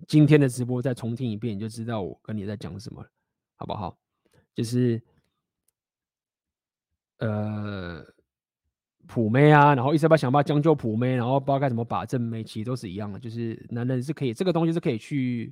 [0.09, 3.09] 今天的直播再重听一遍，你就知道我跟你在讲什么了，
[3.55, 3.97] 好不好？
[4.53, 5.01] 就是，
[7.19, 8.05] 呃。
[9.07, 15.51] 普妹啊，然后一直要想办法将就普妹，然后不知道该怎么把正妹，其实都是一样的，就是男人是可以这个东西是可以去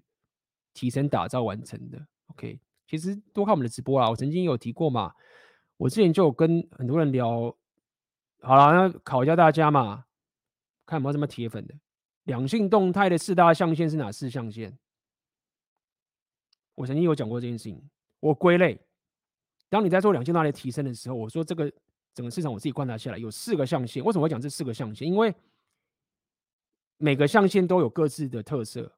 [0.76, 2.00] 提升打造完成的。
[2.28, 5.12] OK，其实多看我们的直播啊，我曾经有提过嘛，
[5.78, 7.56] 我之前就有跟很多人聊，
[8.42, 10.06] 好了，那考一下大家嘛，
[10.86, 11.74] 看有没有什么铁粉的，
[12.28, 14.72] 两性动态的四大象限是哪四象限？
[16.76, 17.82] 我曾经有讲过这件事情，
[18.20, 18.80] 我归类，
[19.68, 21.72] 当你在做两性动态的提升的时候，我说这个。
[22.14, 24.04] 整个市场我自己观察下来，有四个象限。
[24.04, 25.08] 为什么会讲这四个象限？
[25.08, 25.32] 因为
[26.98, 28.92] 每个象限都有各自的特色，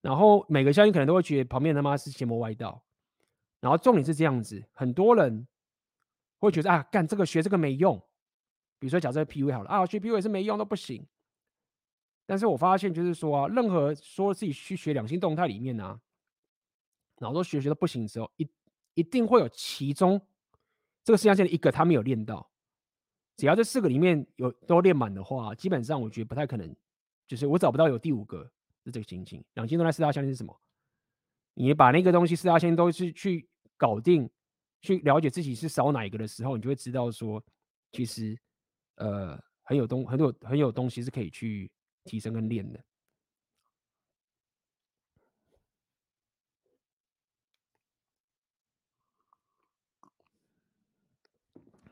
[0.00, 2.80] 然后每个象限可能都会觉得旁边他妈是邪魔歪道。
[3.60, 5.48] 然后重点是这样子，很多人
[6.38, 8.00] 会觉得啊，干这个学这个没用。
[8.78, 11.04] 比如说，假设 PUA 好了啊，学 PUA 是没用都不行。
[12.26, 16.00] 但是我发现就是说啊，任何说自己去学两性动态里面啊，
[17.18, 18.48] 然后都学学的不行的时候，一
[18.94, 20.20] 一定会有其中。
[21.04, 22.48] 这个四象限的一个他没有练到，
[23.36, 26.76] 只要这四个里面有都练满的话，基本上我觉得不太可能，
[27.26, 28.44] 就是我找不到有第五个
[28.84, 29.44] 的这个情形。
[29.54, 30.56] 两性动态四大象限是什么？
[31.54, 34.30] 你把那个东西四大象限都是去搞定，
[34.80, 37.42] 去了解自己是少哪一个的时候，你就会知道说，
[37.90, 38.38] 其实
[38.94, 41.68] 呃很有东很有很有东西是可以去
[42.04, 42.84] 提升跟练的。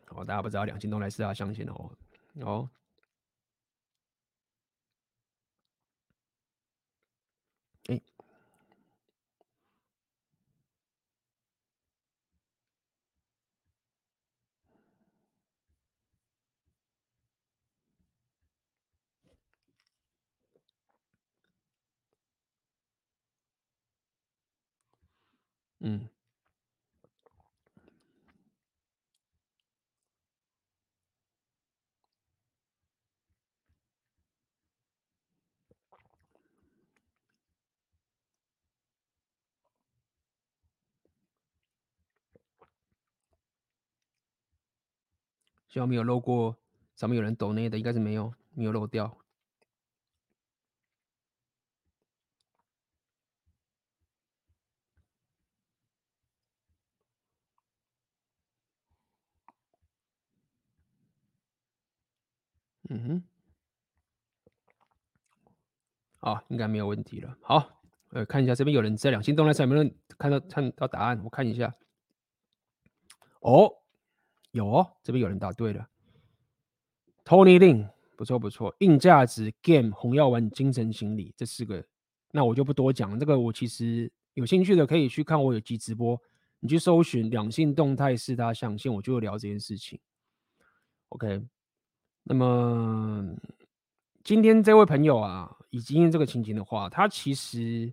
[0.09, 1.97] 哦，大家不知道两性动态四大象限哦，
[2.41, 2.71] 哦。
[25.81, 26.09] 嗯，
[45.69, 46.57] 希望没有漏过，
[46.97, 49.17] 上面有人抖内的，应该是没有，没有漏掉。
[62.93, 63.23] 嗯哼，
[66.19, 67.39] 好，应该没有问题了。
[67.41, 71.21] 好，呃，看一下这边有人在两性动态上有没有看到看到答案？
[71.23, 71.73] 我看一下。
[73.43, 73.73] 哦，
[74.51, 75.89] 有哦，这边有人答对了。
[77.25, 78.75] Tony Lin，不错不错。
[78.81, 81.87] 硬价值、Game、红药丸、精神心理这四个，
[82.33, 83.17] 那我就不多讲。
[83.21, 86.21] 这个我其实有兴趣的可以去看我有集直播，
[86.59, 90.01] 你去搜寻两性动态四大象限，我就会聊这件事情。
[91.11, 91.47] OK。
[92.23, 93.35] 那么
[94.23, 97.93] 今天这位朋友啊，以今天这个情形的话，他其实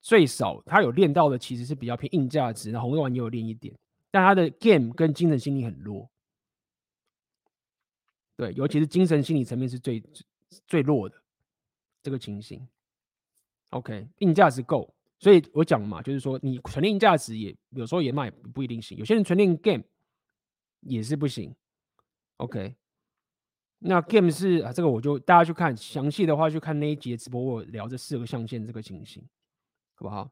[0.00, 3.74] 最少他有练到的其实是比较偏硬价值，那红肉丸也有练一点，
[4.10, 6.08] 但他的 game 跟精神心理很弱。
[8.36, 10.02] 对，尤其是精神心理层面是最
[10.66, 11.22] 最弱的
[12.02, 12.66] 这个情形。
[13.70, 19.84] OK，硬价值够，所以我讲嘛，就是说你纯练硬价值也有时候也卖不一定行，有些人纯练 game
[20.80, 21.54] 也是不行。
[22.42, 22.74] OK，
[23.78, 29.22] 那 game 是啊，这个我就大家去看详细的话，去看那一集的直播，我聊这四个象限这个情形，
[29.94, 30.28] 好不好？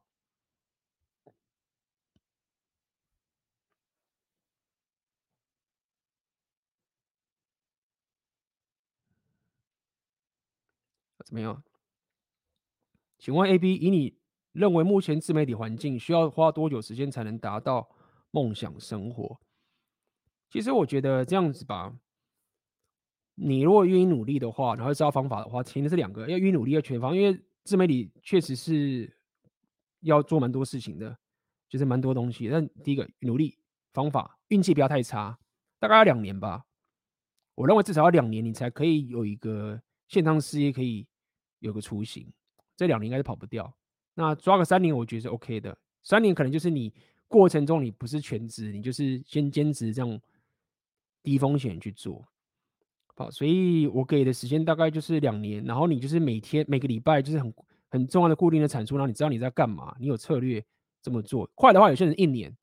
[11.24, 11.62] 怎么样？
[13.18, 14.18] 请问 AB，以你
[14.50, 17.88] 认为目前自媒体环境需要花多久时间才能达到
[18.32, 19.40] 梦想生活？
[20.50, 21.96] 其实我觉得这样子吧，
[23.36, 29.16] 你如果愿意努力的话，然后知道方法的话，前提是两个，要愿意努力要全方，因为自媒体确实是
[30.00, 31.16] 要做蛮多事情的，
[31.68, 32.48] 就是蛮多东西。
[32.48, 33.56] 但第一个努力
[33.92, 35.38] 方法，运气不要太差，
[35.78, 36.64] 大概要两年吧。
[37.54, 41.06] 我认为至少要两年，你才可以有一个线上事业可以
[41.60, 42.26] 有个雏形，
[42.76, 43.72] 这两年应该是跑不掉。
[44.14, 45.78] 那抓个三年，我觉得是 OK 的。
[46.02, 46.92] 三年可能就是你
[47.28, 50.20] 过程中你不是全职，你就是先兼职这样。
[51.22, 52.26] 低风险去做，
[53.14, 57.54] 好，所以我给的时间大概就是两年，然后你就是每天每个礼拜就是很
[57.90, 60.64] 很重要的固定的产出，然后你知道你在干嘛，你有策略
[61.02, 61.48] 这么做。
[61.54, 62.56] 快的话，有些人一年，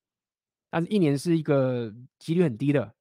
[0.69, 2.91] 但是一年是一个几率很低的，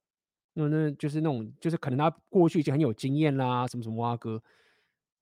[0.53, 4.41] 那那就是那种就是可能他过去已经很有经验啦，什么什么挖哥，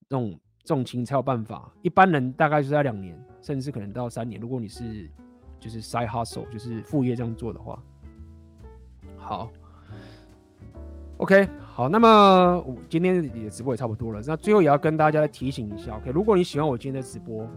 [0.09, 1.73] 那种这种情才有办法。
[1.81, 4.41] 一般人大概就是在两年，甚至可能到三年。
[4.41, 5.09] 如果你是
[5.59, 7.81] 就是 side hustle，就是副业这样做的话，
[9.17, 9.49] 好。
[11.17, 14.21] OK，好，那么我今天的直播也差不多了。
[14.27, 17.47] 那最后也要跟大家提醒一下，OK，如果你喜欢我今天的直播，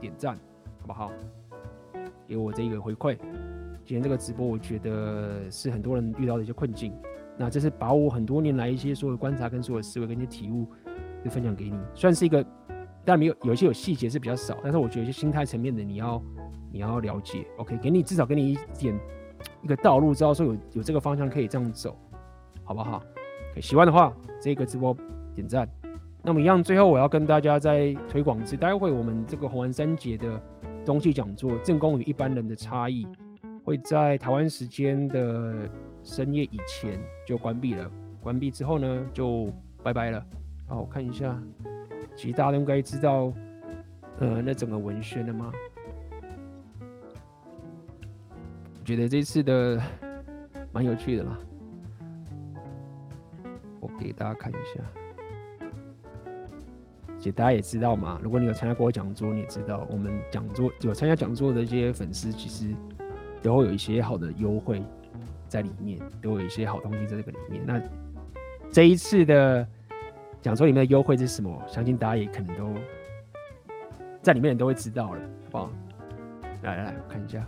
[0.00, 0.36] 点赞
[0.80, 1.10] 好不好？
[2.28, 3.16] 给我这个回馈。
[3.84, 6.94] 今天这个直播，我觉得是很多人遇到的一些困境。
[7.36, 10.68] 那这是把我很多年来一些所有的观察跟所有的思维跟一些体悟，
[11.24, 11.76] 就分享给你。
[11.92, 12.44] 算是一个，
[13.04, 16.22] 但没有有一些有细节是比较少，但是我觉得一些心态层面的你要
[16.70, 17.44] 你要了解。
[17.56, 18.96] OK，给你至少给你一点。
[19.62, 21.96] 一个道路，知道说有有这个方向可以这样走，
[22.64, 23.02] 好不好？
[23.60, 24.96] 喜欢的话，这个直播
[25.34, 25.68] 点赞。
[26.22, 30.40] 那么一样，最后我要跟大家再推广一次，待会我们这个红丸三节的
[30.84, 33.06] 东西讲座，正宫与一般人的差异，
[33.64, 35.68] 会在台湾时间的
[36.02, 37.90] 深夜以前就关闭了。
[38.22, 39.50] 关闭之后呢，就
[39.82, 40.22] 拜拜了。
[40.68, 41.36] 好，我看一下，
[42.14, 43.32] 其实大家都应该知道，
[44.18, 45.50] 呃，那整个文宣的吗？
[48.90, 49.80] 觉得这次的
[50.72, 51.38] 蛮有趣的啦，
[53.78, 54.82] 我给大家看一下。
[57.20, 62.74] 且大家也知道嘛，如果你有参加过我讲座，你也知道我们讲座有参加讲座的这些粉丝，其实
[63.40, 64.82] 都会有一些好的优惠
[65.46, 67.62] 在里面，都有一些好东西在这个里面。
[67.64, 67.80] 那
[68.72, 69.64] 这一次的
[70.42, 71.62] 讲座里面的优惠是什么？
[71.68, 72.74] 相信大家也可能都
[74.20, 75.70] 在里面都会知道了，好不好？
[76.62, 77.46] 来来来，我看一下，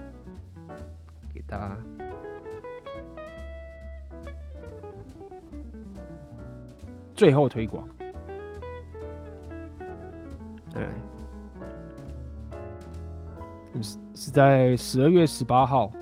[7.15, 7.89] 最后推广。
[10.73, 10.87] 对，
[13.83, 15.93] 是是在十二月十八号。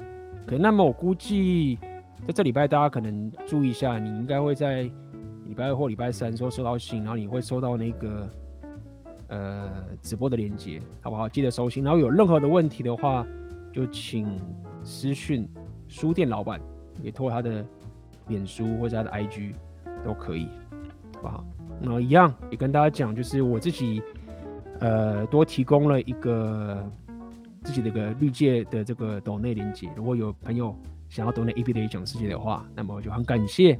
[0.46, 1.78] 可那么我估计
[2.26, 4.82] 在这礼拜大家可能注意一下，你应该会在
[5.44, 8.30] 礼拜二或礼拜三时候收到信，然后你会收到那个
[9.28, 11.28] 呃直播的链接，好不好？
[11.28, 11.84] 记得收信。
[11.84, 13.26] 然后有任何的问题的话，
[13.72, 14.40] 就请
[14.82, 15.48] 私讯
[15.88, 16.60] 书店老板，
[17.02, 17.64] 也托他的
[18.28, 19.54] 脸书或者他的 IG
[20.04, 20.48] 都可以，
[21.16, 21.44] 好不好？
[21.80, 24.02] 那一样也跟大家讲，就是我自己。
[24.82, 26.90] 呃，多提供了一个
[27.64, 29.90] 自己的一个绿界的这个抖内连接。
[29.94, 30.74] 如果有朋友
[31.10, 33.78] 想要抖内 ABA 讲世界的话，那么我就很感谢，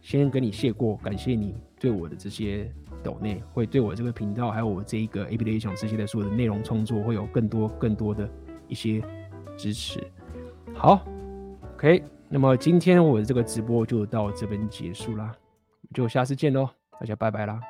[0.00, 2.72] 先跟你谢过，感谢你对我的这些
[3.02, 8.26] 抖内，会对我这个频道还有我这一个 ABA 讲世界的所有的内容创作会有更多更多的
[8.66, 9.02] 一些
[9.58, 10.00] 支持。
[10.74, 11.00] 好
[11.74, 15.32] ，OK，那么今天我的这个直播就到这边结束啦，
[15.94, 16.68] 就下次见喽，
[17.00, 17.60] 大家拜拜啦。